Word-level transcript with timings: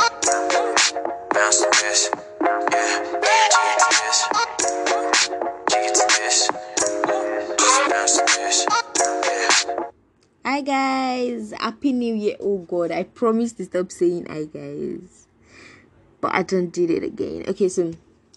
This. 0.00 0.94
Hi 10.42 10.62
guys, 10.62 11.52
happy 11.58 11.92
new 11.92 12.14
year. 12.14 12.36
Oh 12.40 12.58
god, 12.58 12.92
I 12.92 13.02
promised 13.02 13.58
to 13.58 13.66
stop 13.66 13.92
saying 13.92 14.26
hi 14.30 14.44
guys. 14.44 15.26
But 16.22 16.34
I 16.34 16.44
don't 16.44 16.70
did 16.70 16.90
it 16.90 17.04
again. 17.04 17.44
Okay, 17.48 17.68
so 17.68 17.92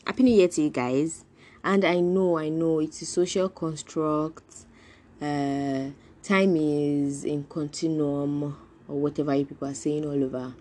happy 0.05 0.23
new 0.23 0.35
year 0.35 0.49
to 0.49 0.63
you 0.63 0.69
guys. 0.69 1.23
And 1.63 1.85
I 1.85 2.01
know, 2.01 2.37
I 2.37 2.49
know 2.49 2.79
it's 2.79 3.01
a 3.01 3.05
social 3.05 3.47
construct. 3.47 4.65
Uh 5.21 5.91
time 6.23 6.57
is 6.57 7.23
in 7.23 7.45
continuum 7.45 8.57
or 8.87 8.99
whatever 8.99 9.33
you 9.33 9.45
people 9.45 9.69
are 9.69 9.73
saying 9.73 10.05
all 10.05 10.23
over. 10.23 10.53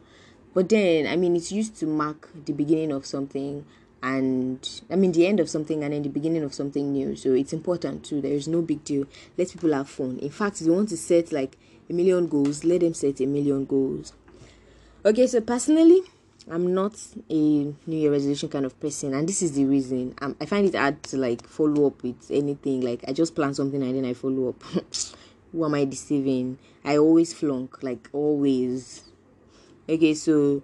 But 0.55 0.69
then 0.69 1.07
I 1.07 1.17
mean 1.17 1.37
it's 1.37 1.53
used 1.53 1.77
to 1.77 1.87
mark 1.87 2.29
the 2.45 2.53
beginning 2.53 2.93
of 2.93 3.07
something 3.07 3.65
and 4.03 4.83
I 4.91 4.97
mean 4.97 5.13
the 5.13 5.27
end 5.27 5.41
of 5.41 5.49
something 5.49 5.85
and 5.85 5.93
then 5.93 6.03
the 6.03 6.09
beginning 6.09 6.43
of 6.43 6.53
something 6.53 6.93
new. 6.93 7.17
So 7.17 7.33
it's 7.33 7.53
important 7.53 8.05
too. 8.05 8.21
There 8.21 8.33
is 8.33 8.49
no 8.49 8.63
big 8.63 8.85
deal. 8.85 9.07
Let 9.39 9.53
people 9.53 9.73
have 9.73 9.89
fun. 9.89 10.19
In 10.21 10.31
fact, 10.31 10.61
if 10.61 10.67
you 10.67 10.73
want 10.73 10.89
to 10.91 10.97
set 10.97 11.33
like 11.33 11.57
a 11.89 11.93
million 11.93 12.27
goals, 12.27 12.65
let 12.65 12.81
them 12.81 12.95
set 12.95 13.21
a 13.21 13.27
million 13.27 13.65
goals. 13.65 14.13
Okay, 15.05 15.27
so 15.27 15.41
personally, 15.41 16.01
I'm 16.51 16.75
not 16.75 16.95
a 17.31 17.35
New 17.35 17.75
Year 17.87 18.11
resolution 18.11 18.49
kind 18.49 18.65
of 18.65 18.79
person, 18.81 19.15
and 19.15 19.29
this 19.29 19.43
is 19.43 19.53
the 19.53 19.65
reason. 19.65 20.15
Um, 20.21 20.37
I 20.41 20.47
find 20.47 20.67
it 20.67 20.75
hard 20.75 21.03
to 21.05 21.17
like 21.17 21.47
follow 21.47 21.87
up 21.87 22.03
with 22.03 22.31
anything. 22.31 22.81
Like 22.81 23.05
I 23.07 23.13
just 23.13 23.35
plan 23.35 23.55
something 23.55 23.83
and 23.83 23.97
then 23.97 24.05
I 24.05 24.15
follow 24.15 24.49
up. 24.49 24.63
Who 25.53 25.65
am 25.65 25.75
I 25.75 25.85
deceiving? 25.85 26.59
I 26.85 26.97
always 26.97 27.33
flunk, 27.33 27.83
like 27.83 28.09
always. 28.13 29.05
Okay, 29.89 30.15
so 30.15 30.63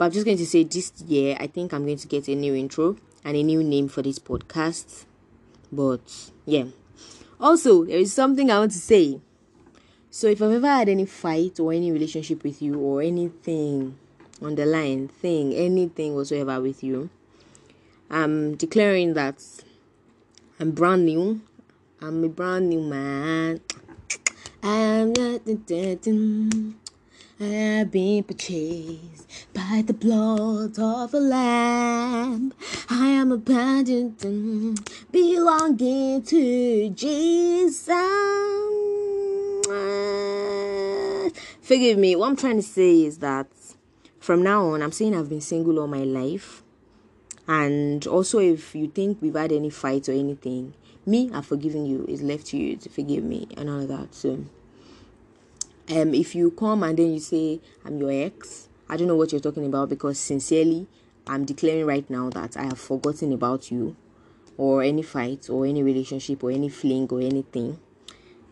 but 0.00 0.06
I'm 0.06 0.12
just 0.12 0.24
going 0.24 0.38
to 0.38 0.46
say 0.46 0.64
this 0.64 0.92
year, 1.06 1.36
I 1.38 1.46
think 1.46 1.74
I'm 1.74 1.84
going 1.84 1.98
to 1.98 2.08
get 2.08 2.26
a 2.28 2.34
new 2.34 2.54
intro 2.54 2.96
and 3.22 3.36
a 3.36 3.42
new 3.42 3.62
name 3.62 3.86
for 3.88 4.00
this 4.00 4.18
podcast. 4.18 5.04
But 5.70 6.30
yeah. 6.46 6.64
Also, 7.38 7.84
there 7.84 7.98
is 7.98 8.10
something 8.10 8.50
I 8.50 8.60
want 8.60 8.72
to 8.72 8.78
say. 8.78 9.20
So 10.10 10.28
if 10.28 10.40
I've 10.40 10.52
ever 10.52 10.66
had 10.66 10.88
any 10.88 11.04
fight 11.04 11.60
or 11.60 11.74
any 11.74 11.92
relationship 11.92 12.42
with 12.44 12.62
you 12.62 12.78
or 12.78 13.02
anything 13.02 13.98
on 14.40 14.54
the 14.54 14.64
line, 14.64 15.08
thing, 15.08 15.52
anything 15.52 16.14
whatsoever 16.14 16.58
with 16.62 16.82
you, 16.82 17.10
I'm 18.08 18.54
declaring 18.56 19.12
that 19.14 19.44
I'm 20.58 20.70
brand 20.70 21.04
new. 21.04 21.42
I'm 22.00 22.24
a 22.24 22.28
brand 22.30 22.70
new 22.70 22.80
man. 22.80 23.60
I'm 24.62 25.12
not 25.12 25.44
I 27.42 27.44
have 27.44 27.90
been 27.90 28.22
purchased 28.22 29.26
by 29.54 29.82
the 29.86 29.94
blood 29.94 30.78
of 30.78 31.14
a 31.14 31.18
lamb. 31.18 32.52
I 32.90 33.06
am 33.08 33.32
abandoned, 33.32 34.90
belonging 35.10 36.22
to 36.22 36.90
Jesus. 36.90 37.86
Forgive 41.62 41.96
me. 41.96 42.14
What 42.14 42.28
I'm 42.28 42.36
trying 42.36 42.56
to 42.56 42.62
say 42.62 43.04
is 43.04 43.18
that 43.18 43.46
from 44.18 44.42
now 44.42 44.66
on, 44.66 44.82
I'm 44.82 44.92
saying 44.92 45.16
I've 45.16 45.30
been 45.30 45.40
single 45.40 45.78
all 45.78 45.86
my 45.86 46.04
life. 46.04 46.62
And 47.48 48.06
also, 48.06 48.38
if 48.38 48.74
you 48.74 48.88
think 48.88 49.22
we've 49.22 49.34
had 49.34 49.50
any 49.50 49.70
fights 49.70 50.10
or 50.10 50.12
anything, 50.12 50.74
me, 51.06 51.30
I've 51.32 51.46
forgiven 51.46 51.86
you. 51.86 52.04
It's 52.06 52.20
left 52.20 52.48
to 52.48 52.58
you 52.58 52.76
to 52.76 52.90
forgive 52.90 53.24
me 53.24 53.48
and 53.56 53.70
all 53.70 53.80
of 53.80 53.88
that. 53.88 54.14
So 54.14 54.44
um 55.92 56.14
if 56.14 56.34
you 56.34 56.50
come 56.50 56.82
and 56.82 56.98
then 56.98 57.12
you 57.14 57.20
say 57.20 57.60
i'm 57.84 57.98
your 57.98 58.10
ex 58.10 58.68
i 58.88 58.96
don't 58.96 59.08
know 59.08 59.16
what 59.16 59.32
you're 59.32 59.40
talking 59.40 59.66
about 59.66 59.88
because 59.88 60.18
sincerely 60.18 60.86
i'm 61.26 61.44
declaring 61.44 61.86
right 61.86 62.08
now 62.10 62.28
that 62.30 62.56
i 62.56 62.64
have 62.64 62.78
forgotten 62.78 63.32
about 63.32 63.70
you 63.70 63.96
or 64.60 64.82
any 64.82 65.02
fight 65.02 65.48
or 65.48 65.64
any 65.64 65.82
relationship 65.82 66.44
or 66.44 66.50
any 66.50 66.68
fling 66.68 67.08
or 67.10 67.20
anything 67.20 67.78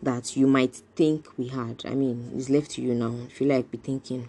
that 0.01 0.35
you 0.35 0.47
might 0.47 0.75
think 0.95 1.27
we 1.37 1.49
had. 1.49 1.83
I 1.85 1.93
mean 1.93 2.31
it's 2.35 2.49
left 2.49 2.71
to 2.71 2.81
you 2.81 2.95
now. 2.95 3.15
If 3.27 3.39
you 3.39 3.47
like 3.47 3.69
be 3.69 3.77
thinking. 3.77 4.27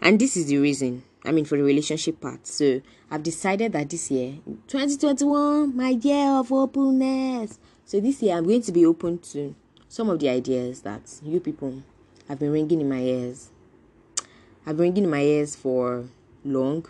And 0.00 0.18
this 0.18 0.36
is 0.36 0.46
the 0.46 0.58
reason. 0.58 1.04
I 1.24 1.30
mean 1.30 1.44
for 1.44 1.56
the 1.56 1.62
relationship 1.62 2.20
part. 2.20 2.46
So 2.46 2.80
i've 3.10 3.22
decided 3.22 3.72
that 3.72 3.88
this 3.88 4.10
year 4.10 4.34
2021 4.66 5.76
my 5.76 5.90
year 5.90 6.30
of 6.30 6.50
openness. 6.50 7.60
So 7.84 8.00
this 8.00 8.20
year 8.22 8.36
i'm 8.36 8.44
going 8.44 8.62
to 8.62 8.72
be 8.72 8.84
open 8.84 9.18
to 9.32 9.54
some 9.90 10.10
of 10.10 10.18
the 10.18 10.28
ideas 10.28 10.82
that 10.82 11.18
you 11.22 11.40
people 11.40 11.82
have 12.28 12.38
been 12.38 12.52
ringing 12.52 12.82
in 12.82 12.88
my 12.88 13.00
ears. 13.00 13.48
I've 14.66 14.76
been 14.76 14.88
ringing 14.88 15.04
in 15.04 15.10
my 15.10 15.22
ears 15.22 15.56
for 15.56 16.04
long. 16.44 16.84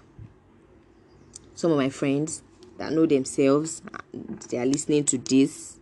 Some 1.55 1.71
of 1.71 1.79
my 1.79 1.91
friends 1.91 2.43
that 2.77 2.93
know 2.93 3.07
themselves, 3.07 3.83
they 4.51 4.59
are 4.59 4.67
listening 4.67 5.05
to 5.05 5.19
this. 5.19 5.79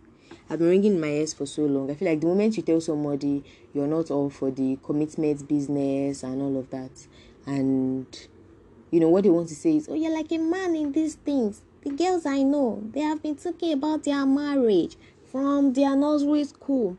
I've 0.47 0.59
been 0.59 0.69
ringing 0.69 0.93
in 0.93 1.01
my 1.01 1.07
ears 1.07 1.33
for 1.33 1.47
so 1.47 1.63
long. 1.63 1.89
I 1.89 1.95
feel 1.95 2.07
like 2.07 2.21
the 2.21 2.27
moment 2.27 2.55
you 2.55 2.61
tell 2.61 2.79
somebody 2.79 3.43
you're 3.73 3.87
not 3.87 4.11
all 4.11 4.29
for 4.29 4.51
the 4.51 4.77
commitment 4.83 5.47
business 5.47 6.21
and 6.21 6.39
all 6.39 6.57
of 6.59 6.69
that, 6.69 7.07
and 7.47 8.27
you 8.91 8.99
know 8.99 9.09
what 9.09 9.23
they 9.23 9.31
want 9.31 9.49
to 9.49 9.55
say 9.55 9.77
is, 9.77 9.89
"Oh, 9.89 9.95
you're 9.95 10.13
like 10.13 10.31
a 10.31 10.37
man 10.37 10.75
in 10.75 10.91
these 10.91 11.15
things." 11.15 11.61
The 11.81 11.89
girls 11.89 12.27
I 12.27 12.43
know, 12.43 12.83
they 12.91 13.01
have 13.01 13.23
been 13.23 13.35
talking 13.35 13.73
about 13.73 14.03
their 14.03 14.25
marriage 14.25 14.97
from 15.25 15.73
their 15.73 15.95
nursery 15.95 16.43
school 16.43 16.97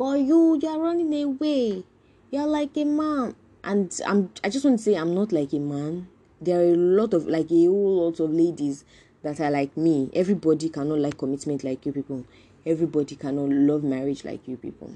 but 0.00 0.18
you 0.18 0.58
you're 0.62 0.78
running 0.78 1.12
away. 1.22 1.84
You're 2.30 2.46
like 2.46 2.74
a 2.78 2.84
man. 2.84 3.36
And 3.62 3.94
i'm 4.06 4.30
i 4.42 4.48
just 4.48 4.64
want 4.64 4.78
to 4.78 4.82
say 4.82 4.94
i'm 4.94 5.14
not 5.14 5.30
like 5.30 5.52
a 5.52 5.58
man. 5.58 6.08
There 6.40 6.58
are 6.58 6.72
a 6.72 6.74
lot 6.74 7.12
of 7.12 7.26
like 7.26 7.50
a 7.50 7.66
whole 7.66 8.06
lot 8.06 8.18
of 8.18 8.30
ladies 8.30 8.86
that 9.22 9.38
are 9.40 9.50
like 9.50 9.76
me. 9.76 10.08
Everybody 10.14 10.70
cannot 10.70 11.00
like 11.00 11.18
commitment 11.18 11.64
like 11.64 11.84
you 11.84 11.92
people. 11.92 12.24
Everybody 12.64 13.14
cannot 13.14 13.50
love 13.50 13.84
marriage 13.84 14.24
like 14.24 14.48
you 14.48 14.56
people. 14.56 14.90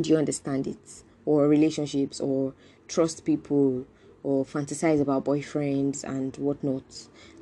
Do 0.00 0.08
you 0.08 0.16
understand 0.16 0.66
it? 0.66 1.02
Or 1.26 1.46
relationships 1.46 2.18
or 2.18 2.54
trust 2.88 3.26
people 3.26 3.84
or 4.22 4.44
fantasize 4.44 5.00
about 5.00 5.24
boyfriends 5.24 6.04
and 6.04 6.36
whatnot, 6.36 6.84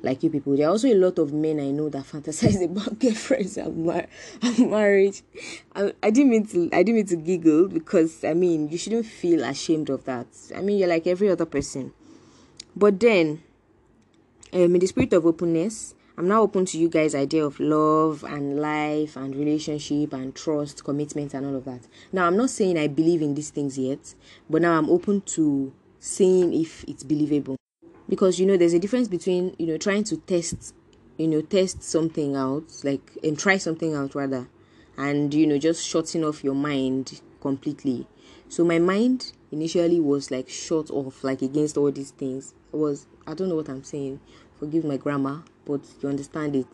like 0.01 0.23
you 0.23 0.29
people. 0.29 0.55
There 0.55 0.67
are 0.67 0.71
also 0.71 0.87
a 0.87 0.95
lot 0.95 1.19
of 1.19 1.31
men 1.33 1.59
I 1.59 1.71
know 1.71 1.89
that 1.89 2.05
fantasize 2.11 2.63
about 2.63 2.99
girlfriends 2.99 3.57
and, 3.57 3.85
mar- 3.85 4.07
marriage. 4.59 5.21
I, 5.75 5.93
I 6.01 6.09
didn't 6.09 6.31
mean 6.31 6.45
to. 6.47 6.69
I 6.73 6.83
didn't 6.83 6.95
mean 6.95 7.05
to 7.07 7.15
giggle 7.15 7.67
because 7.67 8.23
I 8.23 8.33
mean 8.33 8.69
you 8.69 8.77
shouldn't 8.77 9.05
feel 9.05 9.43
ashamed 9.43 9.89
of 9.89 10.05
that. 10.05 10.27
I 10.55 10.61
mean 10.61 10.77
you're 10.77 10.89
like 10.89 11.07
every 11.07 11.29
other 11.29 11.45
person. 11.45 11.93
But 12.75 12.99
then, 12.99 13.43
um, 14.53 14.73
in 14.75 14.79
the 14.79 14.87
spirit 14.87 15.11
of 15.13 15.25
openness, 15.25 15.93
I'm 16.17 16.27
now 16.27 16.41
open 16.41 16.65
to 16.65 16.77
you 16.77 16.87
guys' 16.87 17.15
idea 17.15 17.45
of 17.45 17.59
love 17.59 18.23
and 18.23 18.59
life 18.61 19.15
and 19.15 19.35
relationship 19.35 20.13
and 20.13 20.35
trust, 20.35 20.83
commitment, 20.83 21.33
and 21.33 21.45
all 21.45 21.55
of 21.55 21.65
that. 21.65 21.87
Now, 22.11 22.27
I'm 22.27 22.37
not 22.37 22.49
saying 22.49 22.77
I 22.77 22.87
believe 22.87 23.21
in 23.21 23.33
these 23.33 23.49
things 23.49 23.77
yet, 23.77 24.13
but 24.49 24.61
now 24.61 24.77
I'm 24.77 24.89
open 24.89 25.21
to 25.21 25.73
seeing 26.01 26.51
if 26.51 26.83
it's 26.85 27.03
believable. 27.03 27.55
Because 28.09 28.39
you 28.39 28.45
know 28.45 28.57
there's 28.57 28.73
a 28.73 28.79
difference 28.79 29.07
between 29.07 29.55
you 29.57 29.67
know 29.67 29.77
trying 29.77 30.03
to 30.05 30.17
test 30.17 30.73
you 31.17 31.27
know 31.27 31.41
test 31.41 31.83
something 31.83 32.35
out 32.35 32.63
like 32.83 33.17
and 33.23 33.37
try 33.37 33.57
something 33.57 33.95
out 33.95 34.15
rather 34.15 34.47
and 34.97 35.33
you 35.33 35.45
know 35.45 35.57
just 35.57 35.87
shutting 35.87 36.25
off 36.25 36.43
your 36.43 36.55
mind 36.55 37.21
completely. 37.39 38.07
So 38.49 38.65
my 38.65 38.79
mind 38.79 39.31
initially 39.51 39.99
was 39.99 40.31
like 40.31 40.49
shut 40.49 40.89
off 40.89 41.23
like 41.23 41.41
against 41.41 41.77
all 41.77 41.91
these 41.91 42.11
things. 42.11 42.55
It 42.73 42.77
was 42.77 43.05
i 43.27 43.35
don't 43.35 43.49
know 43.49 43.55
what 43.55 43.69
i'm 43.69 43.83
saying 43.83 44.19
forgive 44.57 44.83
my 44.83 44.97
grammar 44.97 45.43
but 45.65 45.81
you 46.01 46.09
understand 46.09 46.55
it. 46.55 46.65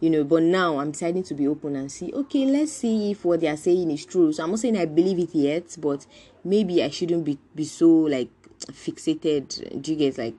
You 0.00 0.10
know 0.10 0.24
but 0.24 0.42
now 0.42 0.80
i'm 0.80 0.90
deciding 0.90 1.22
to 1.24 1.34
be 1.34 1.46
open 1.46 1.76
and 1.76 1.90
see 1.92 2.12
okay 2.12 2.44
let's 2.46 2.72
see 2.72 3.12
if 3.12 3.24
what 3.24 3.40
they 3.40 3.48
are 3.48 3.56
saying 3.56 3.90
is 3.92 4.04
true. 4.04 4.32
So 4.32 4.42
i'm 4.42 4.50
not 4.50 4.58
saying 4.58 4.76
i 4.76 4.86
believe 4.86 5.20
it 5.20 5.34
yet 5.34 5.76
but 5.78 6.04
maybe 6.42 6.82
i 6.82 6.90
shouldn't 6.90 7.24
be 7.24 7.38
be 7.54 7.64
so 7.64 7.88
like 7.88 8.30
fixated 8.68 9.80
do 9.82 9.92
you 9.94 9.98
guys 9.98 10.18
like 10.18 10.34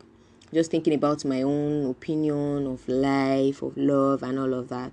just 0.53 0.69
thinking 0.71 0.93
about 0.93 1.23
my 1.23 1.41
own 1.43 1.89
opinion 1.89 2.67
of 2.67 2.87
life 2.87 3.61
of 3.61 3.75
love 3.77 4.23
and 4.23 4.39
all 4.39 4.53
of 4.53 4.69
that? 4.69 4.91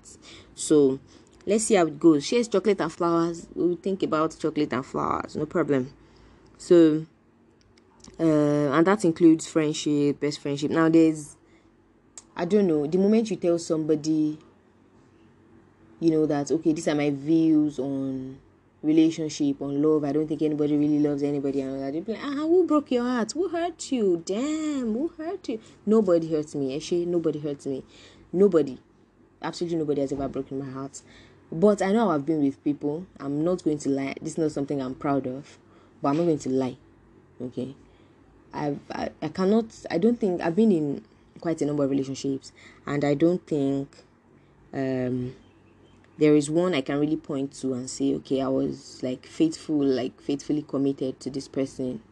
So 0.55 1.01
let's 1.47 1.65
see 1.65 1.75
how 1.75 1.87
it 1.87 1.99
goes. 1.99 2.25
Shares 2.25 2.49
chocolate 2.49 2.81
and 2.81 2.93
flowers. 2.93 3.47
We'll 3.55 3.77
think 3.77 4.03
about 4.03 4.37
chocolate 4.39 4.73
and 4.73 4.87
flowers. 4.87 5.37
No 5.37 5.47
problem. 5.47 5.93
So 6.57 7.07
uh, 8.21 8.23
and 8.25 8.87
that 8.87 9.05
includes 9.05 9.47
friendship 9.47 10.21
best 10.21 10.41
friendship. 10.41 10.71
Now 10.71 10.89
there's 10.89 11.37
i 12.39 12.45
don't 12.45 12.69
know 12.69 12.87
the 12.87 12.97
moment 12.97 13.31
you 13.31 13.37
tell 13.37 13.59
somebody 13.59 14.39
you 16.01 16.11
know 16.11 16.25
that 16.25 16.51
okay 16.51 16.73
these 16.73 16.87
are 16.87 16.95
my 16.95 17.11
views 17.11 17.79
on 17.79 18.39
relationship, 18.83 19.61
on 19.61 19.83
love. 19.83 20.05
I 20.05 20.13
don't 20.13 20.27
think 20.27 20.43
anybody 20.43 20.77
really 20.77 20.99
loves 20.99 21.23
anybody. 21.23 21.61
And 21.61 21.85
I'd 21.85 22.05
be 22.05 22.13
like, 22.13 22.23
ah, 22.25 22.35
who 22.35 22.67
broke 22.67 22.91
your 22.91 23.05
heart? 23.05 23.33
Who 23.33 23.49
hurt 23.49 23.91
you? 23.91 24.23
Damn, 24.25 24.93
who 24.93 25.13
hurt 25.17 25.49
you? 25.49 25.61
Nobody 25.85 26.31
hurts 26.31 26.55
me. 26.55 26.75
Actually, 26.77 27.07
nobody 27.07 27.41
hurts 27.41 27.67
me. 27.67 27.85
Nobody. 28.33 28.79
Absolutely 29.43 29.79
nobody 29.79 30.01
has 30.01 30.13
ever 30.13 30.29
broken 30.29 30.59
my 30.59 30.71
heart. 30.71 31.03
But 31.51 31.81
I 31.81 31.93
know 31.93 32.11
I've 32.11 32.27
been 32.27 32.43
with 32.43 32.63
people. 32.63 33.07
I'm 33.19 33.43
not 33.43 33.65
going 33.65 33.79
to 33.79 33.89
lie. 33.89 34.15
This 34.21 34.33
is 34.33 34.39
not 34.39 34.53
something 34.53 34.81
I'm 34.83 34.95
proud 34.95 35.27
of. 35.27 35.59
But 36.03 36.11
I'm 36.11 36.17
not 36.19 36.25
going 36.25 36.39
to 36.41 36.51
lie. 36.51 36.77
Okay. 37.41 37.75
I've, 38.53 38.79
I, 38.91 39.11
I 39.23 39.29
cannot, 39.29 39.67
I 39.91 39.99
don't 39.99 40.19
think, 40.19 40.41
I've 40.41 40.57
been 40.57 40.73
in 40.73 41.05
quite 41.41 41.63
a 41.63 41.67
number 41.67 41.85
of 41.85 41.91
relationships, 41.91 42.53
and 42.87 43.05
I 43.05 43.15
don't 43.15 43.47
think 43.47 43.89
um, 44.73 45.35
there 46.19 46.35
is 46.35 46.51
one 46.51 46.75
I 46.75 46.81
can 46.81 46.99
really 46.99 47.17
point 47.17 47.53
to 47.61 47.75
and 47.75 47.89
say, 47.89 48.15
okay, 48.17 48.43
I 48.43 48.49
was 48.49 49.01
like 49.03 49.25
faithful, 49.27 49.85
like 49.85 50.21
faithfully 50.21 50.63
committed 50.63 51.21
to 51.21 51.31
this 51.31 51.47
person, 51.47 52.03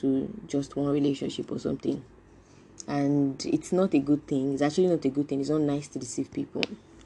to 0.00 0.28
just 0.48 0.76
one 0.76 0.88
relationship 0.88 1.50
or 1.50 1.58
something. 1.58 2.04
And 2.88 3.44
it's 3.46 3.70
not 3.70 3.94
a 3.94 4.00
good 4.00 4.26
thing. 4.26 4.54
It's 4.54 4.62
actually 4.62 4.88
not 4.88 5.04
a 5.04 5.08
good 5.08 5.28
thing. 5.28 5.40
It's 5.40 5.50
not 5.50 5.60
nice 5.60 5.86
to 5.88 6.00
deceive 6.00 6.32
people. 6.32 6.62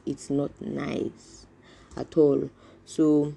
It's 0.06 0.30
not 0.30 0.50
nice 0.60 1.46
at 1.96 2.16
all. 2.16 2.48
So, 2.86 3.34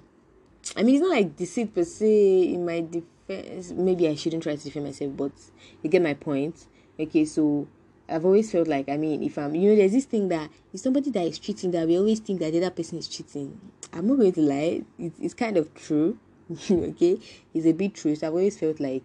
I 0.74 0.82
mean, 0.82 0.94
it's 0.94 1.02
not 1.02 1.10
like 1.10 1.36
deceit 1.36 1.74
per 1.74 1.84
se. 1.84 2.54
In 2.54 2.64
my 2.64 2.80
defense, 2.80 3.72
maybe 3.72 4.08
I 4.08 4.14
shouldn't 4.14 4.42
try 4.42 4.56
to 4.56 4.64
defend 4.64 4.86
myself, 4.86 5.14
but 5.16 5.32
you 5.82 5.90
get 5.90 6.00
my 6.00 6.14
point. 6.14 6.66
Okay, 6.98 7.26
so 7.26 7.68
I've 8.10 8.24
always 8.24 8.50
felt 8.50 8.68
like, 8.68 8.88
I 8.88 8.96
mean, 8.96 9.22
if 9.22 9.38
I'm, 9.38 9.54
you 9.54 9.70
know, 9.70 9.76
there's 9.76 9.92
this 9.92 10.04
thing 10.04 10.28
that 10.28 10.50
if 10.72 10.80
somebody 10.80 11.10
that 11.10 11.24
is 11.24 11.38
cheating, 11.38 11.70
that 11.72 11.86
we 11.86 11.96
always 11.96 12.20
think 12.20 12.40
that 12.40 12.52
the 12.52 12.58
other 12.58 12.70
person 12.70 12.98
is 12.98 13.08
cheating. 13.08 13.58
I'm 13.92 14.06
not 14.06 14.18
going 14.18 14.32
to 14.32 14.40
lie, 14.40 14.82
it's, 14.98 15.18
it's 15.20 15.34
kind 15.34 15.56
of 15.56 15.72
true. 15.74 16.18
okay, 16.70 17.16
it's 17.54 17.66
a 17.66 17.72
bit 17.72 17.94
true. 17.94 18.16
So 18.16 18.26
I've 18.26 18.32
always 18.32 18.58
felt 18.58 18.80
like, 18.80 19.04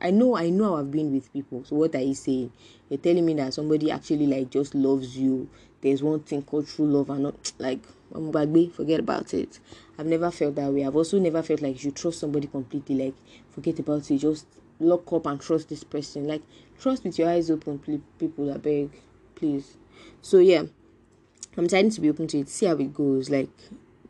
I 0.00 0.10
know, 0.10 0.36
I 0.36 0.50
know 0.50 0.76
I've 0.76 0.90
been 0.90 1.12
with 1.12 1.32
people. 1.32 1.64
So 1.64 1.76
what 1.76 1.94
are 1.94 2.00
you 2.00 2.14
saying? 2.14 2.52
You're 2.90 2.98
telling 2.98 3.24
me 3.24 3.34
that 3.34 3.54
somebody 3.54 3.90
actually 3.90 4.26
like 4.26 4.50
just 4.50 4.74
loves 4.74 5.16
you. 5.16 5.48
There's 5.80 6.02
one 6.02 6.20
thing 6.20 6.42
called 6.42 6.68
true 6.68 6.86
love, 6.86 7.08
and 7.08 7.22
not 7.22 7.52
like 7.58 7.80
I'm 8.14 8.30
bagby, 8.30 8.68
forget 8.68 9.00
about 9.00 9.32
it. 9.32 9.60
I've 9.98 10.06
never 10.06 10.30
felt 10.30 10.56
that 10.56 10.72
way. 10.72 10.84
I've 10.84 10.96
also 10.96 11.18
never 11.18 11.42
felt 11.42 11.62
like 11.62 11.82
you 11.82 11.90
trust 11.90 12.20
somebody 12.20 12.48
completely. 12.48 12.96
Like 12.96 13.14
forget 13.50 13.78
about 13.78 14.10
it, 14.10 14.18
just 14.18 14.46
lock 14.80 15.12
up 15.12 15.26
and 15.26 15.40
trust 15.40 15.68
this 15.68 15.84
person. 15.84 16.26
Like 16.26 16.42
trust 16.80 17.04
with 17.04 17.18
your 17.18 17.28
eyes 17.28 17.50
open, 17.50 17.78
people. 18.18 18.52
I 18.52 18.58
beg, 18.58 18.90
please. 19.34 19.76
So 20.22 20.38
yeah, 20.38 20.64
I'm 21.56 21.68
trying 21.68 21.90
to 21.90 22.00
be 22.00 22.10
open 22.10 22.26
to 22.28 22.38
it. 22.38 22.48
See 22.48 22.66
how 22.66 22.76
it 22.76 22.94
goes. 22.94 23.30
Like 23.30 23.50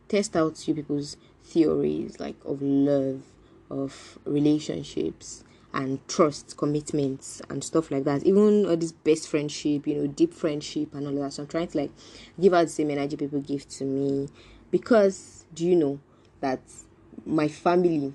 test 0.07 0.35
out 0.35 0.67
you 0.67 0.73
people's 0.73 1.17
theories, 1.43 2.19
like 2.19 2.35
of 2.45 2.61
love, 2.61 3.21
of 3.69 4.19
relationships, 4.25 5.43
and 5.73 6.07
trust, 6.07 6.57
commitments, 6.57 7.41
and 7.49 7.63
stuff 7.63 7.91
like 7.91 8.03
that. 8.03 8.23
Even 8.23 8.65
all 8.65 8.77
this 8.77 8.91
best 8.91 9.27
friendship, 9.27 9.87
you 9.87 9.95
know, 9.95 10.07
deep 10.07 10.33
friendship, 10.33 10.93
and 10.93 11.07
all 11.07 11.23
that. 11.23 11.33
So 11.33 11.43
I'm 11.43 11.47
trying 11.47 11.67
to 11.67 11.77
like 11.77 11.91
give 12.39 12.53
out 12.53 12.63
the 12.63 12.69
same 12.69 12.91
energy 12.91 13.17
people 13.17 13.39
give 13.41 13.67
to 13.69 13.83
me, 13.83 14.29
because 14.71 15.45
do 15.53 15.65
you 15.65 15.75
know 15.75 15.99
that 16.41 16.59
my 17.25 17.47
family 17.47 18.13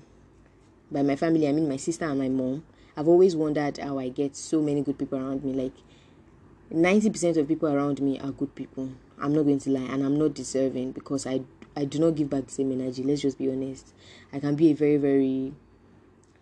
by 0.91 1.01
my 1.01 1.15
family, 1.15 1.47
I 1.47 1.51
mean 1.51 1.67
my 1.67 1.77
sister 1.77 2.05
and 2.05 2.19
my 2.19 2.29
mom, 2.29 2.63
I've 2.97 3.07
always 3.07 3.35
wondered 3.35 3.77
how 3.77 3.99
I 3.99 4.09
get 4.09 4.35
so 4.35 4.61
many 4.61 4.81
good 4.81 4.97
people 4.97 5.19
around 5.19 5.43
me. 5.43 5.53
Like 5.53 5.73
90% 6.73 7.37
of 7.37 7.47
people 7.47 7.69
around 7.69 8.01
me 8.01 8.19
are 8.19 8.31
good 8.31 8.55
people. 8.55 8.89
I'm 9.19 9.33
not 9.33 9.43
going 9.43 9.59
to 9.59 9.69
lie, 9.69 9.81
and 9.93 10.03
I'm 10.03 10.17
not 10.17 10.33
deserving 10.33 10.91
because 10.91 11.25
I 11.25 11.41
I 11.77 11.83
do 11.85 11.99
not 11.99 12.15
give 12.15 12.29
back 12.29 12.45
the 12.45 12.51
same 12.51 12.71
energy. 12.71 13.03
Let's 13.03 13.21
just 13.21 13.37
be 13.37 13.49
honest. 13.49 13.93
I 14.31 14.39
can 14.39 14.55
be 14.55 14.71
a 14.71 14.75
very 14.75 14.97
very 14.97 15.53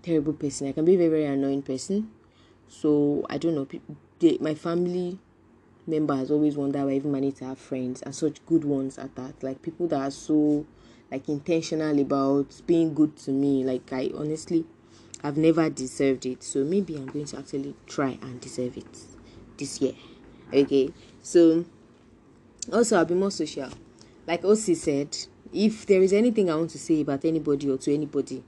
terrible 0.01 0.33
person. 0.33 0.67
I 0.67 0.71
can 0.71 0.85
be 0.85 0.95
a 0.95 0.97
very 0.97 1.09
very 1.09 1.25
annoying 1.25 1.61
person. 1.61 2.11
So 2.67 3.25
I 3.29 3.37
don't 3.37 3.55
know. 3.55 3.67
They, 4.19 4.37
my 4.39 4.55
family 4.55 5.19
member 5.85 6.15
has 6.15 6.31
always 6.31 6.55
wondered 6.55 6.79
how 6.79 6.87
I 6.87 6.93
even 6.93 7.11
manage 7.11 7.35
to 7.35 7.45
have 7.45 7.57
friends 7.57 8.01
and 8.01 8.15
such 8.15 8.45
good 8.45 8.63
ones 8.63 8.97
at 8.97 9.15
that. 9.15 9.41
Like 9.43 9.61
people 9.61 9.87
that 9.89 9.99
are 9.99 10.11
so 10.11 10.65
like 11.13 11.29
intentional 11.29 11.99
about 11.99 12.61
being 12.65 12.93
good 12.93 13.15
to 13.17 13.31
me. 13.31 13.63
Like 13.63 13.93
I 13.93 14.09
honestly 14.17 14.65
I've 15.23 15.37
never 15.37 15.69
deserved 15.69 16.25
it. 16.25 16.43
So 16.43 16.63
maybe 16.63 16.95
I'm 16.95 17.05
going 17.05 17.25
to 17.25 17.37
actually 17.37 17.75
try 17.85 18.17
and 18.21 18.41
deserve 18.41 18.77
it 18.77 18.97
this 19.57 19.79
year. 19.79 19.93
Okay. 20.51 20.89
So 21.21 21.65
also 22.71 22.97
I'll 22.97 23.05
be 23.05 23.13
more 23.13 23.31
social. 23.31 23.69
Like 24.25 24.43
OC 24.43 24.75
said, 24.75 25.15
if 25.53 25.85
there 25.85 26.01
is 26.01 26.13
anything 26.13 26.49
I 26.49 26.55
want 26.55 26.71
to 26.71 26.79
say 26.79 27.01
about 27.01 27.25
anybody 27.25 27.69
or 27.69 27.77
to 27.77 27.93
anybody, 27.93 28.43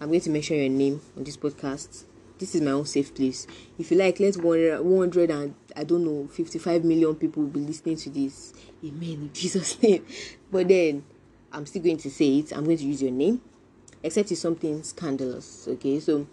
I'm 0.00 0.08
going 0.08 0.22
to 0.22 0.30
mention 0.30 0.56
your 0.56 0.70
name 0.70 1.02
on 1.14 1.24
this 1.24 1.36
podcast. 1.36 2.04
This 2.38 2.54
is 2.54 2.62
my 2.62 2.70
own 2.70 2.86
safe 2.86 3.14
place. 3.14 3.46
If 3.78 3.90
you 3.90 3.98
like, 3.98 4.18
let 4.20 4.36
100 4.36 5.30
and 5.30 5.54
I 5.76 5.84
don't 5.84 6.04
know, 6.04 6.28
55 6.28 6.84
million 6.84 7.16
people 7.16 7.42
be 7.44 7.60
listening 7.60 7.96
to 7.96 8.10
this. 8.10 8.54
Amen. 8.82 9.02
In 9.02 9.30
Jesus' 9.34 9.82
name. 9.82 10.06
But 10.50 10.68
then 10.68 11.04
I'm 11.52 11.66
still 11.66 11.82
going 11.82 11.98
to 11.98 12.10
say 12.10 12.38
it. 12.38 12.52
I'm 12.52 12.64
going 12.64 12.78
to 12.78 12.84
use 12.84 13.02
your 13.02 13.10
name, 13.10 13.40
except 14.02 14.32
it's 14.32 14.40
something 14.40 14.82
scandalous. 14.82 15.66
Okay, 15.68 16.00
so 16.00 16.26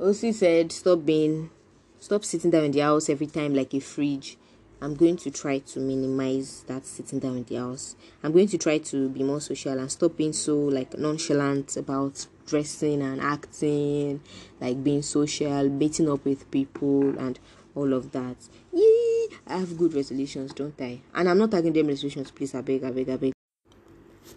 OC 0.00 0.34
said, 0.34 0.72
stop 0.72 1.04
being, 1.04 1.50
stop 1.98 2.24
sitting 2.24 2.50
down 2.50 2.64
in 2.64 2.72
the 2.72 2.80
house 2.80 3.08
every 3.08 3.26
time 3.26 3.54
like 3.54 3.74
a 3.74 3.80
fridge. 3.80 4.36
I'm 4.80 4.94
going 4.94 5.16
to 5.18 5.30
try 5.32 5.58
to 5.58 5.80
minimize 5.80 6.62
that 6.68 6.86
sitting 6.86 7.18
down 7.18 7.38
in 7.38 7.44
the 7.44 7.56
house. 7.56 7.96
I'm 8.22 8.30
going 8.32 8.46
to 8.48 8.58
try 8.58 8.78
to 8.78 9.08
be 9.08 9.24
more 9.24 9.40
social 9.40 9.76
and 9.76 9.90
stop 9.90 10.16
being 10.16 10.32
so 10.32 10.56
like 10.56 10.96
nonchalant 10.96 11.76
about 11.76 12.26
dressing 12.46 13.02
and 13.02 13.20
acting, 13.20 14.20
like 14.60 14.84
being 14.84 15.02
social, 15.02 15.68
meeting 15.68 16.08
up 16.08 16.24
with 16.24 16.48
people, 16.52 17.18
and 17.18 17.40
all 17.74 17.92
of 17.92 18.12
that. 18.12 18.36
Yee! 18.72 19.28
I 19.46 19.58
have 19.58 19.76
good 19.76 19.94
resolutions, 19.94 20.52
don't 20.52 20.80
I? 20.80 21.00
And 21.12 21.28
I'm 21.28 21.38
not 21.38 21.50
tagging 21.50 21.72
them 21.72 21.88
resolutions, 21.88 22.30
please. 22.30 22.54
I 22.54 22.60
beg, 22.60 22.84
I 22.84 22.90
beg, 22.90 23.08
I 23.08 23.16
beg. 23.16 23.32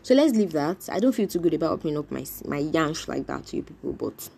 So 0.03 0.13
let's 0.15 0.35
leave 0.35 0.51
that. 0.53 0.89
I 0.91 0.99
don't 0.99 1.13
feel 1.13 1.27
too 1.27 1.39
good 1.39 1.53
about 1.53 1.71
opening 1.71 1.97
up 1.97 2.11
my 2.11 2.25
my 2.45 2.61
yansh 2.61 3.07
like 3.07 3.27
that 3.27 3.45
to 3.47 3.57
you 3.57 3.63
people, 3.63 3.93
but 3.93 4.29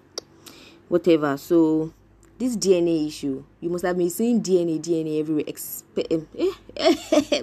whatever. 0.90 1.38
So 1.38 1.94
this 2.38 2.58
DNA 2.58 3.08
issue, 3.08 3.44
you 3.62 3.70
must 3.70 3.86
have 3.86 3.98
been 3.98 4.10
seeing 4.10 4.42
DNA, 4.42 4.82
DNA 4.82 5.20
everywhere. 5.20 5.46
Expe- 5.46 6.28
eh, 6.38 7.42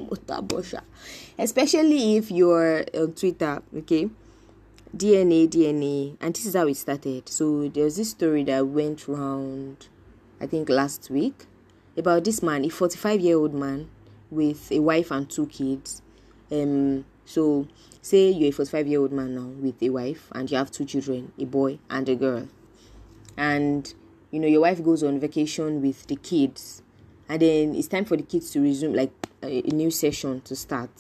especially 1.39 2.17
if 2.17 2.31
you're 2.31 2.85
on 2.95 3.13
Twitter, 3.13 3.63
okay? 3.79 4.11
DNA, 4.97 5.49
DNA, 5.49 6.17
and 6.21 6.35
this 6.35 6.47
is 6.47 6.55
how 6.55 6.67
it 6.67 6.77
started. 6.77 7.29
So 7.29 7.69
there's 7.69 7.97
this 7.97 8.11
story 8.11 8.43
that 8.45 8.67
went 8.67 9.09
around, 9.09 9.87
I 10.41 10.47
think 10.47 10.69
last 10.69 11.09
week, 11.11 11.47
about 11.97 12.25
this 12.25 12.43
man, 12.43 12.65
a 12.65 12.69
45 12.69 13.21
year 13.21 13.37
old 13.39 13.55
man 13.55 13.89
with 14.31 14.71
a 14.73 14.81
wife 14.81 15.11
and 15.11 15.31
two 15.31 15.47
kids. 15.47 16.03
Um, 16.51 17.05
so 17.31 17.69
say 18.03 18.29
you're 18.31 18.49
a 18.49 18.53
45 18.53 18.89
year 18.89 19.01
old 19.01 19.13
man 19.13 19.37
now 19.37 19.47
with 19.47 19.81
a 19.83 19.91
wife 19.91 20.29
and 20.33 20.51
you 20.51 20.57
have 20.57 20.73
two 20.73 20.85
children 20.85 21.31
a 21.39 21.45
boy 21.45 21.79
and 21.89 22.09
a 22.09 22.17
girl. 22.17 22.49
And 23.37 23.93
you 24.33 24.41
know 24.41 24.49
your 24.49 24.63
wife 24.63 24.83
goes 24.83 25.05
on 25.05 25.21
vacation 25.21 25.81
with 25.81 26.09
the 26.09 26.17
kids 26.17 26.83
and 27.29 27.41
then 27.41 27.77
it's 27.77 27.87
time 27.87 28.05
for 28.05 28.17
the 28.17 28.25
kids 28.25 28.51
to 28.51 28.61
resume 28.61 28.95
like 28.95 29.13
a, 29.45 29.61
a 29.61 29.71
new 29.73 29.93
session 29.93 30.41
to 30.41 30.57
start. 30.57 30.91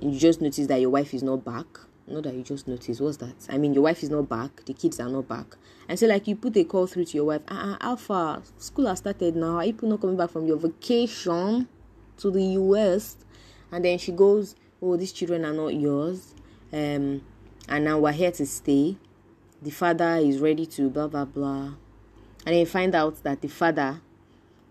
And 0.00 0.14
you 0.14 0.18
just 0.18 0.40
notice 0.40 0.66
that 0.68 0.80
your 0.80 0.88
wife 0.88 1.12
is 1.12 1.22
not 1.22 1.44
back. 1.44 1.66
Not 2.06 2.22
that 2.22 2.34
you 2.34 2.42
just 2.42 2.66
notice 2.66 3.00
what's 3.00 3.18
that? 3.18 3.36
I 3.50 3.58
mean 3.58 3.74
your 3.74 3.82
wife 3.82 4.02
is 4.02 4.08
not 4.08 4.30
back. 4.30 4.64
The 4.64 4.72
kids 4.72 4.98
are 4.98 5.10
not 5.10 5.28
back. 5.28 5.56
And 5.90 5.98
so 5.98 6.06
like 6.06 6.26
you 6.26 6.36
put 6.36 6.56
a 6.56 6.64
call 6.64 6.86
through 6.86 7.04
to 7.04 7.16
your 7.18 7.26
wife 7.26 7.42
uh-uh, 7.48 7.76
alpha 7.82 8.42
school 8.56 8.86
has 8.86 9.00
started 9.00 9.36
now. 9.36 9.56
Are 9.56 9.66
you 9.66 9.76
not 9.82 10.00
coming 10.00 10.16
back 10.16 10.30
from 10.30 10.46
your 10.46 10.56
vacation 10.56 11.68
to 12.16 12.30
the 12.30 12.40
us 12.40 13.18
and 13.72 13.84
then 13.84 13.98
she 13.98 14.12
goes 14.12 14.56
oh 14.82 14.96
these 14.96 15.12
children 15.12 15.44
are 15.44 15.52
not 15.52 15.74
yours 15.74 16.34
um 16.72 17.22
and 17.70 17.84
now 17.84 17.98
we're 17.98 18.12
here 18.12 18.32
to 18.32 18.46
stay. 18.46 18.96
The 19.62 19.70
father 19.70 20.16
is 20.16 20.40
ready 20.40 20.66
to 20.66 20.90
blah 20.90 21.06
blah 21.06 21.24
blah. 21.24 21.74
And 22.44 22.56
then 22.56 22.66
find 22.66 22.94
out 22.96 23.22
that 23.22 23.42
the 23.42 23.48
father 23.48 24.00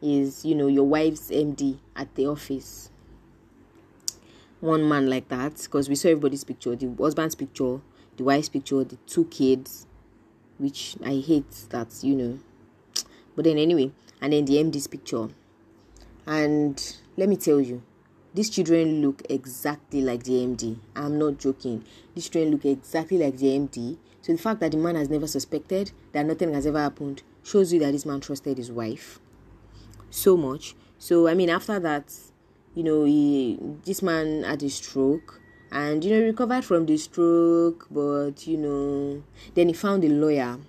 is 0.01 0.43
you 0.43 0.53
know 0.53 0.67
your 0.67 0.83
wife's 0.83 1.31
md 1.31 1.79
at 1.95 2.13
the 2.15 2.27
office. 2.27 2.91
One 4.59 4.87
man 4.87 5.09
like 5.09 5.29
that 5.29 5.55
because 5.55 5.87
we 5.87 5.95
saw 5.95 6.09
everybody's 6.09 6.43
picture 6.43 6.75
the 6.75 6.93
husband's 6.99 7.35
picture 7.35 7.79
the 8.17 8.23
wife's 8.25 8.49
picture 8.49 8.83
the 8.83 8.97
two 9.07 9.23
kids 9.25 9.87
which 10.57 10.97
i 11.05 11.23
hate 11.25 11.49
that 11.69 11.87
you 12.03 12.15
know. 12.15 12.39
But 13.35 13.45
then 13.45 13.57
anyway 13.57 13.91
and 14.19 14.33
then 14.33 14.43
the 14.43 14.55
md's 14.55 14.87
picture. 14.87 15.29
And 16.25 16.97
let 17.15 17.29
me 17.29 17.37
tell 17.37 17.61
you 17.61 17.81
these 18.39 18.49
children 18.49 19.01
look 19.01 19.21
exactly 19.29 20.01
like 20.01 20.23
the 20.23 20.31
MD. 20.31 20.77
I'm 20.95 21.19
not 21.19 21.39
joking. 21.39 21.83
These 22.15 22.29
children 22.29 22.53
look 22.53 22.63
exactly 22.63 23.17
like 23.17 23.35
the 23.35 23.47
MD. 23.47 23.97
So 24.21 24.31
the 24.31 24.37
fact 24.37 24.61
that 24.61 24.71
the 24.71 24.77
man 24.77 24.95
has 24.95 25.09
never 25.09 25.27
suspected 25.27 25.91
that 26.13 26.25
nothing 26.25 26.53
has 26.53 26.65
ever 26.65 26.79
happened 26.79 27.21
shows 27.43 27.73
you 27.73 27.81
that 27.81 27.91
this 27.91 28.05
man 28.05 28.21
trusted 28.21 28.57
his 28.57 28.71
wife 28.71 29.19
so 30.09 30.37
much. 30.37 30.73
So 30.97 31.27
I 31.27 31.33
mean, 31.33 31.49
after 31.49 31.81
that, 31.81 32.13
you 32.75 32.83
know, 32.83 33.03
he, 33.03 33.59
this 33.83 34.01
man 34.01 34.43
had 34.43 34.63
a 34.63 34.69
stroke 34.69 35.41
and 35.69 36.01
you 36.01 36.17
know 36.17 36.25
recovered 36.25 36.63
from 36.63 36.85
the 36.85 36.95
stroke, 36.95 37.87
but 37.91 38.47
you 38.47 38.55
know, 38.55 39.21
then 39.53 39.67
he 39.67 39.73
found 39.73 40.05
a 40.05 40.07
lawyer 40.07 40.59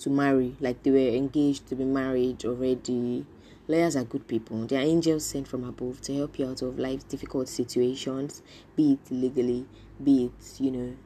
to 0.00 0.10
marry. 0.10 0.56
Like 0.58 0.82
they 0.82 0.90
were 0.90 1.16
engaged 1.16 1.68
to 1.68 1.76
be 1.76 1.84
married 1.84 2.44
already 2.44 3.26
Lawyers 3.70 3.94
are 3.94 4.02
good 4.02 4.26
people. 4.26 4.66
They 4.66 4.76
are 4.78 4.80
angels 4.80 5.24
sent 5.24 5.46
from 5.46 5.62
above 5.62 6.00
to 6.00 6.16
help 6.16 6.40
you 6.40 6.48
out 6.48 6.60
of 6.60 6.76
life's 6.76 7.04
difficult 7.04 7.48
situations, 7.48 8.42
be 8.74 8.94
it 8.94 9.12
legally, 9.12 9.64
be 10.02 10.24
it, 10.24 10.60
you 10.60 10.72
know, 10.72 10.96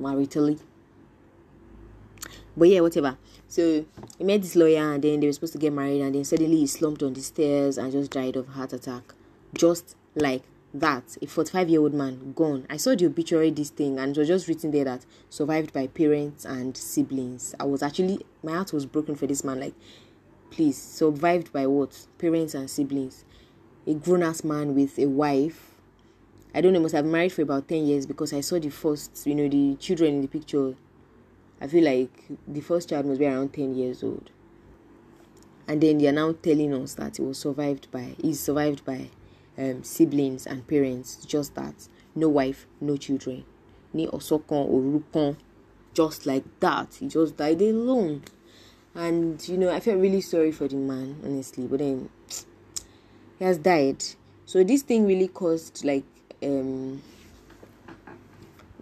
maritally. 0.00 0.58
But 2.56 2.68
yeah, 2.68 2.80
whatever. 2.80 3.16
So 3.46 3.84
he 4.18 4.24
met 4.24 4.42
this 4.42 4.56
lawyer, 4.56 4.94
and 4.94 5.04
then 5.04 5.20
they 5.20 5.28
were 5.28 5.32
supposed 5.32 5.52
to 5.52 5.60
get 5.60 5.72
married, 5.72 6.00
and 6.00 6.16
then 6.16 6.24
suddenly 6.24 6.56
he 6.56 6.66
slumped 6.66 7.04
on 7.04 7.12
the 7.12 7.20
stairs 7.20 7.78
and 7.78 7.92
just 7.92 8.10
died 8.10 8.34
of 8.34 8.48
heart 8.48 8.72
attack, 8.72 9.14
just 9.54 9.94
like 10.16 10.42
that. 10.74 11.16
A 11.22 11.28
45 11.28 11.68
year 11.68 11.80
old 11.80 11.94
man 11.94 12.32
gone. 12.32 12.66
I 12.68 12.76
saw 12.76 12.96
the 12.96 13.06
obituary 13.06 13.52
this 13.52 13.70
thing, 13.70 14.00
and 14.00 14.16
it 14.16 14.18
was 14.18 14.26
just 14.26 14.48
written 14.48 14.72
there 14.72 14.84
that 14.84 15.06
survived 15.28 15.72
by 15.72 15.86
parents 15.86 16.44
and 16.44 16.76
siblings. 16.76 17.54
I 17.60 17.66
was 17.66 17.84
actually 17.84 18.26
my 18.42 18.54
heart 18.54 18.72
was 18.72 18.84
broken 18.84 19.14
for 19.14 19.28
this 19.28 19.44
man. 19.44 19.60
Like, 19.60 19.74
please, 20.50 20.76
survived 20.76 21.52
by 21.52 21.66
what? 21.66 22.06
Parents 22.18 22.54
and 22.54 22.68
siblings. 22.68 23.24
A 23.86 23.94
grown 23.94 24.22
ass 24.22 24.44
man 24.44 24.74
with 24.74 24.98
a 24.98 25.06
wife 25.06 25.70
I 26.52 26.60
don't 26.60 26.72
know, 26.72 26.80
must 26.80 26.94
have 26.94 27.04
married 27.04 27.32
for 27.32 27.42
about 27.42 27.68
10 27.68 27.86
years 27.86 28.06
because 28.06 28.32
I 28.32 28.40
saw 28.40 28.58
the 28.58 28.70
first, 28.70 29.24
you 29.26 29.34
know, 29.36 29.48
the 29.48 29.76
children 29.76 30.14
in 30.14 30.22
the 30.22 30.28
picture. 30.28 30.74
I 31.60 31.68
feel 31.68 31.84
like 31.84 32.24
the 32.48 32.60
first 32.60 32.88
child 32.88 33.06
must 33.06 33.20
be 33.20 33.26
around 33.26 33.52
10 33.52 33.74
years 33.74 34.02
old. 34.02 34.30
And 35.68 35.80
then 35.80 35.98
they 35.98 36.08
are 36.08 36.12
now 36.12 36.32
telling 36.32 36.74
us 36.74 36.94
that 36.94 37.18
he 37.18 37.22
was 37.22 37.38
survived 37.38 37.90
by, 37.92 38.16
he's 38.20 38.40
survived 38.40 38.84
by 38.84 39.10
um, 39.56 39.84
siblings 39.84 40.46
and 40.46 40.66
parents. 40.66 41.24
Just 41.24 41.54
that. 41.54 41.86
No 42.16 42.28
wife, 42.28 42.66
no 42.80 42.96
children. 42.96 43.44
Ni 43.92 44.08
osokon 44.08 44.68
or 44.68 44.80
rukon. 44.80 45.36
Just 45.94 46.26
like 46.26 46.44
that. 46.58 46.94
He 46.98 47.06
just 47.06 47.36
died 47.36 47.62
alone. 47.62 48.22
And, 48.94 49.46
you 49.48 49.56
know, 49.56 49.70
I 49.70 49.80
felt 49.80 49.98
really 49.98 50.20
sorry 50.20 50.52
for 50.52 50.66
the 50.66 50.76
man, 50.76 51.20
honestly. 51.24 51.66
But 51.66 51.78
then, 51.78 52.08
he 53.38 53.44
has 53.44 53.58
died. 53.58 54.04
So 54.50 54.64
this 54.64 54.82
thing 54.82 55.06
really 55.06 55.28
caused 55.28 55.84
like 55.84 56.02
um 56.42 57.00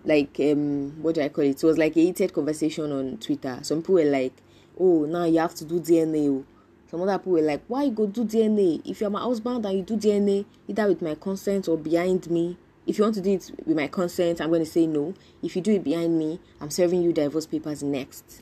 like 0.02 0.40
um 0.40 1.02
what 1.02 1.16
do 1.16 1.20
I 1.20 1.28
call 1.28 1.44
it? 1.44 1.62
It 1.62 1.66
was 1.66 1.76
like 1.76 1.94
a 1.96 2.00
heated 2.00 2.32
conversation 2.32 2.90
on 2.90 3.18
Twitter. 3.18 3.58
Some 3.62 3.82
people 3.82 3.96
were 3.96 4.04
like, 4.04 4.32
Oh, 4.80 5.04
now 5.04 5.24
you 5.24 5.40
have 5.40 5.54
to 5.56 5.66
do 5.66 5.78
DNA. 5.78 6.42
Some 6.90 7.02
other 7.02 7.18
people 7.18 7.32
were 7.32 7.42
like, 7.42 7.64
Why 7.68 7.82
you 7.82 7.90
go 7.90 8.06
do 8.06 8.24
DNA? 8.24 8.80
If 8.86 9.02
you're 9.02 9.10
my 9.10 9.20
husband 9.20 9.66
and 9.66 9.76
you 9.76 9.82
do 9.82 9.98
DNA, 9.98 10.46
either 10.66 10.88
with 10.88 11.02
my 11.02 11.14
consent 11.16 11.68
or 11.68 11.76
behind 11.76 12.30
me. 12.30 12.56
If 12.86 12.96
you 12.96 13.04
want 13.04 13.16
to 13.16 13.20
do 13.20 13.32
it 13.32 13.50
with 13.66 13.76
my 13.76 13.88
consent, 13.88 14.40
I'm 14.40 14.48
going 14.48 14.64
to 14.64 14.70
say 14.70 14.86
no. 14.86 15.12
If 15.42 15.54
you 15.54 15.60
do 15.60 15.72
it 15.72 15.84
behind 15.84 16.18
me, 16.18 16.40
I'm 16.58 16.70
serving 16.70 17.02
you 17.02 17.12
divorce 17.12 17.44
papers 17.44 17.82
next. 17.82 18.40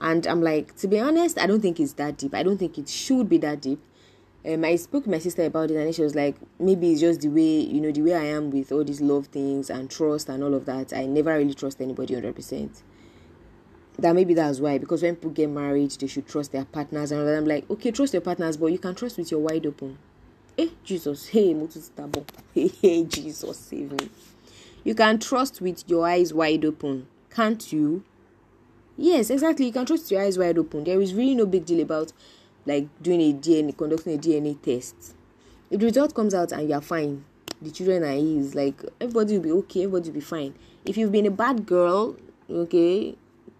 And 0.00 0.26
I'm 0.26 0.42
like, 0.42 0.76
to 0.76 0.88
be 0.88 0.98
honest, 0.98 1.38
I 1.38 1.46
don't 1.46 1.60
think 1.60 1.80
it's 1.80 1.94
that 1.94 2.18
deep. 2.18 2.34
I 2.34 2.42
don't 2.42 2.58
think 2.58 2.78
it 2.78 2.88
should 2.88 3.28
be 3.28 3.38
that 3.38 3.60
deep 3.62 3.80
um, 4.46 4.64
I 4.64 4.76
spoke 4.76 5.04
to 5.04 5.10
my 5.10 5.18
sister 5.18 5.44
about 5.44 5.70
it, 5.70 5.76
and 5.76 5.94
she 5.94 6.02
was 6.02 6.14
like, 6.14 6.36
maybe 6.58 6.92
it's 6.92 7.00
just 7.00 7.22
the 7.22 7.28
way 7.28 7.60
you 7.60 7.80
know 7.80 7.90
the 7.90 8.02
way 8.02 8.14
I 8.14 8.24
am 8.24 8.50
with 8.50 8.72
all 8.72 8.84
these 8.84 9.00
love 9.00 9.26
things 9.28 9.70
and 9.70 9.90
trust 9.90 10.28
and 10.28 10.42
all 10.44 10.54
of 10.54 10.66
that. 10.66 10.92
I 10.92 11.06
never 11.06 11.34
really 11.36 11.54
trust 11.54 11.80
anybody 11.80 12.14
hundred 12.14 12.36
percent. 12.36 12.82
That 13.98 14.14
maybe 14.14 14.34
that's 14.34 14.60
why 14.60 14.76
because 14.78 15.02
when 15.02 15.16
people 15.16 15.30
get 15.30 15.48
married, 15.48 15.92
they 15.92 16.06
should 16.08 16.28
trust 16.28 16.52
their 16.52 16.64
partners 16.66 17.10
and. 17.10 17.28
I'm 17.28 17.46
like, 17.46 17.68
okay, 17.70 17.90
trust 17.90 18.12
your 18.12 18.22
partners, 18.22 18.56
but 18.58 18.66
you 18.66 18.78
can 18.78 18.94
trust 18.94 19.16
with 19.16 19.30
your 19.30 19.40
wide 19.40 19.64
open. 19.66 19.98
Hey 20.56 20.70
Jesus, 20.84 21.28
hey 21.28 21.54
Mutustabo, 21.54 22.26
hey 22.54 22.68
hey 22.68 23.04
Jesus, 23.04 23.58
save 23.58 23.92
me. 23.92 24.10
You 24.84 24.94
can 24.94 25.18
trust 25.18 25.62
with 25.62 25.84
your 25.86 26.06
eyes 26.06 26.34
wide 26.34 26.66
open, 26.66 27.06
can't 27.30 27.72
you? 27.72 28.04
Yes, 28.96 29.30
exactly. 29.30 29.66
You 29.66 29.72
can 29.72 29.86
trust 29.86 30.10
your 30.10 30.22
eyes 30.22 30.38
wide 30.38 30.58
open. 30.58 30.84
There 30.84 31.00
is 31.00 31.14
really 31.14 31.34
no 31.34 31.46
big 31.46 31.66
deal 31.66 31.80
about 31.80 32.12
like 32.66 32.86
doing 33.02 33.20
a 33.20 33.32
DNA, 33.32 33.76
conducting 33.76 34.14
a 34.14 34.18
DNA 34.18 34.60
test. 34.60 35.14
If 35.70 35.80
the 35.80 35.86
result 35.86 36.14
comes 36.14 36.34
out 36.34 36.52
and 36.52 36.68
you 36.68 36.74
are 36.74 36.80
fine, 36.80 37.24
the 37.60 37.70
children 37.70 38.04
are 38.04 38.12
his, 38.12 38.54
like 38.54 38.80
everybody 39.00 39.34
will 39.34 39.42
be 39.42 39.52
okay, 39.52 39.84
everybody 39.84 40.10
will 40.10 40.14
be 40.14 40.20
fine. 40.20 40.54
If 40.84 40.96
you've 40.96 41.12
been 41.12 41.26
a 41.26 41.30
bad 41.30 41.66
girl, 41.66 42.16
okay, 42.48 43.16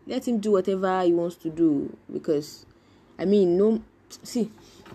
let 0.06 0.28
him 0.28 0.38
do 0.38 0.52
whatever 0.52 1.02
he 1.02 1.12
wants 1.12 1.36
to 1.36 1.50
do 1.50 1.96
because 2.12 2.66
I 3.18 3.24
mean 3.24 3.56
no 3.56 3.82
see 4.22 4.50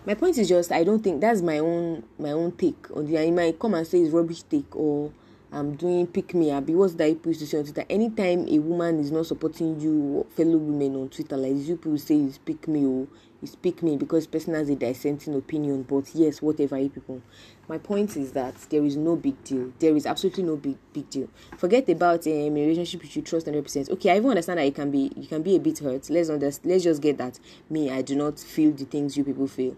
my 0.06 0.14
point 0.14 0.38
is 0.38 0.48
just 0.48 0.72
I 0.72 0.84
don't 0.84 1.02
think 1.02 1.20
that's 1.20 1.42
my 1.42 1.58
own 1.58 2.04
my 2.18 2.30
own 2.30 2.52
take 2.52 2.86
on 2.94 3.06
the 3.06 3.18
I 3.18 3.30
might 3.30 3.58
come 3.58 3.74
and 3.74 3.86
say 3.86 3.98
it's 3.98 4.12
rubbish 4.12 4.42
take 4.42 4.74
or 4.76 5.10
I'm 5.52 5.74
doing 5.74 6.06
pick 6.06 6.32
me 6.32 6.52
up. 6.52 6.68
What's 6.68 6.94
that 6.94 7.08
people 7.08 7.30
used 7.30 7.40
to 7.40 7.46
say 7.46 7.58
on 7.58 7.64
Twitter? 7.64 7.84
Anytime 7.90 8.46
a 8.46 8.60
woman 8.60 9.00
is 9.00 9.10
not 9.10 9.26
supporting 9.26 9.80
you, 9.80 10.24
fellow 10.36 10.56
women 10.56 10.94
on 10.94 11.08
Twitter, 11.08 11.36
like 11.36 11.56
you 11.56 11.76
people 11.76 11.98
say, 11.98 12.18
it's 12.18 12.38
pick 12.38 12.68
me 12.68 12.86
or 12.86 13.08
it's 13.42 13.56
pick 13.56 13.82
me 13.82 13.96
because 13.96 14.28
person 14.28 14.54
has 14.54 14.68
a 14.68 14.76
dissenting 14.76 15.34
opinion. 15.34 15.82
But 15.82 16.08
yes, 16.14 16.40
whatever 16.40 16.78
you 16.78 16.88
people. 16.88 17.20
My 17.68 17.78
point 17.78 18.16
is 18.16 18.30
that 18.32 18.54
there 18.70 18.84
is 18.84 18.96
no 18.96 19.16
big 19.16 19.42
deal. 19.42 19.72
There 19.80 19.96
is 19.96 20.06
absolutely 20.06 20.44
no 20.44 20.54
big 20.54 20.76
big 20.92 21.10
deal. 21.10 21.28
Forget 21.58 21.88
about 21.88 22.28
um, 22.28 22.32
a 22.32 22.50
relationship 22.50 23.16
you 23.16 23.22
trust 23.22 23.46
100 23.46 23.62
percent. 23.64 23.90
Okay, 23.90 24.12
I 24.12 24.18
even 24.18 24.30
understand 24.30 24.60
that 24.60 24.66
you 24.66 24.72
can 24.72 24.92
be 24.92 25.10
you 25.16 25.26
can 25.26 25.42
be 25.42 25.56
a 25.56 25.60
bit 25.60 25.80
hurt. 25.80 26.08
Let's 26.10 26.30
understand. 26.30 26.70
Let's 26.70 26.84
just 26.84 27.02
get 27.02 27.18
that. 27.18 27.40
Me, 27.68 27.90
I 27.90 28.02
do 28.02 28.14
not 28.14 28.38
feel 28.38 28.70
the 28.70 28.84
things 28.84 29.16
you 29.16 29.24
people 29.24 29.48
feel 29.48 29.76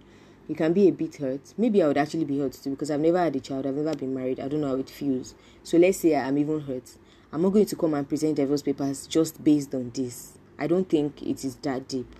you 0.49 0.55
can 0.55 0.73
be 0.73 0.89
a 0.89 0.93
bit 0.93 1.17
hurt. 1.17 1.55
Maybe 1.57 1.83
I 1.83 1.89
would 1.89 1.99
actually 1.99 2.25
be 2.25 2.41
hurt 2.41 2.53
too 2.53 2.71
because 2.71 2.91
I've 2.91 3.01
never 3.01 3.19
had 3.19 3.37
a 3.37 3.41
child, 3.41 3.67
I've 3.67 3.75
never 3.75 3.97
been 3.97 4.15
married, 4.15 4.41
I 4.41 4.49
don't 4.49 4.61
know 4.61 4.69
how 4.69 4.77
it 4.77 4.91
feels. 4.91 5.35
So 5.63 5.79
let's 5.79 5.99
say 5.99 6.17
I'm 6.17 6.39
even 6.39 6.61
hurt. 6.61 6.97
I'm 7.33 7.43
not 7.43 7.51
going 7.51 7.67
to 7.67 7.77
come 7.77 7.95
and 7.95 8.09
present 8.09 8.37
divorce 8.37 8.63
papers 8.63 9.07
just 9.07 9.43
based 9.43 9.75
on 9.75 9.91
this. 9.95 10.39
I 10.59 10.67
don't 10.67 10.89
think 10.89 11.23
it 11.23 11.45
is 11.45 11.57
that 11.57 11.89
deep. 11.89 12.15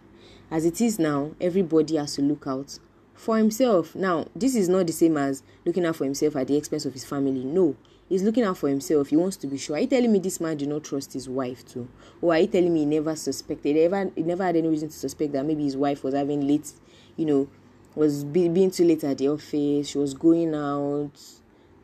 As 0.51 0.65
it 0.65 0.81
is 0.81 0.99
now, 0.99 1.33
everybody 1.41 1.97
has 1.97 2.15
to 2.17 2.23
look 2.23 2.47
out 2.47 2.79
for 3.15 3.37
himself. 3.37 3.95
Now, 3.95 4.27
this 4.35 4.55
is 4.55 4.69
not 4.69 4.87
the 4.87 4.93
same 4.93 5.17
as 5.17 5.43
looking 5.65 5.85
out 5.87 5.97
for 5.97 6.05
himself 6.05 6.37
at 6.37 6.47
the 6.47 6.57
expense 6.57 6.85
of 6.87 6.93
his 6.93 7.05
family. 7.05 7.45
No, 7.45 7.77
he's 8.09 8.23
looking 8.23 8.45
out 8.45 8.59
for 8.59 8.69
himself. 8.69 9.09
He 9.09 9.17
wants 9.17 9.37
to 9.39 9.47
be 9.47 9.59
sure. 9.59 9.77
Are 9.77 9.81
you 9.81 9.87
telling 9.87 10.13
me 10.13 10.19
this 10.19 10.41
man 10.41 10.57
did 10.57 10.69
not 10.69 10.85
trust 10.85 11.13
his 11.13 11.29
wife 11.29 11.65
too? 11.67 11.89
Or 12.21 12.35
are 12.35 12.39
you 12.39 12.47
telling 12.47 12.73
me 12.73 12.81
he 12.81 12.87
never 12.87 13.15
suspected, 13.15 13.77
he 13.77 13.83
never, 13.83 14.11
he 14.15 14.23
never 14.23 14.45
had 14.45 14.57
any 14.57 14.69
reason 14.69 14.89
to 14.89 14.95
suspect 14.95 15.33
that 15.33 15.45
maybe 15.47 15.65
his 15.65 15.77
wife 15.77 16.05
was 16.05 16.15
having 16.15 16.47
late, 16.47 16.73
you 17.17 17.27
know, 17.27 17.49
was 17.95 18.25
be, 18.25 18.49
being 18.49 18.71
too 18.71 18.85
late 18.85 19.05
at 19.05 19.19
the 19.19 19.29
office, 19.29 19.89
she 19.89 19.99
was 19.99 20.15
going 20.15 20.55
out, 20.55 21.13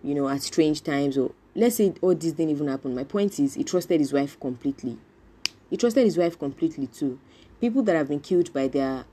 you 0.02 0.14
know, 0.14 0.28
at 0.28 0.42
strange 0.42 0.82
times, 0.82 1.18
or 1.18 1.32
let's 1.54 1.76
say 1.76 1.92
all 2.00 2.14
this 2.14 2.32
didn't 2.32 2.50
even 2.50 2.68
happen. 2.68 2.94
My 2.94 3.04
point 3.04 3.38
is, 3.38 3.54
he 3.54 3.64
trusted 3.64 4.00
his 4.00 4.12
wife 4.12 4.38
completely. 4.40 4.96
He 5.70 5.76
trusted 5.76 6.04
his 6.04 6.16
wife 6.16 6.38
completely 6.38 6.86
too. 6.86 7.18
People 7.60 7.82
that 7.82 7.96
have 7.96 8.08
been 8.08 8.20
killed 8.20 8.52
by 8.52 8.68
their 8.68 9.04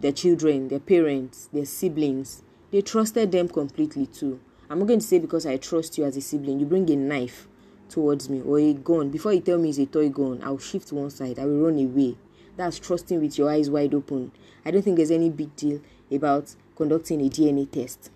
their 0.00 0.12
children, 0.12 0.68
their 0.68 0.78
parents, 0.78 1.48
their 1.52 1.64
siblings, 1.64 2.42
they 2.70 2.82
trusted 2.82 3.32
them 3.32 3.48
completely 3.48 4.06
too. 4.06 4.38
I'm 4.70 4.78
not 4.78 4.86
going 4.86 5.00
to 5.00 5.06
say 5.06 5.18
because 5.18 5.44
I 5.44 5.56
trust 5.56 5.98
you 5.98 6.04
as 6.04 6.16
a 6.16 6.20
sibling, 6.20 6.60
you 6.60 6.66
bring 6.66 6.88
a 6.90 6.96
knife 6.96 7.48
towards 7.88 8.28
me 8.28 8.42
or 8.42 8.60
a 8.60 8.74
gun. 8.74 9.08
Before 9.10 9.32
you 9.32 9.40
tell 9.40 9.58
me 9.58 9.70
it's 9.70 9.78
a 9.78 9.86
toy 9.86 10.10
gun, 10.10 10.40
I'll 10.44 10.58
shift 10.58 10.92
one 10.92 11.10
side, 11.10 11.38
I 11.38 11.46
will 11.46 11.64
run 11.64 11.78
away. 11.78 12.16
That's 12.56 12.78
trusting 12.78 13.20
with 13.20 13.38
your 13.38 13.50
eyes 13.50 13.70
wide 13.70 13.94
open. 13.94 14.30
I 14.64 14.70
don't 14.70 14.82
think 14.82 14.96
there's 14.96 15.10
any 15.10 15.30
big 15.30 15.56
deal 15.56 15.80
about 16.10 16.54
conducting 16.76 17.20
a 17.20 17.28
DNA 17.28 17.70
test 17.70 18.10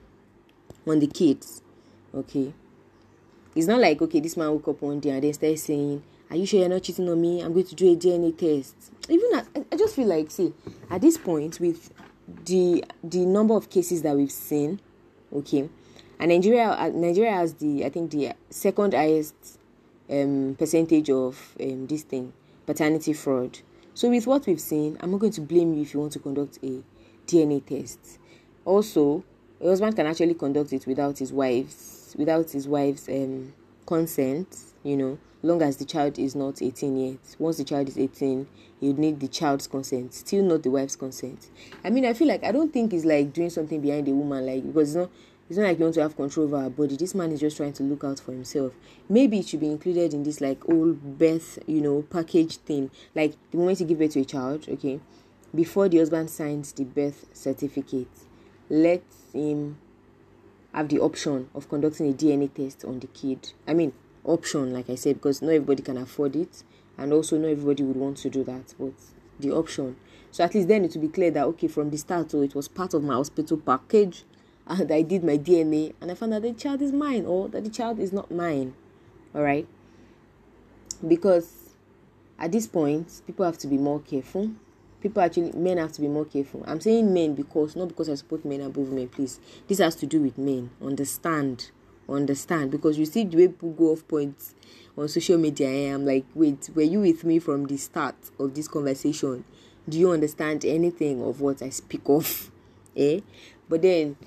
on 0.87 0.99
the 0.99 1.07
kids. 1.07 1.63
Okay. 2.15 2.53
It's 3.55 3.67
not 3.67 3.81
like, 3.81 4.01
okay, 4.01 4.21
this 4.21 4.37
man 4.37 4.51
woke 4.51 4.69
up 4.69 4.83
one 4.83 5.01
day 5.01 5.11
and 5.11 5.23
then 5.23 5.33
started 5.33 5.59
saying, 5.59 6.03
Are 6.31 6.37
you 6.37 6.47
sure 6.47 6.61
you're 6.61 6.69
not 6.69 6.83
cheating 6.83 7.09
on 7.09 7.21
me? 7.21 7.43
I'm 7.43 7.53
going 7.53 7.67
to 7.67 7.75
do 7.75 7.93
a 7.93 7.97
DNA 7.97 8.37
test. 8.37 8.75
Even 9.09 9.35
at, 9.35 9.47
I 9.71 9.77
just 9.77 9.95
feel 9.95 10.07
like, 10.07 10.31
see, 10.31 10.55
at 10.91 11.01
this 11.01 11.19
point, 11.19 11.61
with 11.61 11.93
the 12.47 12.85
the 13.05 13.27
number 13.27 13.55
of 13.55 13.69
cases 13.69 14.03
that 14.03 14.17
we've 14.17 14.31
seen, 14.33 14.81
okay, 15.33 15.69
and 16.19 16.31
Nigeria 16.31 16.91
Nigeria 16.95 17.33
has 17.33 17.55
the 17.55 17.85
I 17.85 17.91
think 17.91 18.11
the 18.11 18.33
second 18.49 18.95
highest 18.95 19.35
um, 20.11 20.57
percentage 20.59 21.11
of 21.11 21.55
um, 21.61 21.87
this 21.87 22.03
thing 22.03 22.33
paternity 22.67 23.13
fraud. 23.13 23.59
So 23.95 24.09
with 24.09 24.27
what 24.27 24.47
we've 24.47 24.61
seen, 24.61 24.97
I'm 25.01 25.11
not 25.11 25.21
going 25.21 25.33
to 25.33 25.41
blame 25.41 25.75
you 25.75 25.83
if 25.83 25.93
you 25.93 26.01
want 26.01 26.13
to 26.13 26.19
conduct 26.19 26.59
a 26.63 26.83
DNA 27.26 27.64
tests. 27.64 28.19
Also, 28.64 29.25
a 29.61 29.67
husband 29.69 29.97
can 29.97 30.07
actually 30.07 30.35
conduct 30.35 30.73
it 30.73 30.87
without 30.87 31.19
his 31.19 31.33
wife's 31.33 32.14
without 32.19 32.50
his 32.50 32.69
wife's 32.69 33.09
um, 33.09 33.52
consent. 33.87 34.57
You 34.83 34.97
know, 34.97 35.19
long 35.43 35.62
as 35.62 35.76
the 35.76 35.85
child 35.85 36.19
is 36.19 36.35
not 36.35 36.61
18 36.61 36.97
yet. 36.97 37.37
Once 37.38 37.59
the 37.59 37.64
child 37.64 37.88
is 37.88 37.99
18, 37.99 38.47
you 38.81 38.93
need 38.95 39.21
the 39.21 39.29
child's 39.29 39.67
consent, 39.67 40.12
still 40.14 40.43
not 40.43 40.62
the 40.62 40.71
wife's 40.71 40.97
consent. 40.97 41.50
I 41.85 41.91
mean, 41.91 42.05
I 42.05 42.14
feel 42.14 42.29
like 42.29 42.45
I 42.45 42.52
don't 42.52 42.73
think 42.73 42.93
it's 42.93 43.05
like 43.05 43.33
doing 43.33 43.50
something 43.50 43.81
behind 43.81 44.07
the 44.07 44.12
woman, 44.12 44.45
like 44.47 44.67
because 44.67 44.91
it's 44.91 44.97
not. 44.97 45.11
It's 45.50 45.59
not 45.59 45.67
like 45.67 45.79
you 45.79 45.85
want 45.85 45.97
to 45.97 46.02
have 46.02 46.17
control 46.17 46.47
over 46.47 46.62
her 46.62 46.71
body. 46.71 46.97
This 46.97 47.14
man 47.14 47.31
is 47.31 47.41
just 47.41 47.59
trying 47.59 47.75
to 47.75 47.83
look 47.83 48.05
out 48.05 48.19
for 48.21 48.33
himself. 48.33 48.73
Maybe 49.07 49.41
it 49.41 49.49
should 49.49 49.61
be 49.61 49.67
included 49.71 50.14
in 50.14 50.23
this 50.23 50.41
like 50.41 50.67
old 50.67 51.19
birth, 51.19 51.59
you 51.67 51.83
know, 51.83 52.02
package 52.09 52.57
thing. 52.59 52.91
Like 53.14 53.35
the 53.50 53.59
moment 53.59 53.79
you 53.81 53.85
give 53.85 53.99
birth 53.99 54.12
to 54.12 54.21
a 54.21 54.25
child, 54.25 54.67
okay, 54.67 55.00
before 55.54 55.88
the 55.88 55.99
husband 55.99 56.30
signs 56.30 56.73
the 56.73 56.85
birth 56.85 57.26
certificate, 57.32 58.09
let 58.71 59.02
him 59.32 59.78
have 60.73 60.88
the 60.88 60.99
option 60.99 61.49
of 61.54 61.68
conducting 61.68 62.09
a 62.09 62.14
DNA 62.14 62.52
test 62.52 62.85
on 62.85 63.00
the 63.00 63.06
kid. 63.09 63.52
I 63.66 63.75
mean, 63.75 63.92
option, 64.25 64.73
like 64.73 64.88
I 64.88 64.94
said, 64.94 65.16
because 65.16 65.42
not 65.42 65.50
everybody 65.50 65.82
can 65.82 65.99
afford 65.99 66.37
it, 66.37 66.62
and 66.97 67.12
also 67.12 67.37
not 67.38 67.49
everybody 67.49 67.82
would 67.82 67.97
want 67.97 68.16
to 68.18 68.30
do 68.30 68.44
that, 68.44 68.75
but 68.78 68.94
the 69.38 69.52
option. 69.52 69.97
So 70.30 70.44
at 70.44 70.54
least 70.54 70.68
then 70.68 70.85
it 70.85 70.94
will 70.94 71.02
be 71.02 71.09
clear 71.09 71.30
that 71.32 71.44
okay, 71.44 71.68
from 71.68 71.90
the 71.90 71.99
start, 71.99 72.30
so 72.30 72.40
it 72.40 72.54
was 72.54 72.68
part 72.68 72.94
of 72.94 73.02
my 73.02 73.14
hospital 73.14 73.59
package, 73.59 74.25
and 74.66 74.90
I 74.90 75.02
did 75.02 75.23
my 75.25 75.37
DNA, 75.37 75.92
and 76.00 76.11
I 76.11 76.14
found 76.14 76.32
that 76.32 76.42
the 76.42 76.52
child 76.52 76.80
is 76.80 76.92
mine 76.92 77.26
or 77.26 77.49
that 77.49 77.64
the 77.64 77.71
child 77.71 77.99
is 77.99 78.12
not 78.12 78.30
mine. 78.30 78.75
All 79.35 79.42
right, 79.42 79.66
because 81.06 81.75
at 82.38 82.52
this 82.52 82.66
point, 82.66 83.23
people 83.26 83.44
have 83.44 83.59
to 83.59 83.66
be 83.66 83.76
more 83.76 84.00
careful. 84.00 84.50
People 85.02 85.23
actually, 85.23 85.52
men 85.52 85.78
have 85.78 85.92
to 85.92 86.00
be 86.00 86.09
more 86.09 86.25
careful. 86.25 86.62
I'm 86.66 86.80
saying 86.80 87.12
men 87.12 87.35
because, 87.35 87.75
not 87.76 87.88
because 87.88 88.09
I 88.09 88.14
support 88.14 88.44
men 88.44 88.61
above 88.61 88.90
men, 88.90 89.09
please. 89.09 89.40
This 89.66 89.78
has 89.78 89.97
to 89.97 90.06
do 90.06 90.21
with 90.21 90.38
men. 90.38 90.71
Understand. 90.80 91.71
Understand. 92.09 92.71
Because 92.71 92.99
you 92.99 93.04
see 93.06 93.25
the 93.25 93.37
way 93.37 93.49
people 93.49 93.73
go 93.73 93.92
off 93.92 94.06
points 94.06 94.54
on 94.97 95.09
social 95.09 95.38
media, 95.38 95.68
eh, 95.68 95.94
I'm 95.94 96.06
like, 96.06 96.25
wait, 96.35 96.71
were 96.75 96.82
you 96.82 97.00
with 97.00 97.25
me 97.25 97.38
from 97.38 97.66
the 97.66 97.76
start 97.76 98.14
of 98.38 98.54
this 98.54 98.68
conversation? 98.68 99.44
Do 99.88 99.99
you 99.99 100.12
understand 100.12 100.64
anything 100.64 101.23
of 101.23 101.40
what 101.40 101.62
I 101.62 101.71
speak 101.71 102.02
of? 102.06 102.50
Eh? 102.94 103.21
But 103.71 103.80
then, 103.80 104.18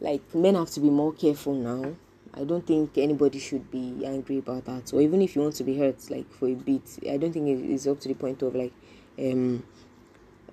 like, 0.00 0.32
men 0.32 0.54
have 0.54 0.70
to 0.70 0.78
be 0.78 0.88
more 0.88 1.12
careful 1.12 1.52
now 1.52 1.96
I 2.38 2.44
don't 2.44 2.64
think 2.64 2.96
anybody 2.96 3.40
should 3.40 3.68
be 3.70 4.04
angry 4.04 4.38
about 4.38 4.64
that. 4.66 4.92
Or 4.92 5.00
even 5.00 5.22
if 5.22 5.34
you 5.34 5.42
want 5.42 5.56
to 5.56 5.64
be 5.64 5.76
hurt, 5.76 6.08
like 6.08 6.30
for 6.32 6.46
a 6.46 6.54
bit, 6.54 6.82
I 7.10 7.16
don't 7.16 7.32
think 7.32 7.48
it's 7.48 7.86
up 7.86 7.98
to 8.00 8.08
the 8.08 8.14
point 8.14 8.42
of 8.42 8.54
like 8.54 8.72
um, 9.18 9.64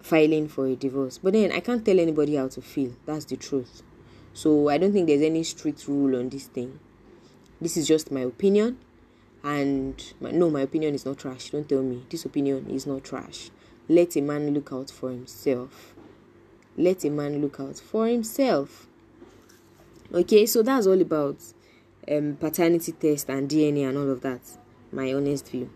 filing 0.05 0.47
for 0.47 0.67
a 0.67 0.75
divorce. 0.75 1.17
But 1.17 1.33
then 1.33 1.51
I 1.51 1.59
can't 1.59 1.83
tell 1.83 1.99
anybody 1.99 2.35
how 2.35 2.47
to 2.49 2.61
feel. 2.61 2.91
That's 3.05 3.25
the 3.25 3.37
truth. 3.37 3.81
So 4.33 4.69
I 4.69 4.77
don't 4.77 4.93
think 4.93 5.07
there's 5.07 5.21
any 5.21 5.43
strict 5.43 5.87
rule 5.87 6.15
on 6.19 6.29
this 6.29 6.45
thing. 6.45 6.79
This 7.59 7.75
is 7.75 7.87
just 7.87 8.11
my 8.11 8.21
opinion. 8.21 8.77
And 9.43 10.13
my, 10.19 10.31
no, 10.31 10.49
my 10.49 10.61
opinion 10.61 10.93
is 10.93 11.05
not 11.05 11.17
trash. 11.17 11.49
Don't 11.49 11.67
tell 11.67 11.81
me. 11.81 12.05
This 12.09 12.25
opinion 12.25 12.69
is 12.69 12.85
not 12.85 13.03
trash. 13.03 13.49
Let 13.89 14.15
a 14.15 14.21
man 14.21 14.53
look 14.53 14.71
out 14.71 14.91
for 14.91 15.09
himself. 15.09 15.95
Let 16.77 17.03
a 17.03 17.09
man 17.09 17.41
look 17.41 17.59
out 17.59 17.77
for 17.79 18.07
himself. 18.07 18.87
Okay, 20.13 20.45
so 20.45 20.61
that's 20.61 20.85
all 20.85 21.01
about 21.01 21.37
um, 22.11 22.37
paternity 22.39 22.91
test 22.91 23.29
and 23.29 23.49
DNA 23.49 23.87
and 23.89 23.97
all 23.97 24.11
of 24.11 24.21
that. 24.21 24.41
My 24.91 25.13
honest 25.13 25.49
view. 25.49 25.69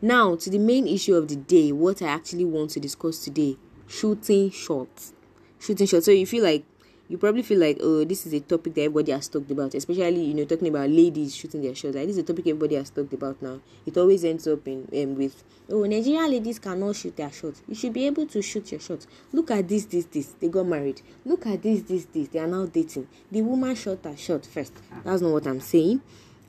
Now, 0.00 0.36
to 0.36 0.50
the 0.50 0.58
main 0.58 0.86
issue 0.86 1.14
of 1.14 1.28
the 1.28 1.36
day, 1.36 1.72
what 1.72 2.02
I 2.02 2.08
actually 2.08 2.44
want 2.44 2.70
to 2.70 2.80
discuss 2.80 3.24
today 3.24 3.56
shooting 3.92 4.50
shots. 4.50 5.12
Shooting 5.60 5.86
shots. 5.86 6.06
So 6.06 6.12
you 6.12 6.26
feel 6.26 6.44
like 6.44 6.64
you 7.08 7.18
probably 7.18 7.42
feel 7.42 7.58
like, 7.58 7.76
oh, 7.80 8.04
this 8.04 8.24
is 8.26 8.32
a 8.32 8.40
topic 8.40 8.74
that 8.74 8.82
everybody 8.82 9.12
has 9.12 9.28
talked 9.28 9.50
about, 9.50 9.74
especially 9.74 10.24
you 10.24 10.34
know 10.34 10.44
talking 10.44 10.68
about 10.68 10.88
ladies 10.88 11.36
shooting 11.36 11.60
their 11.60 11.74
shots. 11.74 11.94
Like 11.94 12.06
this 12.06 12.16
is 12.16 12.22
a 12.22 12.22
topic 12.22 12.46
everybody 12.46 12.76
has 12.76 12.88
talked 12.88 13.12
about 13.12 13.42
now. 13.42 13.60
It 13.84 13.96
always 13.98 14.24
ends 14.24 14.48
up 14.48 14.66
in 14.66 14.88
um, 14.94 15.16
with, 15.16 15.44
oh, 15.70 15.84
Nigerian 15.84 16.30
ladies 16.30 16.58
cannot 16.58 16.96
shoot 16.96 17.16
their 17.16 17.30
shots. 17.30 17.62
You 17.68 17.74
should 17.74 17.92
be 17.92 18.06
able 18.06 18.26
to 18.26 18.40
shoot 18.40 18.72
your 18.72 18.80
shots. 18.80 19.06
Look 19.30 19.50
at 19.50 19.68
this, 19.68 19.84
this, 19.84 20.06
this. 20.06 20.28
They 20.40 20.48
got 20.48 20.66
married. 20.66 21.02
Look 21.26 21.46
at 21.46 21.62
this, 21.62 21.82
this, 21.82 22.06
this. 22.06 22.28
They 22.28 22.38
are 22.38 22.46
now 22.46 22.64
dating. 22.64 23.08
The 23.30 23.42
woman 23.42 23.74
shot 23.74 23.98
her 24.04 24.16
shot 24.16 24.46
first. 24.46 24.72
That's 25.04 25.20
not 25.20 25.32
what 25.32 25.46
I'm 25.46 25.60
saying. 25.60 26.00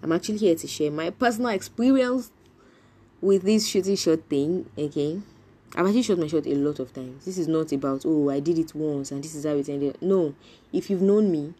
I'm 0.01 0.13
actually 0.13 0.37
here 0.37 0.55
to 0.55 0.67
share 0.67 0.91
my 0.91 1.09
personal 1.09 1.49
experience 1.49 2.31
with 3.19 3.43
this 3.43 3.67
shooting 3.67 3.97
shot 3.97 4.19
thing. 4.29 4.69
Okay. 4.77 5.21
I've 5.75 5.87
actually 5.87 6.03
shot 6.03 6.19
my 6.19 6.27
shot 6.27 6.45
a 6.45 6.53
lot 6.53 6.79
of 6.79 6.93
times. 6.93 7.25
This 7.25 7.37
is 7.37 7.47
not 7.47 7.71
about 7.71 8.05
oh 8.05 8.29
I 8.29 8.39
did 8.39 8.59
it 8.59 8.75
once 8.75 9.11
and 9.11 9.23
this 9.23 9.33
is 9.33 9.43
how 9.45 9.51
it 9.51 9.69
ended. 9.69 9.97
No, 10.01 10.35
if 10.71 10.89
you've 10.89 11.01
known 11.01 11.31
me, 11.31 11.53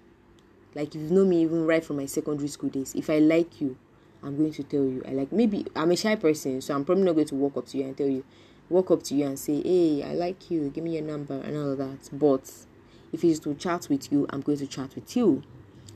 like 0.75 0.89
if 0.89 1.01
you've 1.01 1.11
known 1.11 1.29
me 1.29 1.41
even 1.41 1.65
right 1.65 1.83
from 1.83 1.97
my 1.97 2.05
secondary 2.05 2.47
school 2.47 2.69
days, 2.69 2.93
if 2.93 3.09
I 3.09 3.17
like 3.17 3.59
you, 3.59 3.75
I'm 4.21 4.37
going 4.37 4.53
to 4.53 4.63
tell 4.63 4.83
you. 4.83 5.01
I 5.07 5.11
like 5.11 5.31
maybe 5.31 5.65
I'm 5.75 5.89
a 5.89 5.97
shy 5.97 6.15
person, 6.15 6.61
so 6.61 6.75
I'm 6.75 6.85
probably 6.85 7.05
not 7.05 7.13
going 7.13 7.27
to 7.27 7.35
walk 7.35 7.57
up 7.57 7.65
to 7.67 7.77
you 7.77 7.85
and 7.85 7.97
tell 7.97 8.07
you, 8.07 8.23
walk 8.69 8.91
up 8.91 9.01
to 9.03 9.15
you 9.15 9.25
and 9.25 9.37
say, 9.39 9.61
hey, 9.63 10.03
I 10.03 10.13
like 10.13 10.51
you, 10.51 10.69
give 10.69 10.83
me 10.83 10.93
your 10.93 11.03
number 11.03 11.39
and 11.41 11.57
all 11.57 11.71
of 11.71 11.79
that. 11.79 12.09
But 12.11 12.51
if 13.11 13.23
it's 13.23 13.39
to 13.39 13.55
chat 13.55 13.87
with 13.89 14.11
you, 14.11 14.27
I'm 14.29 14.41
going 14.41 14.59
to 14.59 14.67
chat 14.67 14.93
with 14.93 15.15
you. 15.15 15.41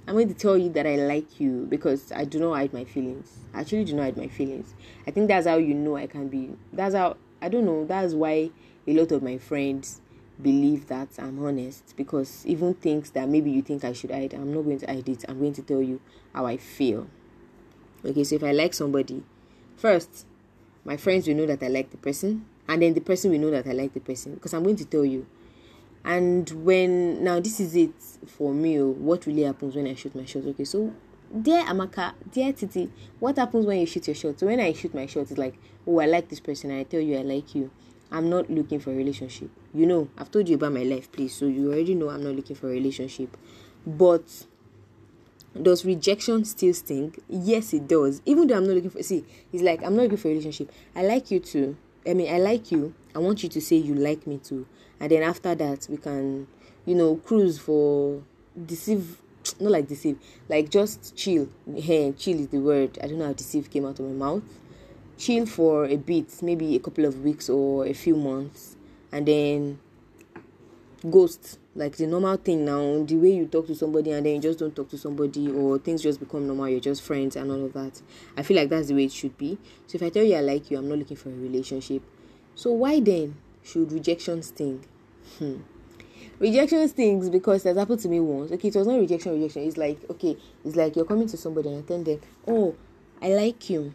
I'm 0.08 0.14
going 0.14 0.30
to 0.30 0.34
tell 0.34 0.58
you 0.58 0.70
that 0.70 0.88
I 0.88 0.96
like 0.96 1.40
you 1.40 1.68
because 1.70 2.12
I 2.14 2.24
do 2.24 2.40
not 2.40 2.54
hide 2.54 2.74
my 2.74 2.86
feelings. 2.86 3.38
I 3.54 3.62
actually 3.62 3.84
do 3.84 3.94
not 3.94 4.04
hide 4.04 4.18
my 4.18 4.28
feelings. 4.30 4.74
I 5.06 5.12
think 5.12 5.28
that's 5.28 5.46
how 5.46 5.58
you 5.58 5.74
know 5.74 5.98
I 5.98 6.08
can 6.08 6.30
be. 6.30 6.52
That's 6.72 6.96
how 6.96 7.18
I 7.42 7.50
don't 7.50 7.66
know. 7.66 7.86
That's 7.86 8.14
why 8.14 8.52
a 8.88 8.94
lot 8.94 9.12
of 9.12 9.24
my 9.24 9.38
friends 9.38 10.02
believe 10.42 10.88
that 10.88 11.10
I'm 11.18 11.44
honest 11.44 11.96
because 11.96 12.46
even 12.46 12.74
things 12.76 13.12
that 13.12 13.28
maybe 13.28 13.50
you 13.50 13.62
think 13.62 13.84
I 13.84 13.94
should 13.94 14.12
hide, 14.12 14.34
I'm 14.34 14.54
not 14.54 14.64
going 14.64 14.80
to 14.80 14.86
hide 14.86 15.10
it. 15.10 15.26
I'm 15.28 15.40
going 15.40 15.54
to 15.54 15.62
tell 15.62 15.82
you 15.82 16.00
how 16.34 16.46
I 16.46 16.58
feel. 16.58 17.08
Okay, 18.06 18.24
so 18.24 18.36
if 18.36 18.44
I 18.44 18.52
like 18.52 18.74
somebody, 18.74 19.24
first, 19.76 20.26
my 20.86 20.98
friends 20.98 21.28
will 21.28 21.36
know 21.36 21.46
that 21.48 21.64
I 21.64 21.68
like 21.68 21.90
the 21.90 21.98
person, 21.98 22.46
and 22.68 22.82
then 22.82 22.94
the 22.94 23.02
person 23.02 23.32
will 23.32 23.40
know 23.40 23.52
that 23.52 23.68
I 23.68 23.72
like 23.72 23.94
the 23.94 24.00
person 24.00 24.36
because 24.36 24.54
I'm 24.54 24.64
going 24.64 24.76
to 24.78 24.86
tell 24.86 25.06
you. 25.06 25.26
And 26.06 26.50
when 26.64 27.24
now 27.24 27.40
this 27.40 27.60
is 27.60 27.76
it 27.76 27.92
for 28.28 28.54
me, 28.54 28.80
oh, 28.80 28.92
what 28.92 29.26
really 29.26 29.44
happens 29.44 29.76
when 29.76 29.88
I 29.88 29.96
shoot 29.96 30.16
my 30.16 30.26
shot? 30.26 30.46
Okay, 30.46 30.64
so 30.64 30.94
dear 31.30 31.64
Amaka, 31.64 32.14
dear 32.32 32.54
Titi, 32.54 32.92
what 33.20 33.38
happens 33.38 33.66
when 33.66 33.80
you 33.80 33.86
shoot 33.86 34.08
your 34.08 34.16
shot? 34.16 34.42
When 34.42 34.60
I 34.60 34.74
shoot 34.74 34.94
my 34.94 35.06
shot, 35.06 35.22
it's 35.22 35.38
like, 35.38 35.56
oh, 35.86 36.00
I 36.00 36.06
like 36.06 36.30
this 36.30 36.40
person, 36.40 36.72
I 36.72 36.84
tell 36.84 37.02
you 37.02 37.18
I 37.18 37.22
like 37.22 37.56
you. 37.56 37.72
I'm 38.12 38.30
not 38.30 38.50
looking 38.50 38.80
for 38.80 38.92
a 38.92 38.96
relationship. 38.96 39.50
You 39.74 39.86
know, 39.86 40.10
I've 40.18 40.32
told 40.32 40.48
you 40.48 40.56
about 40.56 40.72
my 40.74 40.84
life, 40.84 41.12
please, 41.12 41.36
so 41.36 41.46
you 41.46 41.72
already 41.72 41.94
know 41.94 42.10
I'm 42.10 42.24
not 42.24 42.36
looking 42.36 42.56
for 42.56 42.68
a 42.68 42.72
relationship. 42.72 43.36
But 43.86 44.46
does 45.62 45.84
rejection 45.84 46.46
still 46.46 46.74
sting? 46.74 47.16
Yes, 47.28 47.74
it 47.74 47.88
does. 47.88 48.22
Even 48.26 48.48
though 48.48 48.56
I'm 48.58 48.66
not 48.68 48.76
looking 48.76 48.90
for 48.92 49.04
see, 49.04 49.26
it's 49.52 49.64
like 49.64 49.84
I'm 49.84 49.96
not 49.96 50.04
looking 50.04 50.18
for 50.18 50.30
a 50.30 50.32
relationship. 50.32 50.72
I 50.96 51.04
like 51.04 51.32
you 51.32 51.40
too. 51.40 51.76
I 52.08 52.14
mean, 52.14 52.34
I 52.34 52.38
like 52.38 52.72
you. 52.72 52.94
I 53.14 53.20
want 53.20 53.44
you 53.44 53.50
to 53.50 53.60
say 53.62 53.76
you 53.76 53.94
like 53.96 54.26
me 54.26 54.38
too, 54.38 54.66
and 55.00 55.12
then 55.12 55.24
after 55.24 55.54
that 55.56 55.88
we 55.90 55.98
can, 55.98 56.48
you 56.86 56.96
know, 56.96 57.18
cruise 57.18 57.60
for 57.60 58.22
deceive 58.66 59.18
not 59.60 59.72
like 59.72 59.88
deceive, 59.88 60.18
like 60.50 60.70
just 60.70 61.16
chill. 61.16 61.50
Hey, 61.76 62.14
chill 62.14 62.40
is 62.40 62.48
the 62.50 62.60
word. 62.60 62.98
I 63.02 63.08
don't 63.08 63.20
know 63.20 63.28
how 63.28 63.34
deceive 63.34 63.70
came 63.70 63.86
out 63.86 64.00
of 64.00 64.06
my 64.06 64.14
mouth. 64.14 64.44
Chill 65.18 65.46
for 65.46 65.86
a 65.86 65.96
bit, 65.96 66.42
maybe 66.42 66.76
a 66.76 66.80
couple 66.80 67.06
of 67.06 67.24
weeks 67.24 67.50
or 67.50 67.86
a 67.86 67.94
few 67.94 68.16
months, 68.16 68.76
and 69.12 69.28
then 69.28 69.80
ghost 71.10 71.60
like 71.76 71.96
the 71.98 72.08
normal 72.08 72.38
thing 72.38 72.66
now 72.66 73.04
the 73.04 73.16
way 73.16 73.32
you 73.32 73.46
talk 73.46 73.68
to 73.68 73.76
somebody 73.76 74.12
and 74.12 74.26
then 74.26 74.36
you 74.36 74.42
just 74.42 74.58
don't 74.58 74.76
talk 74.76 74.90
to 74.90 74.98
somebody 74.98 75.50
or 75.50 75.78
things 75.78 76.02
just 76.02 76.20
become 76.20 76.48
normal 76.48 76.68
you're 76.68 76.80
just 76.80 77.04
friends 77.04 77.36
and 77.36 77.52
all 77.52 77.66
of 77.66 77.74
that 77.74 78.02
i 78.36 78.42
feel 78.42 78.58
like 78.58 78.68
that's 78.68 78.88
the 78.88 78.96
way 78.96 79.06
it 79.06 79.12
should 79.12 79.38
be 79.38 79.58
so 79.86 79.96
if 79.96 80.02
i 80.02 80.10
tell 80.10 80.24
you 80.24 80.36
i 80.36 80.42
like 80.42 80.72
you 80.72 80.78
i'm 80.78 80.90
not 80.90 80.98
looking 80.98 81.16
for 81.16 81.30
a 81.30 81.34
relationship 81.34 82.02
so 82.56 82.72
why 82.72 83.00
then 83.00 83.36
should 83.64 83.92
rejection 83.92 84.42
sting 84.42 84.84
hmm 85.38 85.58
rejection 86.40 86.88
stings 86.88 87.30
because 87.30 87.64
that's 87.64 87.78
happened 87.78 88.00
to 88.02 88.10
me 88.10 88.20
once. 88.20 88.52
Okay, 88.52 88.68
it 88.70 88.76
was 88.76 88.88
not 88.88 89.00
rejection, 89.00 89.34
rejection. 89.34 89.64
It's 89.64 89.78
like 89.78 90.00
okay, 90.10 90.38
it's 90.64 90.76
like 90.76 90.96
you're 90.96 91.06
coming 91.06 91.28
to 91.28 91.38
somebody 91.38 91.70
and 91.70 91.88
tell 91.88 92.04
them, 92.04 92.20
oh, 92.48 92.76
I 93.22 93.30
like 93.30 93.70
you, 93.70 93.94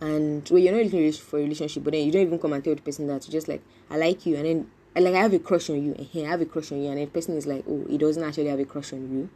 and 0.00 0.48
well, 0.50 0.58
you're 0.58 0.72
not 0.72 0.84
looking 0.84 1.12
for 1.12 1.38
a 1.38 1.42
relationship, 1.42 1.84
but 1.84 1.92
then 1.92 2.04
you 2.04 2.12
don't 2.12 2.22
even 2.22 2.38
come 2.38 2.52
and 2.52 2.64
tell 2.64 2.74
the 2.74 2.82
person 2.82 3.06
that. 3.08 3.26
you 3.26 3.32
just 3.32 3.48
like, 3.48 3.62
I 3.90 3.96
like 3.96 4.24
you, 4.26 4.36
and 4.36 4.46
then 4.46 4.70
like 4.96 5.14
I 5.14 5.18
have 5.18 5.32
a 5.32 5.38
crush 5.38 5.70
on 5.70 5.82
you, 5.82 5.94
and 5.94 6.26
I 6.26 6.30
have 6.30 6.40
a 6.40 6.46
crush 6.46 6.72
on 6.72 6.82
you, 6.82 6.88
and 6.88 6.98
then 6.98 7.04
the 7.04 7.10
person 7.10 7.36
is 7.36 7.46
like, 7.46 7.64
oh, 7.68 7.84
he 7.88 7.98
doesn't 7.98 8.22
actually 8.22 8.48
have 8.48 8.60
a 8.60 8.64
crush 8.64 8.92
on 8.92 9.00
you. 9.12 9.30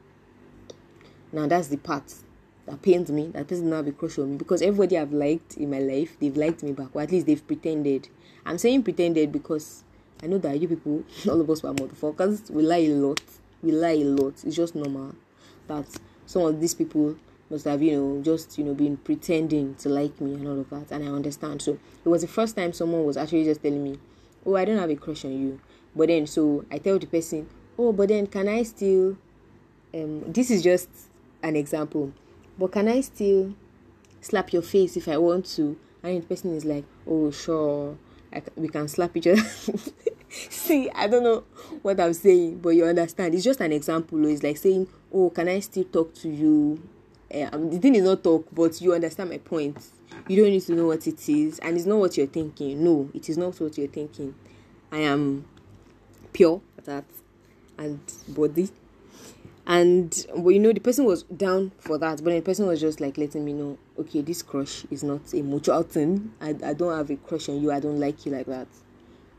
Now 1.32 1.46
that's 1.46 1.68
the 1.68 1.76
part 1.76 2.14
that 2.66 2.80
pains 2.82 3.10
me. 3.10 3.28
That 3.28 3.46
person 3.46 3.70
doesn't 3.70 3.86
have 3.86 3.86
a 3.86 3.92
crush 3.92 4.18
on 4.18 4.32
me 4.32 4.36
because 4.36 4.62
everybody 4.62 4.98
I've 4.98 5.12
liked 5.12 5.56
in 5.56 5.70
my 5.70 5.80
life, 5.80 6.16
they've 6.18 6.36
liked 6.36 6.62
me 6.62 6.72
back, 6.72 6.88
or 6.94 7.02
at 7.02 7.12
least 7.12 7.26
they've 7.26 7.46
pretended. 7.46 8.08
I'm 8.46 8.58
saying 8.58 8.82
pretended 8.84 9.32
because 9.32 9.84
I 10.24 10.26
know 10.26 10.38
that 10.38 10.58
you 10.58 10.66
people, 10.68 11.04
all 11.28 11.38
of 11.38 11.50
us 11.50 11.62
were 11.62 11.74
motherfuckers. 11.74 12.50
We 12.50 12.62
lie 12.62 12.78
a 12.78 12.94
lot. 12.94 13.20
We 13.62 13.72
lie 13.72 13.90
a 13.90 14.04
lot. 14.04 14.42
It's 14.42 14.56
just 14.56 14.74
normal 14.74 15.14
that 15.68 15.84
some 16.24 16.42
of 16.42 16.58
these 16.62 16.72
people 16.72 17.16
must 17.50 17.66
have, 17.66 17.82
you 17.82 17.92
know, 17.92 18.22
just 18.22 18.56
you 18.56 18.64
know, 18.64 18.72
been 18.72 18.96
pretending 18.96 19.74
to 19.76 19.90
like 19.90 20.18
me 20.22 20.32
and 20.32 20.48
all 20.48 20.60
of 20.60 20.70
that. 20.70 20.90
And 20.92 21.06
I 21.06 21.12
understand. 21.12 21.60
So 21.60 21.72
it 21.72 22.08
was 22.08 22.22
the 22.22 22.28
first 22.28 22.56
time 22.56 22.72
someone 22.72 23.04
was 23.04 23.18
actually 23.18 23.44
just 23.44 23.62
telling 23.62 23.84
me, 23.84 23.98
"Oh, 24.46 24.56
I 24.56 24.64
don't 24.64 24.78
have 24.78 24.88
a 24.88 24.96
crush 24.96 25.26
on 25.26 25.38
you." 25.38 25.60
But 25.94 26.08
then, 26.08 26.26
so 26.26 26.64
I 26.70 26.78
tell 26.78 26.98
the 26.98 27.06
person, 27.06 27.46
"Oh, 27.78 27.92
but 27.92 28.08
then 28.08 28.26
can 28.26 28.48
I 28.48 28.62
still?" 28.62 29.18
Um, 29.92 30.32
this 30.32 30.50
is 30.50 30.62
just 30.62 30.88
an 31.42 31.54
example, 31.54 32.14
but 32.58 32.72
can 32.72 32.88
I 32.88 33.02
still 33.02 33.54
slap 34.22 34.54
your 34.54 34.62
face 34.62 34.96
if 34.96 35.06
I 35.06 35.18
want 35.18 35.44
to? 35.56 35.76
And 36.02 36.22
the 36.22 36.26
person 36.26 36.56
is 36.56 36.64
like, 36.64 36.84
"Oh, 37.06 37.30
sure." 37.30 37.98
we 38.56 38.68
can 38.68 38.88
slap 38.88 39.16
each 39.16 39.26
other. 39.26 39.42
See, 40.50 40.90
I 40.90 41.06
don't 41.06 41.22
know 41.22 41.44
what 41.82 42.00
I'm 42.00 42.14
saying, 42.14 42.58
but 42.58 42.70
you 42.70 42.84
understand. 42.84 43.34
It's 43.34 43.44
just 43.44 43.60
an 43.60 43.72
example. 43.72 44.24
It's 44.26 44.42
like 44.42 44.56
saying, 44.56 44.88
"Oh, 45.12 45.30
can 45.30 45.48
I 45.48 45.60
still 45.60 45.84
talk 45.84 46.14
to 46.14 46.28
you?" 46.28 46.82
Uh, 47.32 47.50
the 47.50 47.78
thing 47.78 47.94
is 47.94 48.04
not 48.04 48.22
talk, 48.22 48.46
but 48.52 48.80
you 48.80 48.94
understand 48.94 49.30
my 49.30 49.38
point. 49.38 49.78
You 50.28 50.42
don't 50.42 50.52
need 50.52 50.62
to 50.62 50.74
know 50.74 50.86
what 50.86 51.06
it 51.06 51.28
is, 51.28 51.58
and 51.60 51.76
it's 51.76 51.86
not 51.86 51.98
what 51.98 52.16
you're 52.16 52.26
thinking. 52.26 52.82
No, 52.82 53.10
it 53.14 53.28
is 53.28 53.38
not 53.38 53.60
what 53.60 53.76
you're 53.78 53.88
thinking. 53.88 54.34
I 54.92 54.98
am 54.98 55.44
pure 56.32 56.60
at 56.78 56.84
that 56.84 57.04
and 57.78 58.00
body 58.28 58.68
and 59.66 60.26
well, 60.34 60.50
you 60.50 60.58
know 60.58 60.72
the 60.72 60.80
person 60.80 61.04
was 61.04 61.22
down 61.22 61.72
for 61.78 61.96
that 61.98 62.22
but 62.22 62.30
the 62.30 62.40
person 62.42 62.66
was 62.66 62.80
just 62.80 63.00
like 63.00 63.16
letting 63.16 63.44
me 63.44 63.52
know 63.52 63.78
okay 63.98 64.20
this 64.20 64.42
crush 64.42 64.84
is 64.90 65.02
not 65.02 65.20
a 65.32 65.42
mutual 65.42 65.82
thing 65.82 66.32
I, 66.40 66.50
I 66.62 66.74
don't 66.74 66.96
have 66.96 67.10
a 67.10 67.16
crush 67.16 67.48
on 67.48 67.62
you 67.62 67.72
i 67.72 67.80
don't 67.80 67.98
like 67.98 68.26
you 68.26 68.32
like 68.32 68.46
that 68.46 68.68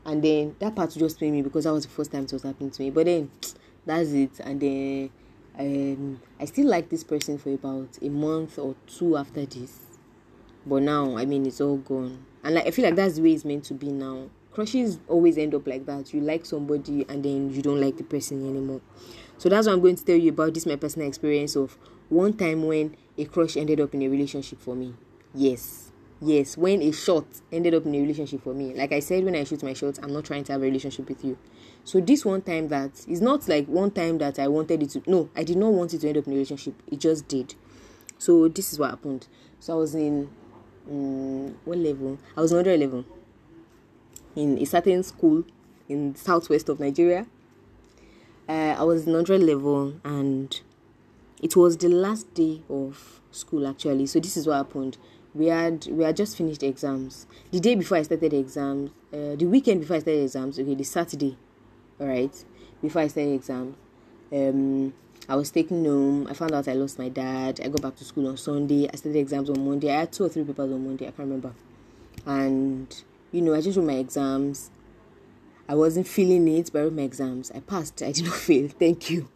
and 0.06 0.22
then 0.22 0.56
that 0.60 0.74
part 0.74 0.90
just 0.92 1.20
paid 1.20 1.32
me 1.32 1.42
because 1.42 1.64
that 1.64 1.72
was 1.72 1.84
the 1.84 1.90
first 1.90 2.12
time 2.12 2.24
it 2.24 2.32
was 2.32 2.42
happening 2.42 2.70
to 2.70 2.82
me 2.82 2.90
but 2.90 3.06
then 3.06 3.30
that's 3.86 4.10
it 4.10 4.40
and 4.40 4.60
then 4.60 5.10
um, 5.58 6.20
i 6.40 6.44
still 6.44 6.66
like 6.66 6.88
this 6.88 7.04
person 7.04 7.38
for 7.38 7.52
about 7.52 7.88
a 8.02 8.08
month 8.08 8.58
or 8.58 8.74
two 8.86 9.16
after 9.16 9.44
this 9.46 9.98
but 10.66 10.82
now 10.82 11.16
i 11.16 11.24
mean 11.24 11.46
it's 11.46 11.60
all 11.60 11.76
gone 11.78 12.24
And 12.44 12.54
like 12.54 12.66
I 12.66 12.70
feel 12.70 12.84
like 12.84 12.94
that's 12.94 13.16
the 13.16 13.22
way 13.22 13.32
it's 13.32 13.44
meant 13.44 13.64
to 13.64 13.74
be 13.74 13.90
now. 13.90 14.30
Crushes 14.52 15.00
always 15.08 15.36
end 15.36 15.52
up 15.54 15.66
like 15.66 15.84
that. 15.86 16.14
You 16.14 16.20
like 16.20 16.46
somebody 16.46 17.04
and 17.08 17.24
then 17.24 17.50
you 17.50 17.60
don't 17.60 17.80
like 17.80 17.96
the 17.96 18.04
person 18.04 18.48
anymore. 18.48 18.80
So 19.36 19.48
that's 19.48 19.66
what 19.66 19.72
I'm 19.74 19.80
going 19.80 19.96
to 19.96 20.04
tell 20.04 20.16
you 20.16 20.30
about 20.30 20.54
this 20.54 20.64
my 20.64 20.76
personal 20.76 21.08
experience 21.08 21.56
of 21.56 21.76
one 22.08 22.34
time 22.34 22.64
when 22.66 22.96
a 23.18 23.24
crush 23.24 23.56
ended 23.56 23.80
up 23.80 23.94
in 23.94 24.02
a 24.02 24.08
relationship 24.08 24.60
for 24.60 24.76
me. 24.76 24.94
Yes. 25.34 25.85
Yes, 26.20 26.56
when 26.56 26.80
a 26.80 26.92
shot 26.92 27.26
ended 27.52 27.74
up 27.74 27.84
in 27.84 27.94
a 27.94 28.00
relationship 28.00 28.42
for 28.42 28.54
me. 28.54 28.72
Like 28.74 28.92
I 28.92 29.00
said 29.00 29.24
when 29.24 29.36
I 29.36 29.44
shoot 29.44 29.62
my 29.62 29.74
shots, 29.74 29.98
I'm 30.02 30.12
not 30.12 30.24
trying 30.24 30.44
to 30.44 30.52
have 30.52 30.62
a 30.62 30.64
relationship 30.64 31.08
with 31.08 31.22
you. 31.24 31.36
So 31.84 32.00
this 32.00 32.24
one 32.24 32.40
time 32.40 32.68
that 32.68 33.04
is 33.06 33.20
not 33.20 33.46
like 33.48 33.66
one 33.66 33.90
time 33.90 34.18
that 34.18 34.38
I 34.38 34.48
wanted 34.48 34.82
it 34.82 34.90
to 34.90 35.02
no, 35.06 35.28
I 35.36 35.44
did 35.44 35.58
not 35.58 35.72
want 35.72 35.92
it 35.92 36.00
to 36.00 36.08
end 36.08 36.16
up 36.16 36.26
in 36.26 36.32
a 36.32 36.36
relationship. 36.36 36.74
It 36.90 37.00
just 37.00 37.28
did. 37.28 37.54
So 38.18 38.48
this 38.48 38.72
is 38.72 38.78
what 38.78 38.90
happened. 38.90 39.28
So 39.60 39.74
I 39.74 39.76
was 39.76 39.94
in 39.94 40.30
um, 40.90 41.54
what 41.64 41.78
level? 41.78 42.18
I 42.36 42.40
was 42.40 42.50
in 42.52 42.56
111 42.56 43.04
in 44.36 44.58
a 44.58 44.64
certain 44.64 45.02
school 45.02 45.44
in 45.88 46.14
southwest 46.14 46.68
of 46.70 46.80
Nigeria. 46.80 47.26
Uh, 48.48 48.74
I 48.78 48.84
was 48.84 49.06
in 49.06 49.12
100 49.12 49.42
level 49.42 49.94
and 50.04 50.60
it 51.42 51.56
was 51.56 51.76
the 51.76 51.88
last 51.88 52.32
day 52.32 52.62
of 52.70 53.20
school 53.32 53.66
actually. 53.66 54.06
So 54.06 54.20
this 54.20 54.36
is 54.36 54.46
what 54.46 54.56
happened. 54.56 54.96
We 55.36 55.46
had 55.48 55.86
we 55.90 56.02
had 56.04 56.16
just 56.16 56.36
finished 56.36 56.62
exams. 56.62 57.26
The 57.50 57.60
day 57.60 57.74
before 57.74 57.98
I 57.98 58.02
started 58.02 58.32
exams, 58.32 58.90
uh, 59.12 59.36
the 59.36 59.44
weekend 59.44 59.80
before 59.80 59.96
I 59.96 59.98
started 59.98 60.22
exams, 60.22 60.58
okay, 60.58 60.74
the 60.74 60.84
Saturday, 60.84 61.36
all 62.00 62.06
right, 62.06 62.44
before 62.80 63.02
I 63.02 63.08
started 63.08 63.34
exams, 63.34 63.76
um, 64.32 64.94
I 65.28 65.36
was 65.36 65.50
taking 65.50 65.84
home. 65.84 66.26
I 66.26 66.32
found 66.32 66.52
out 66.52 66.68
I 66.68 66.72
lost 66.72 66.98
my 66.98 67.10
dad. 67.10 67.60
I 67.62 67.68
got 67.68 67.82
back 67.82 67.96
to 67.96 68.04
school 68.04 68.28
on 68.28 68.38
Sunday. 68.38 68.88
I 68.90 68.96
started 68.96 69.18
exams 69.18 69.50
on 69.50 69.62
Monday. 69.62 69.90
I 69.92 70.00
had 70.00 70.12
two 70.12 70.24
or 70.24 70.30
three 70.30 70.44
papers 70.44 70.72
on 70.72 70.82
Monday. 70.82 71.04
I 71.06 71.10
can't 71.10 71.18
remember. 71.28 71.52
And 72.24 73.02
you 73.30 73.42
know, 73.42 73.54
I 73.54 73.60
just 73.60 73.76
wrote 73.76 73.86
my 73.86 73.94
exams. 73.94 74.70
I 75.68 75.74
wasn't 75.74 76.08
feeling 76.08 76.48
it, 76.48 76.70
but 76.72 76.78
I 76.78 76.82
wrote 76.84 76.94
my 76.94 77.02
exams. 77.02 77.50
I 77.50 77.60
passed. 77.60 78.02
I 78.02 78.12
did 78.12 78.24
not 78.24 78.34
fail. 78.48 78.68
Thank 78.68 79.10
you. 79.10 79.28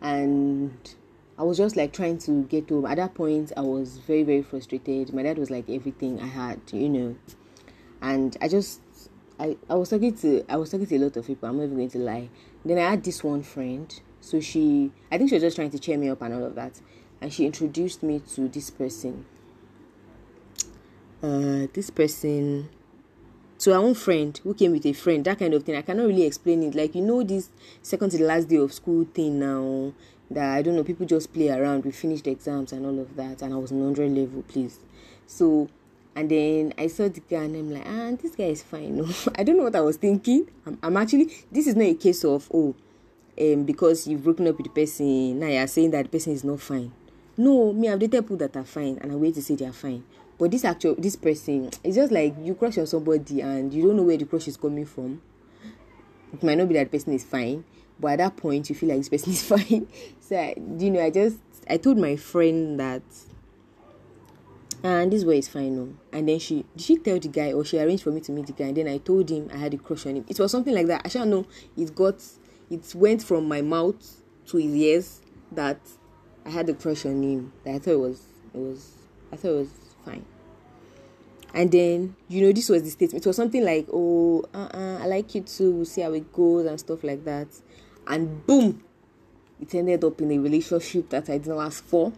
And 0.00 0.94
I 1.38 1.44
was 1.44 1.56
just 1.56 1.76
like 1.76 1.92
trying 1.92 2.18
to 2.18 2.42
get 2.44 2.68
home. 2.68 2.84
At 2.84 2.96
that 2.96 3.14
point, 3.14 3.52
I 3.56 3.60
was 3.60 3.98
very, 3.98 4.24
very 4.24 4.42
frustrated. 4.42 5.14
My 5.14 5.22
dad 5.22 5.38
was 5.38 5.50
like 5.50 5.70
everything 5.70 6.20
I 6.20 6.26
had, 6.26 6.60
you 6.72 6.88
know. 6.88 7.16
And 8.02 8.36
I 8.40 8.48
just, 8.48 8.80
I, 9.38 9.56
I 9.70 9.74
was 9.74 9.90
talking 9.90 10.16
to, 10.16 10.44
I 10.48 10.56
was 10.56 10.70
talking 10.70 10.86
to 10.86 10.96
a 10.96 10.98
lot 10.98 11.16
of 11.16 11.26
people. 11.26 11.48
I'm 11.48 11.58
not 11.58 11.64
even 11.64 11.76
going 11.76 11.90
to 11.90 11.98
lie. 11.98 12.28
Then 12.64 12.78
I 12.78 12.90
had 12.90 13.04
this 13.04 13.22
one 13.22 13.44
friend. 13.44 14.00
So 14.20 14.40
she, 14.40 14.90
I 15.12 15.18
think 15.18 15.30
she 15.30 15.36
was 15.36 15.42
just 15.42 15.56
trying 15.56 15.70
to 15.70 15.78
cheer 15.78 15.96
me 15.96 16.08
up 16.08 16.20
and 16.22 16.34
all 16.34 16.44
of 16.44 16.56
that. 16.56 16.80
And 17.20 17.32
she 17.32 17.46
introduced 17.46 18.02
me 18.02 18.20
to 18.34 18.48
this 18.48 18.70
person. 18.70 19.24
Uh, 21.22 21.66
this 21.72 21.90
person 21.90 22.68
so 23.58 23.72
our 23.72 23.80
own 23.80 23.94
friend 23.94 24.40
who 24.44 24.54
came 24.54 24.70
with 24.70 24.86
a 24.86 24.92
friend, 24.92 25.24
that 25.24 25.40
kind 25.40 25.52
of 25.52 25.64
thing. 25.64 25.74
I 25.74 25.82
cannot 25.82 26.06
really 26.06 26.22
explain 26.22 26.62
it. 26.62 26.76
Like 26.76 26.94
you 26.94 27.02
know, 27.02 27.24
this 27.24 27.50
second 27.82 28.10
to 28.10 28.18
the 28.18 28.24
last 28.24 28.48
day 28.48 28.56
of 28.56 28.72
school 28.72 29.04
thing 29.12 29.40
now. 29.40 29.92
That 30.30 30.56
I 30.56 30.62
don't 30.62 30.76
know, 30.76 30.84
people 30.84 31.06
just 31.06 31.32
play 31.32 31.48
around. 31.48 31.84
We 31.84 31.90
finished 31.90 32.24
the 32.24 32.30
exams 32.30 32.72
and 32.72 32.84
all 32.84 32.98
of 32.98 33.16
that, 33.16 33.42
and 33.42 33.54
I 33.54 33.56
was 33.56 33.72
on 33.72 33.82
hundred 33.82 34.12
level, 34.12 34.42
please. 34.42 34.78
So, 35.26 35.68
and 36.14 36.30
then 36.30 36.74
I 36.76 36.88
saw 36.88 37.08
the 37.08 37.20
guy, 37.20 37.44
and 37.44 37.56
I'm 37.56 37.72
like, 37.72 37.86
ah, 37.86 38.16
this 38.20 38.36
guy 38.36 38.44
is 38.44 38.62
fine. 38.62 39.02
I 39.36 39.42
don't 39.42 39.56
know 39.56 39.64
what 39.64 39.76
I 39.76 39.80
was 39.80 39.96
thinking. 39.96 40.48
I'm, 40.66 40.78
I'm 40.82 40.96
actually. 40.96 41.32
This 41.50 41.66
is 41.66 41.76
not 41.76 41.84
a 41.84 41.94
case 41.94 42.24
of 42.24 42.50
oh, 42.52 42.74
um, 43.40 43.64
because 43.64 44.06
you've 44.06 44.24
broken 44.24 44.46
up 44.48 44.56
with 44.58 44.66
the 44.66 44.72
person. 44.72 45.38
Now 45.38 45.46
you're 45.46 45.66
saying 45.66 45.92
that 45.92 46.04
the 46.04 46.10
person 46.10 46.32
is 46.34 46.44
not 46.44 46.60
fine. 46.60 46.92
No, 47.36 47.72
me, 47.72 47.88
I've 47.88 48.00
dated 48.00 48.24
people 48.24 48.36
that 48.38 48.56
are 48.56 48.64
fine, 48.64 48.98
and 49.00 49.12
I 49.12 49.14
wait 49.14 49.34
to 49.36 49.42
say 49.42 49.54
they 49.54 49.64
are 49.66 49.72
fine. 49.72 50.04
But 50.38 50.52
this 50.52 50.64
actual 50.64 50.94
this 50.96 51.16
person, 51.16 51.70
it's 51.84 51.96
just 51.96 52.12
like 52.12 52.34
you 52.42 52.54
crush 52.54 52.78
on 52.78 52.86
somebody 52.86 53.40
and 53.40 53.72
you 53.72 53.82
don't 53.82 53.96
know 53.96 54.02
where 54.02 54.16
the 54.16 54.24
crush 54.24 54.48
is 54.48 54.56
coming 54.56 54.86
from. 54.86 55.20
It 56.32 56.42
might 56.42 56.58
not 56.58 56.68
be 56.68 56.74
that 56.74 56.90
the 56.90 56.98
person 56.98 57.14
is 57.14 57.24
fine, 57.24 57.64
but 58.00 58.12
at 58.12 58.18
that 58.18 58.36
point 58.36 58.68
you 58.68 58.76
feel 58.76 58.88
like 58.90 58.98
this 58.98 59.08
person 59.08 59.32
is 59.32 59.42
fine. 59.48 59.86
so 60.20 60.36
I, 60.36 60.54
you 60.78 60.90
know, 60.90 61.02
I 61.02 61.10
just 61.10 61.38
I 61.68 61.76
told 61.76 61.98
my 61.98 62.16
friend 62.16 62.78
that 62.80 63.02
and 64.82 65.12
this 65.12 65.24
way 65.24 65.38
is 65.38 65.48
fine 65.48 65.74
no 65.74 65.92
and 66.12 66.28
then 66.28 66.38
she 66.38 66.64
did 66.76 66.84
she 66.84 66.96
tell 66.98 67.18
the 67.18 67.26
guy 67.26 67.52
or 67.52 67.64
she 67.64 67.80
arranged 67.80 68.04
for 68.04 68.12
me 68.12 68.20
to 68.20 68.30
meet 68.30 68.46
the 68.46 68.52
guy 68.52 68.66
and 68.66 68.76
then 68.76 68.86
i 68.86 68.96
told 68.98 69.28
him 69.28 69.50
i 69.52 69.56
had 69.56 69.74
a 69.74 69.76
crush 69.76 70.06
on 70.06 70.14
him 70.14 70.24
it 70.28 70.38
was 70.38 70.52
something 70.52 70.72
like 70.72 70.86
that 70.86 71.02
i 71.04 71.08
shall 71.08 71.26
know 71.26 71.44
it 71.76 71.92
got 71.96 72.22
it 72.70 72.94
went 72.94 73.20
from 73.20 73.48
my 73.48 73.60
mouth 73.60 74.22
to 74.46 74.56
his 74.56 74.72
ears 74.76 75.20
that 75.50 75.80
i 76.46 76.50
had 76.50 76.68
a 76.68 76.74
crush 76.74 77.04
on 77.06 77.20
him 77.20 77.52
that 77.64 77.74
i 77.74 77.78
thought 77.80 77.90
it 77.90 77.98
was 77.98 78.22
it 78.54 78.58
was 78.58 78.92
i 79.32 79.36
thought 79.36 79.48
it 79.48 79.56
was 79.56 79.70
fine. 80.04 80.24
And 81.54 81.72
then, 81.72 82.14
you 82.28 82.42
know, 82.42 82.52
this 82.52 82.68
was 82.68 82.82
the 82.82 82.90
statement. 82.90 83.24
It 83.24 83.28
was 83.28 83.36
something 83.36 83.64
like, 83.64 83.88
oh, 83.92 84.44
uh-uh, 84.52 84.98
I 85.02 85.06
like 85.06 85.34
you 85.34 85.40
too. 85.42 85.72
We'll 85.72 85.84
see 85.86 86.02
how 86.02 86.12
it 86.12 86.32
goes 86.32 86.66
and 86.66 86.78
stuff 86.78 87.02
like 87.02 87.24
that. 87.24 87.48
And 88.08 88.46
boom, 88.46 88.82
it 89.60 89.74
ended 89.74 90.02
up 90.02 90.20
in 90.20 90.32
a 90.32 90.38
relationship 90.38 91.10
that 91.10 91.28
I 91.28 91.38
didn't 91.38 91.60
ask 91.60 91.84
for. 91.84 92.12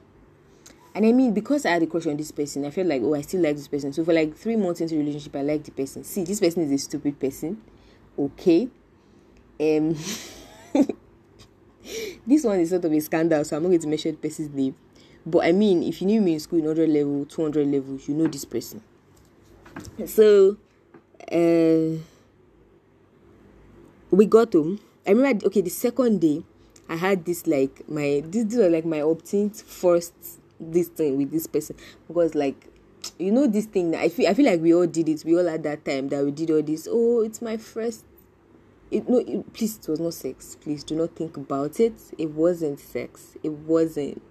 And 0.95 1.05
I 1.07 1.13
mean, 1.13 1.35
because 1.35 1.67
I 1.67 1.71
had 1.71 1.83
a 1.83 1.87
crush 1.87 2.07
on 2.07 2.17
this 2.17 2.31
person, 2.31 2.65
I 2.65 2.71
felt 2.71 2.87
like, 2.87 3.03
oh, 3.03 3.15
I 3.15 3.21
still 3.23 3.43
like 3.43 3.57
this 3.57 3.69
person. 3.69 3.93
So 3.93 4.05
for 4.05 4.13
like 4.13 4.37
three 4.37 4.57
months 4.57 4.81
into 4.81 4.95
the 4.95 5.01
relationship, 5.01 5.37
I 5.37 5.43
liked 5.43 5.65
the 5.65 5.73
person. 5.73 6.05
See, 6.05 6.25
this 6.25 6.41
person 6.41 6.63
is 6.63 6.71
a 6.73 6.79
stupid 6.79 7.19
person. 7.19 7.61
Okay. 8.19 8.69
Um, 9.61 9.95
this 12.27 12.45
one 12.45 12.61
is 12.61 12.71
sort 12.71 12.85
of 12.85 12.93
a 12.93 13.01
scandal, 13.01 13.45
so 13.45 13.57
I'm 13.57 13.63
not 13.63 13.69
going 13.69 13.81
to 13.81 13.89
mention 13.89 14.13
the 14.13 14.19
person's 14.19 14.55
name. 14.55 14.75
But 15.25 15.45
I 15.45 15.53
mean, 15.53 15.83
if 15.83 16.01
you 16.01 16.07
knew 16.07 16.21
me 16.21 16.35
in 16.35 16.41
school 16.41 16.59
in 16.59 16.65
100 16.65 16.89
level, 16.89 17.25
200 17.27 17.67
levels, 17.67 18.09
you 18.09 18.15
know 18.15 18.27
this 18.27 18.45
person. 18.45 18.83
So, 20.07 20.57
uh, 21.31 22.01
we 24.11 24.27
got 24.27 24.53
home. 24.53 24.81
I 25.07 25.11
remember, 25.11 25.47
okay, 25.47 25.61
the 25.61 25.71
second 25.71 26.21
day, 26.21 26.43
I 26.89 26.97
had 26.97 27.25
this 27.25 27.47
like 27.47 27.89
my 27.89 28.23
this 28.27 28.55
was 28.55 28.71
like 28.71 28.85
my 28.85 28.99
obtained 28.99 29.57
first 29.57 30.13
this 30.59 30.89
thing 30.89 31.17
with 31.17 31.31
this 31.31 31.47
person 31.47 31.77
because 32.09 32.35
like 32.35 32.67
you 33.19 33.31
know 33.31 33.47
this 33.47 33.67
thing 33.67 33.95
I 33.95 34.09
feel 34.09 34.29
I 34.29 34.35
feel 34.35 34.47
like 34.47 34.61
we 34.61 34.75
all 34.75 34.87
did 34.87 35.09
it. 35.09 35.25
We 35.25 35.37
all 35.39 35.47
had 35.47 35.63
that 35.63 35.85
time 35.85 36.09
that 36.09 36.25
we 36.25 36.33
did 36.33 36.51
all 36.51 36.63
this. 36.63 36.89
Oh, 36.91 37.21
it's 37.21 37.41
my 37.41 37.57
first. 37.57 38.05
It 38.91 39.09
no, 39.09 39.19
it, 39.19 39.53
please, 39.53 39.79
it 39.79 39.89
was 39.89 40.01
not 40.01 40.15
sex. 40.15 40.57
Please 40.61 40.83
do 40.83 40.97
not 40.97 41.15
think 41.15 41.37
about 41.37 41.79
it. 41.79 41.95
It 42.19 42.31
wasn't 42.31 42.81
sex. 42.81 43.37
It 43.43 43.53
wasn't 43.53 44.23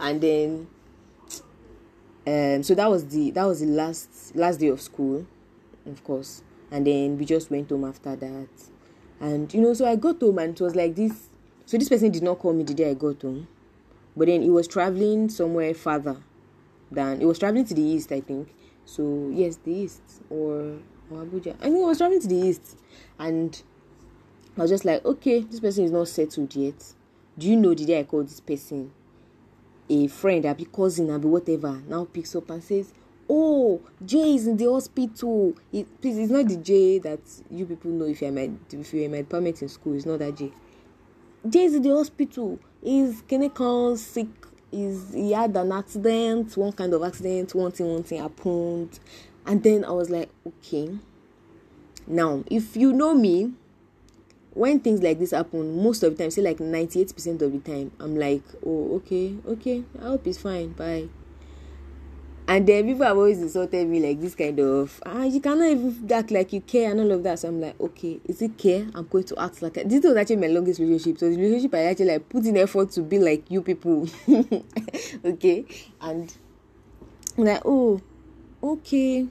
and 0.00 0.20
then 0.20 0.66
um 2.26 2.62
so 2.62 2.74
that 2.74 2.90
was 2.90 3.06
the 3.08 3.30
that 3.30 3.44
was 3.44 3.60
the 3.60 3.66
last 3.66 4.34
last 4.34 4.58
day 4.58 4.68
of 4.68 4.80
school 4.80 5.26
of 5.86 6.02
course 6.02 6.42
and 6.70 6.86
then 6.86 7.18
we 7.18 7.24
just 7.24 7.50
went 7.50 7.68
home 7.68 7.84
after 7.84 8.16
that 8.16 8.48
and 9.20 9.52
you 9.52 9.60
know 9.60 9.74
so 9.74 9.86
i 9.86 9.94
got 9.96 10.20
home 10.20 10.38
and 10.38 10.58
it 10.58 10.62
was 10.62 10.74
like 10.74 10.94
this 10.94 11.28
so 11.66 11.76
this 11.78 11.88
person 11.88 12.10
did 12.10 12.22
not 12.22 12.38
call 12.38 12.52
me 12.52 12.64
the 12.64 12.74
day 12.74 12.90
i 12.90 12.94
got 12.94 13.22
home. 13.22 13.46
But 14.16 14.26
then 14.26 14.42
he 14.42 14.50
was 14.50 14.66
traveling 14.66 15.28
somewhere 15.28 15.72
farther 15.72 16.16
than 16.90 17.20
he 17.20 17.26
was 17.26 17.38
traveling 17.38 17.64
to 17.66 17.74
the 17.74 17.82
east 17.82 18.10
i 18.10 18.20
think. 18.20 18.52
So 18.84 19.30
yes 19.32 19.56
the 19.56 19.72
east 19.72 20.02
or, 20.28 20.78
or 21.10 21.24
abuja. 21.24 21.54
I 21.60 21.64
think 21.64 21.76
he 21.76 21.82
was 21.82 21.98
traveling 21.98 22.20
to 22.22 22.26
the 22.26 22.34
east. 22.34 22.76
And 23.20 23.62
i 24.56 24.62
was 24.62 24.70
just 24.70 24.84
like 24.84 25.04
okay 25.04 25.40
this 25.42 25.60
person 25.60 25.84
is 25.84 25.92
not 25.92 26.08
settled 26.08 26.54
yet. 26.56 26.94
Do 27.38 27.46
you 27.46 27.56
know 27.56 27.72
the 27.72 27.84
day 27.86 28.00
i 28.00 28.02
called 28.02 28.26
this 28.26 28.40
person? 28.40 28.90
A 29.88 30.06
friend, 30.06 30.46
I'll 30.46 30.54
be 30.54 30.66
cousin, 30.66 31.10
I'll 31.10 31.18
be 31.18 31.26
whatever, 31.26 31.82
now 31.88 32.04
picks 32.04 32.34
up 32.36 32.48
and 32.50 32.62
says, 32.62 32.92
Oh, 33.32 33.80
Jay 34.04 34.34
is 34.34 34.48
in 34.48 34.56
the 34.56 34.68
hospital. 34.68 35.54
It, 35.72 36.00
please, 36.00 36.18
it's 36.18 36.32
not 36.32 36.48
the 36.48 36.56
Jay 36.56 36.98
that 36.98 37.20
you 37.48 37.64
people 37.64 37.92
know 37.92 38.06
if 38.06 38.20
you're 38.20 38.32
my 38.32 38.50
if 38.72 38.92
you're 38.92 39.04
in 39.04 39.12
my 39.12 39.18
department 39.18 39.62
in 39.62 39.68
school. 39.68 39.94
It's 39.94 40.04
not 40.04 40.18
that 40.18 40.36
Jay. 40.36 40.50
Jay 41.48 41.64
is 41.66 41.74
in 41.76 41.82
the 41.82 41.90
hospital. 41.90 42.58
He's 42.82 43.22
clinical 43.28 43.96
sick. 43.96 44.26
Is 44.72 45.14
he 45.14 45.30
had 45.30 45.56
an 45.56 45.70
accident? 45.70 46.56
One 46.56 46.72
kind 46.72 46.92
of 46.92 47.04
accident. 47.04 47.54
One 47.54 47.70
thing, 47.70 47.92
one 47.92 48.02
thing 48.02 48.20
happened, 48.20 48.98
and 49.46 49.62
then 49.62 49.84
I 49.84 49.92
was 49.92 50.10
like, 50.10 50.28
okay. 50.44 50.98
Now, 52.08 52.42
if 52.50 52.76
you 52.76 52.92
know 52.92 53.14
me, 53.14 53.52
when 54.54 54.80
things 54.80 55.02
like 55.02 55.20
this 55.20 55.30
happen 55.30 55.80
most 55.80 56.02
of 56.02 56.16
the 56.16 56.24
time 56.24 56.30
say 56.32 56.42
like 56.42 56.58
98% 56.58 57.40
of 57.40 57.52
the 57.52 57.58
time 57.60 57.92
i'm 58.00 58.16
like 58.16 58.42
oh 58.66 58.96
okay 58.96 59.36
okay 59.46 59.84
i 60.00 60.06
hope 60.06 60.26
it's 60.26 60.38
fine 60.38 60.70
bye 60.72 61.08
and 62.50 62.66
then 62.66 62.84
people 62.84 63.06
have 63.06 63.16
always 63.16 63.38
insulted 63.40 63.86
me 63.86 64.00
like 64.00 64.20
this 64.20 64.34
kind 64.34 64.58
of 64.58 65.00
ah 65.06 65.22
you 65.22 65.40
cannot 65.40 65.66
even 65.66 66.12
act 66.12 66.32
like 66.32 66.52
you 66.52 66.60
care 66.60 66.90
and 66.90 66.98
all 66.98 67.12
of 67.12 67.22
that 67.22 67.38
so 67.38 67.46
i'm 67.46 67.60
like 67.60 67.80
okay 67.80 68.18
is 68.26 68.42
it 68.42 68.58
care 68.58 68.88
i'm 68.96 69.06
going 69.06 69.22
to 69.22 69.40
act 69.40 69.62
like 69.62 69.74
this 69.74 70.02
was 70.02 70.16
actually 70.16 70.34
my 70.34 70.48
longest 70.48 70.80
relationship 70.80 71.16
so 71.20 71.30
the 71.30 71.36
relationship 71.36 71.72
i 71.74 71.84
actually 71.84 72.06
like 72.06 72.28
put 72.28 72.44
in 72.44 72.56
effort 72.56 72.90
to 72.90 73.02
be 73.02 73.20
like 73.20 73.48
you 73.48 73.62
people 73.62 74.08
okay 75.24 75.64
and 76.02 76.34
I'm 77.38 77.44
like 77.44 77.62
oh 77.64 78.00
okay 78.60 79.28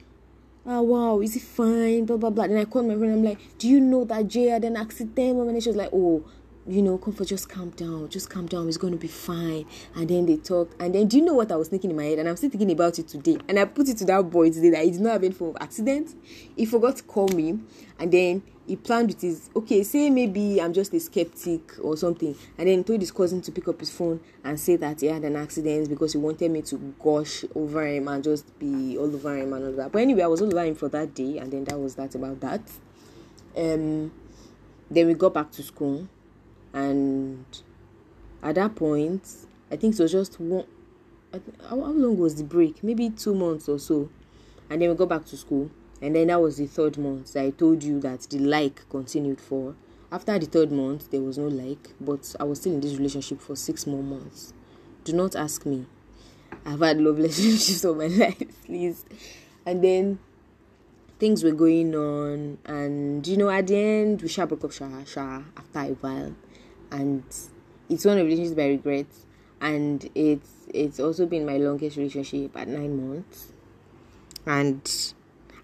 oh 0.66 0.82
wow, 0.82 1.20
is 1.20 1.36
it 1.36 1.42
fine? 1.42 2.04
Blah 2.04 2.16
blah 2.16 2.30
blah. 2.30 2.46
Then 2.46 2.58
I 2.58 2.64
called 2.64 2.86
my 2.86 2.96
friend. 2.96 3.12
I'm 3.12 3.24
like, 3.24 3.38
do 3.58 3.68
you 3.68 3.80
know 3.80 4.04
that 4.04 4.28
Jay 4.28 4.46
had 4.46 4.64
an 4.64 4.76
accident? 4.76 5.38
And 5.38 5.62
she 5.62 5.68
was 5.68 5.76
like, 5.76 5.90
oh, 5.92 6.24
you 6.66 6.82
know, 6.82 6.98
comfort, 6.98 7.26
just 7.26 7.48
calm 7.48 7.70
down, 7.70 8.08
just 8.08 8.28
calm 8.28 8.46
down, 8.46 8.68
it's 8.68 8.76
going 8.76 8.92
to 8.92 8.98
be 8.98 9.08
fine. 9.08 9.66
And 9.94 10.08
then 10.08 10.26
they 10.26 10.36
talked. 10.36 10.80
And 10.80 10.94
then, 10.94 11.08
do 11.08 11.16
you 11.16 11.24
know 11.24 11.34
what 11.34 11.50
I 11.50 11.56
was 11.56 11.68
thinking 11.68 11.90
in 11.90 11.96
my 11.96 12.04
head? 12.04 12.18
And 12.18 12.28
I'm 12.28 12.36
still 12.36 12.50
thinking 12.50 12.70
about 12.70 12.98
it 12.98 13.08
today. 13.08 13.38
And 13.48 13.58
I 13.58 13.64
put 13.64 13.88
it 13.88 13.96
to 13.98 14.04
that 14.06 14.30
boy 14.30 14.50
today 14.50 14.70
that 14.70 14.84
he 14.84 14.90
did 14.92 15.00
not 15.00 15.12
have 15.12 15.24
any 15.24 15.32
form 15.34 15.56
of 15.56 15.62
accident. 15.62 16.14
He 16.56 16.66
forgot 16.66 16.96
to 16.96 17.02
call 17.02 17.28
me. 17.28 17.58
And 17.98 18.12
then 18.12 18.42
he 18.66 18.76
planned 18.76 19.08
with 19.08 19.22
his, 19.22 19.50
okay, 19.56 19.82
say 19.82 20.10
maybe 20.10 20.60
I'm 20.60 20.72
just 20.72 20.92
a 20.92 21.00
skeptic 21.00 21.72
or 21.82 21.96
something. 21.96 22.36
And 22.58 22.68
then 22.68 22.78
he 22.78 22.84
told 22.84 23.00
his 23.00 23.10
cousin 23.10 23.40
to 23.42 23.52
pick 23.52 23.66
up 23.66 23.80
his 23.80 23.90
phone 23.90 24.20
and 24.44 24.60
say 24.60 24.76
that 24.76 25.00
he 25.00 25.06
had 25.06 25.22
an 25.24 25.36
accident 25.36 25.88
because 25.88 26.12
he 26.12 26.18
wanted 26.18 26.50
me 26.50 26.62
to 26.62 26.76
gush 27.02 27.44
over 27.54 27.86
him 27.86 28.06
and 28.08 28.22
just 28.22 28.58
be 28.58 28.98
all 28.98 29.12
over 29.12 29.36
him 29.36 29.54
and 29.54 29.64
all 29.64 29.72
that. 29.72 29.92
But 29.92 30.02
anyway, 30.02 30.22
I 30.22 30.26
was 30.26 30.42
all 30.42 30.54
over 30.54 30.64
him 30.64 30.74
for 30.74 30.88
that 30.90 31.14
day. 31.14 31.38
And 31.38 31.50
then 31.50 31.64
that 31.64 31.80
was 31.80 31.94
that 31.94 32.14
about 32.14 32.40
that. 32.40 32.60
Um, 33.56 34.12
then 34.90 35.06
we 35.06 35.14
got 35.14 35.34
back 35.34 35.50
to 35.52 35.62
school 35.62 36.06
and 36.72 37.44
at 38.42 38.54
that 38.54 38.74
point 38.74 39.26
i 39.70 39.76
think 39.76 39.94
it 39.94 40.00
was 40.02 40.12
just 40.12 40.38
one 40.40 40.64
how, 41.68 41.76
long 41.76 42.18
was 42.18 42.36
the 42.36 42.44
break? 42.44 42.82
Maybe 42.82 43.10
two 43.10 43.34
months 43.34 43.68
or 43.68 43.78
so. 43.78 44.10
And 44.68 44.80
then 44.80 44.88
we 44.88 44.94
got 44.94 45.08
back 45.08 45.24
to 45.26 45.36
school. 45.36 45.70
And 46.02 46.16
then 46.16 46.28
that 46.28 46.40
was 46.40 46.56
the 46.56 46.66
third 46.66 46.96
month 46.96 47.36
i 47.36 47.50
told 47.50 47.82
you 47.82 48.00
that 48.00 48.20
the 48.22 48.38
like 48.38 48.88
continued 48.88 49.40
for. 49.40 49.74
After 50.10 50.38
the 50.38 50.46
third 50.46 50.72
month 50.72 51.10
there 51.10 51.20
was 51.20 51.36
no 51.36 51.46
like 51.46 51.90
but 52.00 52.34
i 52.40 52.44
was 52.44 52.60
still 52.60 52.72
in 52.72 52.80
this 52.80 52.94
relationship 52.94 53.40
for 53.40 53.54
six 53.54 53.86
more 53.86 54.02
months. 54.02 54.54
Do 55.04 55.12
not 55.12 55.36
ask 55.36 55.66
me. 55.66 55.84
I've 56.64 56.80
had 56.80 57.00
love 57.00 57.16
relationships 57.18 57.84
all 57.84 57.96
my 57.96 58.06
life 58.06 58.64
please. 58.64 59.04
And 59.66 59.84
then 59.84 60.20
things 61.18 61.44
were 61.44 61.52
going 61.52 61.94
on. 61.94 62.56
And 62.64 63.26
you 63.26 63.36
know 63.36 63.50
at 63.50 63.66
the 63.66 63.76
end 63.76 64.22
we 64.22 64.28
shall 64.28 64.46
broke 64.46 64.64
up 64.64 64.72
sha, 64.72 64.88
sha, 65.04 65.42
after 65.54 65.80
a 65.80 65.88
while 66.00 66.34
and 66.90 67.22
it's 67.88 68.04
one 68.04 68.18
of 68.18 68.24
the 68.24 68.24
relationships 68.24 68.60
I 68.60 68.66
regret 68.68 69.06
and 69.60 70.10
it's 70.14 70.50
it's 70.72 71.00
also 71.00 71.26
been 71.26 71.44
my 71.44 71.56
longest 71.56 71.96
relationship 71.96 72.56
at 72.56 72.68
nine 72.68 73.10
months 73.10 73.52
and 74.46 75.12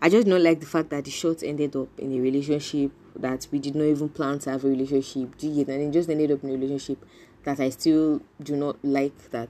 I 0.00 0.08
just 0.08 0.26
don't 0.26 0.42
like 0.42 0.60
the 0.60 0.66
fact 0.66 0.90
that 0.90 1.04
the 1.04 1.10
short 1.10 1.42
ended 1.42 1.74
up 1.74 1.88
in 1.98 2.12
a 2.12 2.20
relationship 2.20 2.92
that 3.16 3.46
we 3.50 3.58
did 3.58 3.74
not 3.74 3.84
even 3.84 4.08
plan 4.08 4.38
to 4.40 4.50
have 4.50 4.64
a 4.64 4.68
relationship. 4.68 5.36
Do 5.38 5.48
you 5.48 5.64
get? 5.64 5.74
And 5.74 5.88
it 5.88 5.92
just 5.92 6.10
ended 6.10 6.30
up 6.30 6.44
in 6.44 6.50
a 6.50 6.52
relationship 6.52 7.04
that 7.44 7.60
I 7.60 7.70
still 7.70 8.20
do 8.42 8.56
not 8.56 8.76
like. 8.84 9.30
That 9.30 9.48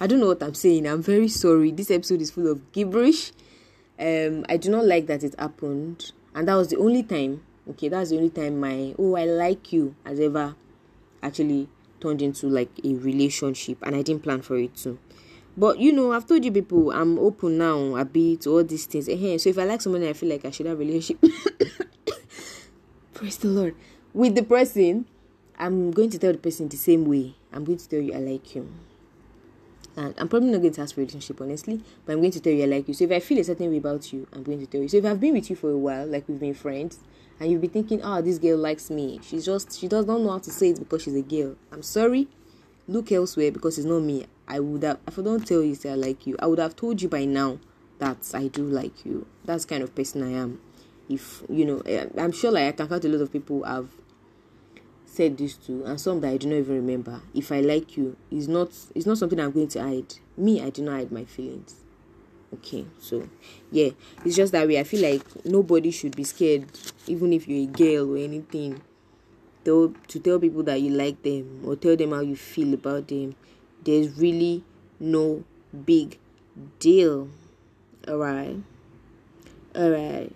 I 0.00 0.06
don't 0.06 0.20
know 0.20 0.28
what 0.28 0.42
I'm 0.42 0.54
saying. 0.54 0.86
I'm 0.86 1.02
very 1.02 1.28
sorry. 1.28 1.70
This 1.72 1.90
episode 1.90 2.22
is 2.22 2.30
full 2.30 2.50
of 2.50 2.72
gibberish. 2.72 3.32
Um, 3.98 4.46
I 4.48 4.56
do 4.56 4.70
not 4.70 4.84
like 4.86 5.06
that 5.08 5.22
it 5.22 5.38
happened, 5.38 6.12
and 6.34 6.48
that 6.48 6.54
was 6.54 6.68
the 6.68 6.78
only 6.78 7.02
time 7.02 7.42
okay 7.70 7.88
that's 7.88 8.10
the 8.10 8.16
only 8.16 8.30
time 8.30 8.58
my 8.60 8.94
oh 8.98 9.16
i 9.16 9.24
like 9.24 9.72
you 9.72 9.94
has 10.04 10.18
ever 10.20 10.54
actually 11.22 11.68
turned 12.00 12.22
into 12.22 12.48
like 12.48 12.70
a 12.84 12.94
relationship 12.94 13.78
and 13.82 13.94
i 13.94 14.02
didn't 14.02 14.22
plan 14.22 14.40
for 14.40 14.56
it 14.56 14.74
too. 14.76 14.98
But 15.56 15.80
you 15.80 15.92
know 15.92 16.12
i've 16.12 16.26
told 16.26 16.44
you 16.44 16.52
people 16.52 16.92
i'm 16.92 17.18
open 17.18 17.58
now 17.58 17.96
a 17.96 18.04
bit 18.04 18.42
to 18.42 18.50
all 18.50 18.64
these 18.64 18.86
things. 18.86 19.06
So 19.06 19.50
if 19.50 19.58
i 19.58 19.64
like 19.64 19.80
someone 19.80 20.04
i 20.04 20.12
feel 20.12 20.28
like 20.28 20.44
i 20.44 20.50
should 20.50 20.66
have 20.66 20.76
a 20.76 20.78
relationship. 20.78 21.18
Praise 23.14 23.38
the 23.38 23.48
lord. 23.48 23.74
With 24.14 24.36
the 24.36 24.44
person 24.44 25.06
i'm 25.58 25.90
going 25.90 26.10
to 26.10 26.18
tell 26.18 26.32
the 26.32 26.38
person 26.38 26.68
the 26.68 26.76
same 26.76 27.04
way. 27.04 27.34
I'm 27.52 27.64
going 27.64 27.78
to 27.78 27.88
tell 27.88 28.00
you 28.00 28.14
i 28.14 28.18
like 28.18 28.54
you. 28.54 28.68
And 29.98 30.14
I'm 30.16 30.28
probably 30.28 30.50
not 30.50 30.60
going 30.60 30.74
to 30.74 30.80
ask 30.80 30.94
for 30.94 31.00
a 31.00 31.04
relationship, 31.04 31.40
honestly, 31.40 31.82
but 32.06 32.12
I'm 32.12 32.20
going 32.20 32.30
to 32.30 32.38
tell 32.38 32.52
you 32.52 32.62
I 32.62 32.66
like 32.66 32.86
you. 32.86 32.94
So 32.94 33.02
if 33.02 33.10
I 33.10 33.18
feel 33.18 33.40
a 33.40 33.42
certain 33.42 33.68
way 33.68 33.78
about 33.78 34.12
you, 34.12 34.28
I'm 34.32 34.44
going 34.44 34.60
to 34.60 34.66
tell 34.66 34.80
you. 34.80 34.88
So 34.88 34.98
if 34.98 35.04
I've 35.04 35.18
been 35.18 35.34
with 35.34 35.50
you 35.50 35.56
for 35.56 35.70
a 35.70 35.76
while, 35.76 36.06
like 36.06 36.28
we've 36.28 36.38
been 36.38 36.54
friends, 36.54 37.00
and 37.40 37.50
you'll 37.50 37.60
be 37.60 37.68
thinking, 37.68 38.00
oh, 38.02 38.20
this 38.20 38.38
girl 38.38 38.58
likes 38.58 38.90
me. 38.90 39.20
She's 39.22 39.44
just, 39.44 39.78
she 39.78 39.88
does 39.88 40.06
not 40.06 40.20
know 40.20 40.30
how 40.30 40.38
to 40.38 40.50
say 40.50 40.70
it 40.70 40.78
because 40.78 41.02
she's 41.02 41.14
a 41.14 41.22
girl. 41.22 41.56
I'm 41.70 41.82
sorry. 41.82 42.28
Look 42.88 43.12
elsewhere 43.12 43.52
because 43.52 43.78
it's 43.78 43.86
not 43.86 44.00
me. 44.00 44.26
I 44.46 44.60
would 44.60 44.82
have, 44.82 44.98
if 45.06 45.18
I 45.18 45.22
don't 45.22 45.46
tell 45.46 45.62
you 45.62 45.74
say 45.74 45.90
I 45.90 45.94
like 45.94 46.26
you, 46.26 46.36
I 46.40 46.46
would 46.46 46.58
have 46.58 46.74
told 46.74 47.00
you 47.00 47.08
by 47.08 47.24
now 47.26 47.58
that 47.98 48.30
I 48.34 48.48
do 48.48 48.64
like 48.64 49.04
you. 49.04 49.26
That's 49.44 49.64
kind 49.64 49.82
of 49.82 49.94
person 49.94 50.22
I 50.22 50.38
am. 50.38 50.60
If, 51.08 51.42
you 51.48 51.64
know, 51.64 51.80
eh, 51.86 52.06
I'm 52.16 52.32
sure 52.32 52.50
like 52.50 52.64
I 52.64 52.72
can 52.72 52.88
count 52.88 53.04
a 53.04 53.08
lot 53.08 53.22
of 53.22 53.32
people 53.32 53.64
have 53.64 53.88
said 55.04 55.38
this 55.38 55.54
to 55.54 55.84
and 55.84 56.00
some 56.00 56.20
that 56.20 56.30
I 56.30 56.36
do 56.36 56.48
not 56.48 56.56
even 56.56 56.76
remember. 56.76 57.20
If 57.34 57.52
I 57.52 57.60
like 57.60 57.96
you, 57.96 58.16
it's 58.30 58.46
not 58.46 58.70
it's 58.94 59.06
not 59.06 59.18
something 59.18 59.40
I'm 59.40 59.52
going 59.52 59.68
to 59.68 59.82
hide. 59.82 60.14
Me, 60.36 60.62
I 60.62 60.70
do 60.70 60.82
not 60.82 60.92
hide 60.92 61.12
my 61.12 61.24
feelings 61.24 61.76
okay 62.54 62.86
so 62.98 63.28
yeah 63.70 63.90
it's 64.24 64.36
just 64.36 64.52
that 64.52 64.66
way 64.66 64.78
i 64.78 64.84
feel 64.84 65.02
like 65.02 65.22
nobody 65.44 65.90
should 65.90 66.16
be 66.16 66.24
scared 66.24 66.64
even 67.06 67.32
if 67.32 67.46
you're 67.46 67.68
a 67.68 67.72
girl 67.72 68.14
or 68.14 68.18
anything 68.18 68.80
though 69.64 69.92
to 70.06 70.18
tell 70.18 70.38
people 70.38 70.62
that 70.62 70.80
you 70.80 70.90
like 70.90 71.22
them 71.22 71.62
or 71.64 71.76
tell 71.76 71.94
them 71.94 72.12
how 72.12 72.20
you 72.20 72.36
feel 72.36 72.72
about 72.72 73.08
them. 73.08 73.34
There's 73.84 74.16
really 74.18 74.64
no 74.98 75.44
big 75.84 76.18
deal. 76.78 77.28
All 78.06 78.16
right 78.16 78.56
all 79.74 79.90
right 79.90 80.32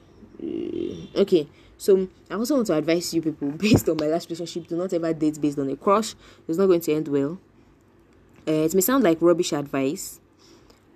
okay 1.17 1.49
so 1.79 2.07
i 2.31 2.35
also 2.35 2.55
want 2.55 2.67
to 2.67 2.75
advise 2.75 3.13
you 3.15 3.23
people 3.23 3.49
based 3.57 3.89
on 3.89 3.97
my 3.99 4.07
last 4.07 4.29
relationship 4.29 4.69
do 4.69 4.77
not 4.77 4.93
ever 4.93 5.13
date 5.13 5.41
based 5.41 5.59
on 5.59 5.69
a 5.71 5.77
crush. 5.77 6.15
It's 6.47 6.59
not 6.59 6.67
going 6.67 6.81
to 6.81 6.93
end 6.93 7.09
well. 7.09 7.39
Uh, 8.47 8.67
it 8.67 8.75
may 8.75 8.81
sound 8.81 9.05
like 9.05 9.19
rubbish 9.21 9.53
advice 9.53 10.21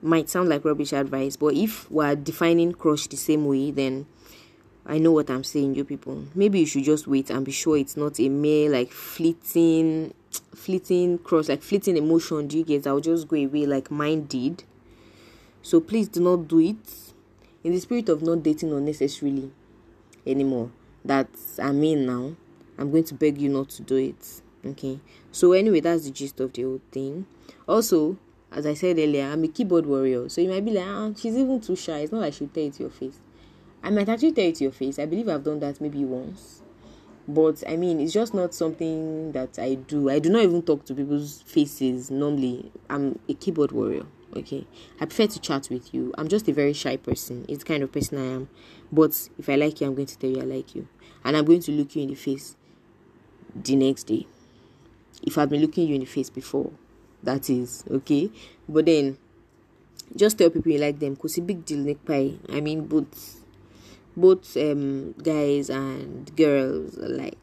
might 0.02 0.28
sound 0.28 0.48
like 0.48 0.64
rubbish 0.64 0.92
advice, 0.92 1.36
but 1.36 1.54
if 1.54 1.90
we're 1.90 2.14
defining 2.14 2.72
crush 2.72 3.06
the 3.06 3.16
same 3.16 3.46
way, 3.46 3.70
then 3.70 4.06
I 4.84 4.98
know 4.98 5.12
what 5.12 5.30
I'm 5.30 5.42
saying, 5.42 5.74
you 5.74 5.84
people. 5.84 6.24
Maybe 6.34 6.60
you 6.60 6.66
should 6.66 6.84
just 6.84 7.08
wait 7.08 7.30
and 7.30 7.44
be 7.44 7.52
sure 7.52 7.76
it's 7.76 7.96
not 7.96 8.20
a 8.20 8.28
mere 8.28 8.70
like 8.70 8.92
fleeting, 8.92 10.14
fleeting 10.54 11.18
crush, 11.18 11.48
like 11.48 11.62
fleeting 11.62 11.96
emotion. 11.96 12.46
Do 12.46 12.58
you 12.58 12.64
get? 12.64 12.86
I'll 12.86 13.00
just 13.00 13.26
go 13.26 13.36
away 13.36 13.66
like 13.66 13.90
mine 13.90 14.26
did. 14.26 14.62
So 15.62 15.80
please 15.80 16.08
do 16.08 16.20
not 16.20 16.46
do 16.46 16.60
it 16.60 16.76
in 17.64 17.72
the 17.72 17.80
spirit 17.80 18.08
of 18.08 18.22
not 18.22 18.44
dating 18.44 18.72
unnecessarily 18.72 19.50
anymore. 20.24 20.70
That's 21.04 21.58
I 21.58 21.72
mean 21.72 22.06
now. 22.06 22.36
I'm 22.78 22.90
going 22.90 23.04
to 23.04 23.14
beg 23.14 23.40
you 23.40 23.48
not 23.48 23.70
to 23.70 23.82
do 23.82 23.96
it. 23.96 24.42
Okay. 24.64 25.00
So 25.32 25.52
anyway, 25.52 25.80
that's 25.80 26.04
the 26.04 26.10
gist 26.10 26.38
of 26.40 26.52
the 26.52 26.62
whole 26.62 26.80
thing. 26.92 27.26
Also, 27.66 28.18
as 28.56 28.64
I 28.64 28.72
said 28.72 28.98
earlier, 28.98 29.26
I'm 29.26 29.44
a 29.44 29.48
keyboard 29.48 29.84
warrior. 29.84 30.30
So 30.30 30.40
you 30.40 30.48
might 30.48 30.64
be 30.64 30.70
like, 30.70 30.86
ah, 30.86 31.10
she's 31.14 31.36
even 31.36 31.60
too 31.60 31.76
shy. 31.76 31.98
It's 31.98 32.10
not 32.10 32.22
like 32.22 32.32
she'll 32.32 32.48
tell 32.48 32.64
it 32.64 32.72
to 32.74 32.84
your 32.84 32.90
face. 32.90 33.20
I 33.82 33.90
might 33.90 34.08
actually 34.08 34.32
tell 34.32 34.46
it 34.46 34.54
to 34.56 34.64
your 34.64 34.72
face. 34.72 34.98
I 34.98 35.04
believe 35.04 35.28
I've 35.28 35.44
done 35.44 35.60
that 35.60 35.78
maybe 35.78 36.04
once. 36.06 36.62
But 37.28 37.62
I 37.68 37.76
mean, 37.76 38.00
it's 38.00 38.14
just 38.14 38.32
not 38.32 38.54
something 38.54 39.32
that 39.32 39.58
I 39.58 39.74
do. 39.74 40.08
I 40.08 40.20
do 40.20 40.30
not 40.30 40.42
even 40.42 40.62
talk 40.62 40.86
to 40.86 40.94
people's 40.94 41.42
faces 41.42 42.10
normally. 42.10 42.72
I'm 42.88 43.18
a 43.28 43.34
keyboard 43.34 43.72
warrior. 43.72 44.06
Okay. 44.34 44.66
I 45.00 45.04
prefer 45.04 45.26
to 45.26 45.38
chat 45.38 45.68
with 45.70 45.92
you. 45.92 46.14
I'm 46.16 46.28
just 46.28 46.48
a 46.48 46.52
very 46.52 46.72
shy 46.72 46.96
person. 46.96 47.44
It's 47.48 47.58
the 47.58 47.68
kind 47.68 47.82
of 47.82 47.92
person 47.92 48.18
I 48.18 48.34
am. 48.34 48.48
But 48.90 49.28
if 49.38 49.50
I 49.50 49.56
like 49.56 49.82
you, 49.82 49.86
I'm 49.86 49.94
going 49.94 50.06
to 50.06 50.18
tell 50.18 50.30
you 50.30 50.40
I 50.40 50.44
like 50.44 50.74
you. 50.74 50.88
And 51.24 51.36
I'm 51.36 51.44
going 51.44 51.60
to 51.60 51.72
look 51.72 51.94
you 51.94 52.04
in 52.04 52.08
the 52.08 52.14
face 52.14 52.56
the 53.54 53.76
next 53.76 54.04
day. 54.04 54.26
If 55.22 55.36
I've 55.36 55.50
been 55.50 55.60
looking 55.60 55.88
you 55.88 55.96
in 55.96 56.00
the 56.00 56.06
face 56.06 56.30
before, 56.30 56.70
that 57.26 57.50
is 57.50 57.84
okay. 57.90 58.30
But 58.68 58.86
then 58.86 59.18
just 60.14 60.38
tell 60.38 60.50
people 60.50 60.72
you 60.72 60.78
like 60.78 60.98
them 60.98 61.14
because 61.14 61.36
a 61.36 61.42
big 61.42 61.64
deal 61.64 61.78
neck 61.78 62.04
pie. 62.06 62.34
I 62.48 62.60
mean 62.60 62.86
both 62.86 63.44
both 64.16 64.56
um 64.56 65.12
guys 65.22 65.68
and 65.68 66.34
girls 66.36 66.96
alike. 66.96 67.36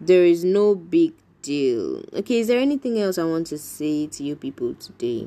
There 0.00 0.24
is 0.24 0.44
no 0.44 0.74
big 0.74 1.12
deal. 1.42 2.02
Okay 2.14 2.40
is 2.40 2.46
there 2.46 2.60
anything 2.60 2.98
else 2.98 3.18
i 3.18 3.24
want 3.24 3.48
to 3.48 3.58
say 3.58 4.06
to 4.06 4.24
you 4.24 4.36
people 4.36 4.74
today? 4.74 5.26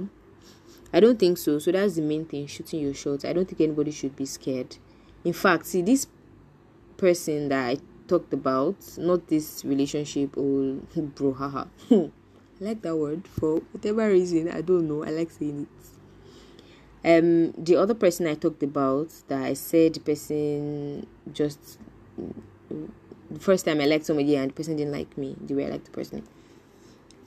I 0.93 1.01
don't 1.01 1.19
think 1.19 1.37
so. 1.37 1.59
So 1.59 1.71
that's 1.73 1.95
the 1.95 2.01
main 2.01 2.25
thing 2.25 2.47
shooting 2.47 2.81
your 2.81 2.93
shots 2.93 3.25
i 3.25 3.33
don't 3.33 3.45
think 3.45 3.61
anybody 3.61 3.91
should 3.91 4.15
be 4.15 4.25
scared. 4.25 4.77
In 5.23 5.33
fact 5.33 5.67
see 5.67 5.81
this 5.81 6.07
person 6.97 7.49
that 7.49 7.67
i 7.67 7.77
talked 8.07 8.31
about 8.33 8.75
not 8.97 9.27
this 9.27 9.65
relationship 9.65 10.37
or 10.37 10.75
bro 10.95 11.33
haha 11.33 11.65
I 12.61 12.63
like 12.63 12.81
that 12.83 12.95
word 12.95 13.27
for 13.27 13.57
whatever 13.71 14.09
reason. 14.09 14.49
I 14.49 14.61
don't 14.61 14.87
know. 14.87 15.03
I 15.03 15.09
like 15.09 15.31
saying 15.31 15.67
it. 15.67 15.85
Um, 17.05 17.51
the 17.51 17.75
other 17.75 17.93
person 17.93 18.25
I 18.25 18.33
talked 18.33 18.63
about 18.63 19.09
that 19.27 19.43
I 19.43 19.53
said 19.53 19.93
the 19.93 19.99
person 19.99 21.05
just 21.31 21.77
the 23.29 23.39
first 23.39 23.65
time 23.65 23.79
I 23.79 23.85
liked 23.85 24.05
somebody 24.05 24.35
and 24.35 24.49
the 24.49 24.53
person 24.53 24.75
didn't 24.75 24.93
like 24.93 25.15
me 25.17 25.35
the 25.39 25.53
way 25.53 25.65
I 25.65 25.69
liked 25.69 25.85
the 25.85 25.91
person. 25.91 26.27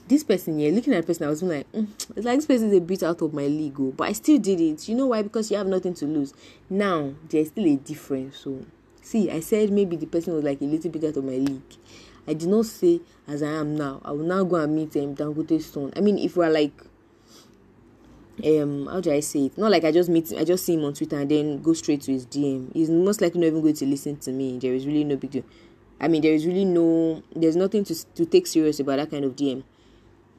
This 0.07 0.23
person 0.23 0.57
here, 0.57 0.71
looking 0.73 0.93
at 0.93 1.03
the 1.03 1.07
person, 1.07 1.27
I 1.27 1.29
was 1.29 1.43
like, 1.43 1.71
mm, 1.71 1.87
it's 2.15 2.25
like 2.25 2.37
this 2.39 2.47
person 2.47 2.71
is 2.71 2.77
a 2.77 2.81
bit 2.81 3.03
out 3.03 3.21
of 3.21 3.31
my 3.31 3.45
league, 3.45 3.79
oh, 3.79 3.93
but 3.95 4.09
I 4.09 4.13
still 4.13 4.39
did 4.39 4.59
it. 4.59 4.89
You 4.89 4.95
know 4.95 5.05
why? 5.05 5.21
Because 5.21 5.51
you 5.51 5.57
have 5.57 5.67
nothing 5.67 5.93
to 5.93 6.05
lose. 6.05 6.33
Now 6.69 7.13
there's 7.29 7.49
still 7.49 7.65
a 7.65 7.75
difference. 7.75 8.37
So, 8.39 8.65
see, 9.01 9.29
I 9.29 9.39
said 9.39 9.71
maybe 9.71 9.95
the 9.95 10.07
person 10.07 10.33
was 10.33 10.43
like 10.43 10.61
a 10.61 10.65
little 10.65 10.89
bit 10.89 11.03
out 11.03 11.15
of 11.15 11.23
my 11.23 11.33
league. 11.33 11.61
I 12.27 12.33
did 12.33 12.49
not 12.49 12.65
say 12.65 13.01
as 13.27 13.41
I 13.43 13.51
am 13.51 13.75
now. 13.75 14.01
I 14.03 14.11
will 14.11 14.25
now 14.25 14.43
go 14.43 14.57
and 14.57 14.75
meet 14.75 14.95
um, 14.97 15.15
Dangote's 15.15 15.65
son. 15.65 15.93
I 15.95 16.01
mean, 16.01 16.17
if 16.17 16.37
we're 16.37 16.49
like, 16.49 16.73
um, 18.45 18.87
how 18.87 19.01
do 19.01 19.11
I 19.11 19.19
say 19.19 19.45
it? 19.45 19.57
Not 19.57 19.71
like 19.71 19.83
I 19.83 19.91
just 19.91 20.09
meet, 20.09 20.31
him, 20.31 20.39
I 20.39 20.43
just 20.43 20.65
see 20.65 20.75
him 20.75 20.83
on 20.85 20.93
Twitter 20.93 21.17
and 21.17 21.29
then 21.29 21.61
go 21.61 21.73
straight 21.73 22.01
to 22.01 22.11
his 22.11 22.25
DM. 22.25 22.73
He's 22.73 22.89
most 22.89 23.21
likely 23.21 23.41
not 23.41 23.47
even 23.47 23.61
going 23.61 23.73
to 23.75 23.85
listen 23.85 24.17
to 24.17 24.31
me. 24.31 24.59
There 24.59 24.73
is 24.73 24.85
really 24.85 25.03
no 25.03 25.15
big 25.15 25.31
deal. 25.31 25.43
I 25.99 26.07
mean, 26.07 26.21
there 26.21 26.33
is 26.33 26.45
really 26.45 26.65
no, 26.65 27.23
there's 27.35 27.57
nothing 27.57 27.83
to 27.85 28.05
to 28.15 28.25
take 28.25 28.47
serious 28.47 28.79
about 28.79 28.97
that 28.97 29.11
kind 29.11 29.25
of 29.25 29.35
DM. 29.35 29.63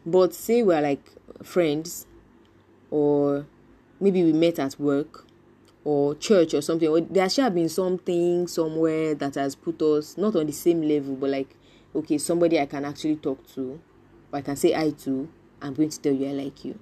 But 0.06 0.34
say 0.34 0.62
we're 0.62 0.80
like 0.80 1.04
friends, 1.42 2.06
or 2.90 3.46
maybe 4.00 4.24
we 4.24 4.32
met 4.32 4.58
at 4.58 4.80
work, 4.80 5.26
or 5.84 6.14
church 6.14 6.54
or 6.54 6.62
something, 6.62 6.88
or 6.88 7.00
there 7.00 7.28
should 7.28 7.44
have 7.44 7.54
been 7.54 7.68
something 7.68 8.46
somewhere 8.46 9.14
that 9.14 9.34
has 9.34 9.54
put 9.54 9.80
us 9.82 10.16
not 10.16 10.36
on 10.36 10.46
the 10.46 10.52
same 10.52 10.82
level, 10.82 11.16
but 11.16 11.30
like, 11.30 11.56
okay, 11.94 12.18
somebody 12.18 12.60
I 12.60 12.66
can 12.66 12.84
actually 12.84 13.16
talk 13.16 13.46
to, 13.54 13.80
or 14.32 14.38
I 14.38 14.42
can 14.42 14.56
say 14.56 14.74
I 14.74 14.90
to. 14.90 15.28
I'm 15.62 15.74
going 15.74 15.90
to 15.90 16.00
tell 16.00 16.12
you 16.12 16.28
I 16.28 16.32
like 16.32 16.64
you. 16.64 16.78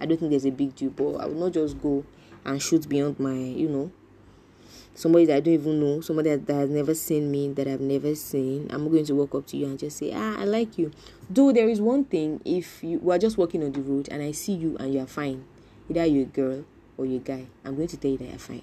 I 0.00 0.06
don't 0.06 0.18
think 0.18 0.30
there's 0.30 0.46
a 0.46 0.50
big 0.50 0.74
deal, 0.74 0.90
but 0.90 1.16
I 1.16 1.26
will 1.26 1.34
not 1.46 1.52
just 1.52 1.80
go 1.80 2.04
and 2.44 2.60
shoot 2.62 2.88
beyond 2.88 3.18
my, 3.20 3.34
you 3.34 3.68
know, 3.68 3.92
somebody 4.94 5.26
that 5.26 5.36
I 5.36 5.40
don't 5.40 5.54
even 5.54 5.80
know, 5.80 6.00
somebody 6.00 6.30
that, 6.30 6.46
that 6.46 6.54
has 6.54 6.70
never 6.70 6.94
seen 6.94 7.30
me, 7.30 7.52
that 7.52 7.68
I've 7.68 7.80
never 7.80 8.14
seen, 8.14 8.68
I'm 8.70 8.90
going 8.90 9.04
to 9.06 9.14
walk 9.14 9.34
up 9.34 9.46
to 9.48 9.56
you 9.56 9.66
and 9.66 9.78
just 9.78 9.98
say, 9.98 10.12
ah, 10.14 10.36
I 10.38 10.44
like 10.44 10.78
you. 10.78 10.90
Though 11.30 11.52
there 11.52 11.68
is 11.68 11.80
one 11.80 12.04
thing, 12.04 12.40
if 12.44 12.82
you 12.82 12.98
we 12.98 13.14
are 13.14 13.18
just 13.18 13.38
walking 13.38 13.62
on 13.62 13.72
the 13.72 13.80
road 13.80 14.08
and 14.10 14.22
I 14.22 14.32
see 14.32 14.54
you 14.54 14.76
and 14.78 14.92
you 14.92 15.00
are 15.00 15.06
fine, 15.06 15.44
either 15.88 16.04
you're 16.04 16.22
a 16.22 16.26
girl 16.26 16.64
or 16.96 17.06
you're 17.06 17.20
a 17.20 17.24
guy, 17.24 17.46
I'm 17.64 17.76
going 17.76 17.88
to 17.88 17.96
tell 17.96 18.10
you 18.10 18.18
that 18.18 18.28
you're 18.28 18.38
fine. 18.38 18.62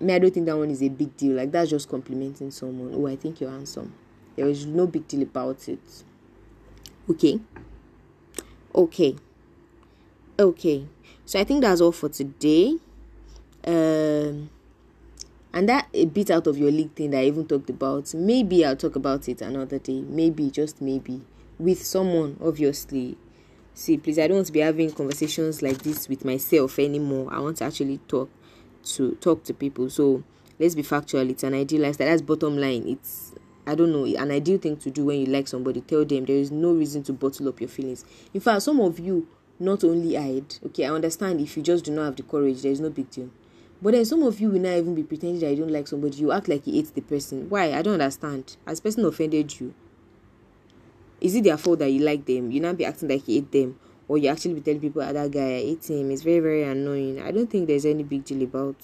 I 0.00 0.04
mean, 0.04 0.16
I 0.16 0.18
don't 0.18 0.34
think 0.34 0.46
that 0.46 0.56
one 0.56 0.70
is 0.70 0.82
a 0.82 0.88
big 0.88 1.16
deal. 1.16 1.36
Like 1.36 1.52
that's 1.52 1.70
just 1.70 1.88
complimenting 1.88 2.50
someone. 2.50 2.92
Oh, 2.94 3.06
I 3.06 3.14
think 3.14 3.40
you're 3.40 3.50
handsome. 3.50 3.94
There 4.36 4.48
is 4.48 4.66
no 4.66 4.86
big 4.86 5.06
deal 5.08 5.22
about 5.22 5.68
it. 5.68 6.04
Okay. 7.10 7.40
Okay. 8.74 9.16
Okay. 10.38 10.86
So 11.24 11.38
I 11.38 11.44
think 11.44 11.62
that's 11.62 11.80
all 11.80 11.92
for 11.92 12.08
today. 12.08 12.76
Um 13.66 14.50
and 15.54 15.68
that 15.68 15.88
a 15.92 16.06
bit 16.06 16.30
out 16.30 16.46
of 16.46 16.56
your 16.56 16.70
league 16.70 16.94
thing 16.94 17.10
that 17.10 17.18
I 17.18 17.24
even 17.24 17.46
talked 17.46 17.68
about. 17.68 18.14
Maybe 18.14 18.64
I'll 18.64 18.76
talk 18.76 18.96
about 18.96 19.28
it 19.28 19.42
another 19.42 19.78
day. 19.78 20.00
Maybe, 20.00 20.50
just 20.50 20.80
maybe, 20.80 21.20
with 21.58 21.84
someone, 21.84 22.38
obviously. 22.42 23.18
See, 23.74 23.98
please, 23.98 24.18
I 24.18 24.28
don't 24.28 24.36
want 24.36 24.46
to 24.46 24.52
be 24.52 24.60
having 24.60 24.90
conversations 24.92 25.62
like 25.62 25.78
this 25.78 26.08
with 26.08 26.24
myself 26.24 26.78
anymore. 26.78 27.28
I 27.32 27.40
want 27.40 27.58
to 27.58 27.64
actually 27.64 27.98
talk 28.08 28.30
to 28.84 29.12
talk 29.20 29.44
to 29.44 29.54
people. 29.54 29.90
So 29.90 30.22
let's 30.58 30.74
be 30.74 30.82
factual. 30.82 31.28
It's 31.28 31.42
an 31.42 31.54
ideal 31.54 31.82
lifestyle. 31.82 32.08
That's 32.08 32.22
bottom 32.22 32.56
line. 32.56 32.84
It's 32.86 33.34
I 33.66 33.74
don't 33.74 33.92
know, 33.92 34.04
an 34.04 34.30
ideal 34.30 34.58
thing 34.58 34.76
to 34.78 34.90
do 34.90 35.06
when 35.06 35.20
you 35.20 35.26
like 35.26 35.48
somebody. 35.48 35.80
Tell 35.80 36.04
them 36.04 36.24
there 36.24 36.36
is 36.36 36.50
no 36.50 36.72
reason 36.72 37.02
to 37.04 37.12
bottle 37.12 37.48
up 37.48 37.60
your 37.60 37.68
feelings. 37.68 38.04
In 38.34 38.40
fact, 38.40 38.62
some 38.62 38.80
of 38.80 38.98
you 38.98 39.28
not 39.58 39.84
only 39.84 40.14
hide. 40.16 40.56
Okay, 40.66 40.86
I 40.86 40.90
understand 40.90 41.40
if 41.40 41.56
you 41.56 41.62
just 41.62 41.84
do 41.84 41.92
not 41.92 42.04
have 42.06 42.16
the 42.16 42.24
courage, 42.24 42.62
there 42.62 42.72
is 42.72 42.80
no 42.80 42.90
big 42.90 43.10
deal 43.10 43.30
but 43.82 43.94
then 43.94 44.04
some 44.04 44.22
of 44.22 44.40
you 44.40 44.48
will 44.48 44.60
not 44.60 44.76
even 44.76 44.94
be 44.94 45.02
pretending 45.02 45.40
that 45.40 45.50
you 45.50 45.56
don't 45.56 45.72
like 45.72 45.88
somebody. 45.88 46.18
You 46.18 46.30
act 46.30 46.46
like 46.46 46.66
you 46.68 46.74
hate 46.74 46.94
the 46.94 47.00
person. 47.00 47.50
Why? 47.50 47.72
I 47.72 47.82
don't 47.82 47.94
understand. 47.94 48.56
As 48.64 48.80
person 48.80 49.04
offended 49.04 49.58
you, 49.58 49.74
is 51.20 51.34
it 51.34 51.42
their 51.42 51.56
fault 51.56 51.80
that 51.80 51.90
you 51.90 51.98
like 52.00 52.24
them? 52.24 52.52
You 52.52 52.60
not 52.60 52.78
be 52.78 52.84
acting 52.84 53.08
like 53.08 53.26
you 53.26 53.40
hate 53.40 53.50
them, 53.50 53.78
or 54.06 54.18
you 54.18 54.28
actually 54.28 54.54
be 54.54 54.60
telling 54.60 54.80
people, 54.80 55.02
"Ah, 55.02 55.12
that 55.12 55.32
guy, 55.32 55.56
I 55.56 55.62
hate 55.62 55.90
him." 55.90 56.12
It's 56.12 56.22
very, 56.22 56.38
very 56.38 56.62
annoying. 56.62 57.20
I 57.20 57.32
don't 57.32 57.50
think 57.50 57.66
there's 57.66 57.84
any 57.84 58.04
big 58.04 58.24
deal 58.24 58.42
about 58.44 58.76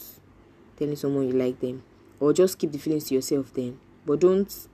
telling 0.76 0.96
someone 0.96 1.28
you 1.28 1.34
like 1.34 1.60
them, 1.60 1.84
or 2.18 2.32
just 2.32 2.58
keep 2.58 2.72
the 2.72 2.78
feelings 2.78 3.04
to 3.04 3.14
yourself. 3.14 3.54
Then, 3.54 3.78
but 4.04 4.20
don't. 4.20 4.68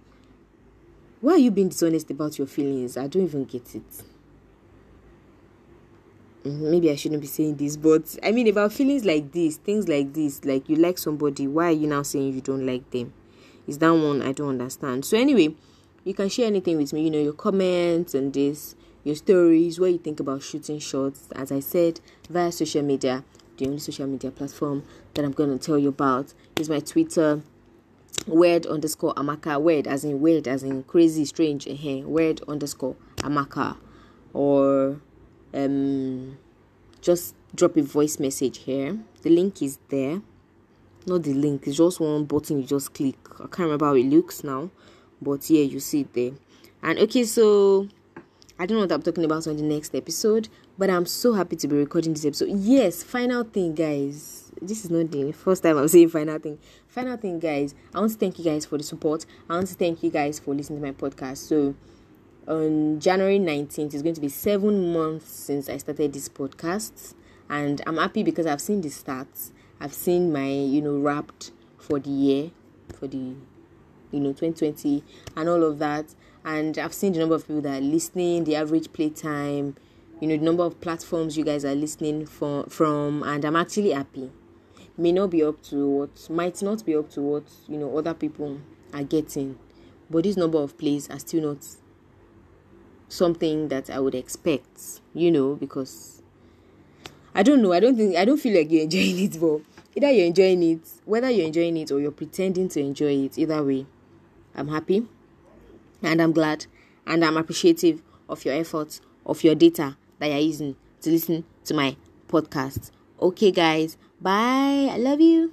Why 1.20 1.32
are 1.32 1.38
you 1.38 1.50
being 1.50 1.68
dishonest 1.68 2.10
about 2.10 2.38
your 2.38 2.46
feelings? 2.46 2.96
I 2.96 3.06
don't 3.06 3.24
even 3.24 3.44
get 3.44 3.74
it. 3.74 4.02
Mm-hmm. 6.44 6.70
maybe 6.70 6.90
I 6.90 6.96
shouldn't 6.96 7.22
be 7.22 7.26
saying 7.26 7.56
this, 7.56 7.78
but 7.78 8.18
I 8.22 8.30
mean 8.30 8.46
about 8.48 8.70
feelings 8.70 9.06
like 9.06 9.32
this, 9.32 9.56
things 9.56 9.88
like 9.88 10.12
this, 10.12 10.44
like 10.44 10.68
you 10.68 10.76
like 10.76 10.98
somebody, 10.98 11.46
why 11.46 11.68
are 11.68 11.70
you 11.70 11.86
now 11.86 12.02
saying 12.02 12.34
you 12.34 12.42
don't 12.42 12.66
like 12.66 12.90
them? 12.90 13.14
Is 13.66 13.78
that 13.78 13.90
one 13.90 14.20
I 14.20 14.32
don't 14.32 14.50
understand. 14.50 15.06
So 15.06 15.16
anyway, 15.16 15.54
you 16.04 16.12
can 16.12 16.28
share 16.28 16.46
anything 16.46 16.76
with 16.76 16.92
me, 16.92 17.04
you 17.04 17.10
know, 17.10 17.18
your 17.18 17.32
comments 17.32 18.12
and 18.12 18.30
this, 18.30 18.76
your 19.04 19.14
stories, 19.14 19.80
what 19.80 19.92
you 19.92 19.96
think 19.96 20.20
about 20.20 20.42
shooting 20.42 20.78
shots, 20.78 21.28
as 21.34 21.50
I 21.50 21.60
said, 21.60 22.00
via 22.28 22.52
social 22.52 22.82
media. 22.82 23.24
The 23.56 23.64
only 23.64 23.78
social 23.78 24.06
media 24.06 24.30
platform 24.30 24.82
that 25.14 25.24
I'm 25.24 25.32
gonna 25.32 25.56
tell 25.56 25.78
you 25.78 25.88
about 25.88 26.34
is 26.60 26.68
my 26.68 26.80
Twitter 26.80 27.40
word 28.26 28.66
underscore 28.66 29.14
amaka 29.14 29.60
word 29.60 29.86
as 29.86 30.04
in 30.04 30.20
weird 30.20 30.48
as 30.48 30.62
in 30.62 30.82
crazy 30.84 31.24
strange 31.24 31.68
uh, 31.68 32.08
word 32.08 32.40
underscore 32.48 32.96
amaka. 33.18 33.76
Or 34.32 35.00
um 35.52 36.38
just 37.00 37.34
drop 37.54 37.76
a 37.76 37.82
voice 37.82 38.18
message 38.18 38.58
here. 38.58 38.98
The 39.22 39.30
link 39.30 39.62
is 39.62 39.78
there. 39.88 40.22
Not 41.06 41.22
the 41.22 41.34
link 41.34 41.66
it's 41.66 41.76
just 41.76 42.00
one 42.00 42.24
button 42.24 42.60
you 42.60 42.66
just 42.66 42.94
click. 42.94 43.16
I 43.34 43.44
can't 43.44 43.60
remember 43.60 43.86
how 43.86 43.94
it 43.94 44.04
looks 44.06 44.42
now 44.42 44.70
but 45.20 45.48
yeah 45.50 45.62
you 45.62 45.80
see 45.80 46.00
it 46.00 46.12
there. 46.14 46.32
And 46.82 46.98
okay 46.98 47.24
so 47.24 47.88
i 48.58 48.66
don't 48.66 48.76
know 48.76 48.84
what 48.84 48.92
i'm 48.92 49.02
talking 49.02 49.24
about 49.24 49.46
on 49.48 49.56
the 49.56 49.62
next 49.64 49.96
episode 49.96 50.48
but 50.78 50.88
i'm 50.88 51.06
so 51.06 51.32
happy 51.32 51.56
to 51.56 51.66
be 51.66 51.76
recording 51.76 52.12
this 52.12 52.24
episode. 52.24 52.50
Yes 52.50 53.02
final 53.02 53.42
thing 53.42 53.74
guys 53.74 54.43
this 54.62 54.84
is 54.84 54.90
not 54.90 55.10
the 55.10 55.32
first 55.32 55.62
time 55.62 55.76
i'm 55.76 55.88
saying 55.88 56.08
final 56.08 56.38
thing 56.38 56.58
final 56.88 57.16
thing 57.16 57.38
guys 57.38 57.74
i 57.94 57.98
want 57.98 58.10
to 58.10 58.18
thank 58.18 58.38
you 58.38 58.44
guys 58.44 58.64
for 58.64 58.78
the 58.78 58.84
support 58.84 59.26
i 59.48 59.54
want 59.54 59.66
to 59.66 59.74
thank 59.74 60.02
you 60.02 60.10
guys 60.10 60.38
for 60.38 60.54
listening 60.54 60.80
to 60.80 60.86
my 60.86 60.92
podcast 60.92 61.38
so 61.38 61.74
on 62.46 63.00
January 63.00 63.38
19th. 63.38 63.94
It's 63.94 64.02
going 64.02 64.14
to 64.14 64.20
be 64.20 64.28
seven 64.28 64.92
months 64.92 65.30
since 65.30 65.68
I 65.68 65.76
started 65.78 66.12
this 66.12 66.28
podcast, 66.28 67.14
and 67.48 67.80
I'm 67.86 67.96
happy 67.96 68.22
because 68.22 68.46
I've 68.46 68.60
seen 68.60 68.80
the 68.80 68.88
stats. 68.88 69.50
I've 69.80 69.94
seen 69.94 70.32
my, 70.32 70.48
you 70.48 70.82
know, 70.82 70.98
wrapped 70.98 71.52
for 71.78 71.98
the 71.98 72.10
year, 72.10 72.50
for 72.98 73.06
the, 73.06 73.34
you 74.10 74.20
know, 74.20 74.32
2020, 74.32 75.02
and 75.36 75.48
all 75.48 75.62
of 75.64 75.78
that. 75.78 76.14
And 76.44 76.78
I've 76.78 76.94
seen 76.94 77.12
the 77.14 77.20
number 77.20 77.34
of 77.34 77.46
people 77.46 77.62
that 77.62 77.78
are 77.78 77.84
listening, 77.84 78.44
the 78.44 78.56
average 78.56 78.92
playtime, 78.92 79.76
you 80.20 80.28
know, 80.28 80.36
the 80.36 80.44
number 80.44 80.62
of 80.62 80.80
platforms 80.80 81.36
you 81.36 81.44
guys 81.44 81.64
are 81.64 81.74
listening 81.74 82.26
from, 82.26 82.64
from, 82.64 83.22
and 83.22 83.44
I'm 83.44 83.56
actually 83.56 83.92
happy. 83.92 84.30
May 84.96 85.12
not 85.12 85.30
be 85.30 85.42
up 85.42 85.62
to 85.64 85.88
what, 85.88 86.30
might 86.30 86.62
not 86.62 86.84
be 86.84 86.94
up 86.94 87.10
to 87.10 87.20
what, 87.20 87.44
you 87.68 87.78
know, 87.78 87.96
other 87.98 88.14
people 88.14 88.60
are 88.92 89.02
getting, 89.02 89.58
but 90.08 90.22
this 90.24 90.36
number 90.36 90.58
of 90.58 90.78
plays 90.78 91.10
are 91.10 91.18
still 91.18 91.52
not 91.52 91.66
something 93.08 93.68
that 93.68 93.90
I 93.90 93.98
would 94.00 94.14
expect, 94.14 95.00
you 95.12 95.30
know, 95.30 95.54
because 95.56 96.22
I 97.34 97.42
don't 97.42 97.62
know, 97.62 97.72
I 97.72 97.80
don't 97.80 97.96
think 97.96 98.16
I 98.16 98.24
don't 98.24 98.38
feel 98.38 98.56
like 98.56 98.70
you're 98.70 98.84
enjoying 98.84 99.18
it, 99.18 99.40
but 99.40 99.60
either 99.96 100.12
you're 100.12 100.26
enjoying 100.26 100.62
it, 100.62 100.88
whether 101.04 101.30
you're 101.30 101.46
enjoying 101.46 101.76
it 101.76 101.90
or 101.90 102.00
you're 102.00 102.12
pretending 102.12 102.68
to 102.70 102.80
enjoy 102.80 103.24
it, 103.24 103.38
either 103.38 103.62
way, 103.64 103.86
I'm 104.54 104.68
happy 104.68 105.06
and 106.02 106.22
I'm 106.22 106.32
glad 106.32 106.66
and 107.06 107.24
I'm 107.24 107.36
appreciative 107.36 108.02
of 108.28 108.44
your 108.44 108.54
efforts, 108.54 109.00
of 109.26 109.42
your 109.42 109.54
data 109.54 109.96
that 110.18 110.28
you're 110.28 110.38
using 110.38 110.76
to 111.02 111.10
listen 111.10 111.44
to 111.64 111.74
my 111.74 111.96
podcast. 112.28 112.90
Okay, 113.20 113.50
guys, 113.50 113.96
bye. 114.24 114.88
I 114.90 114.96
love 114.96 115.20
you. 115.20 115.52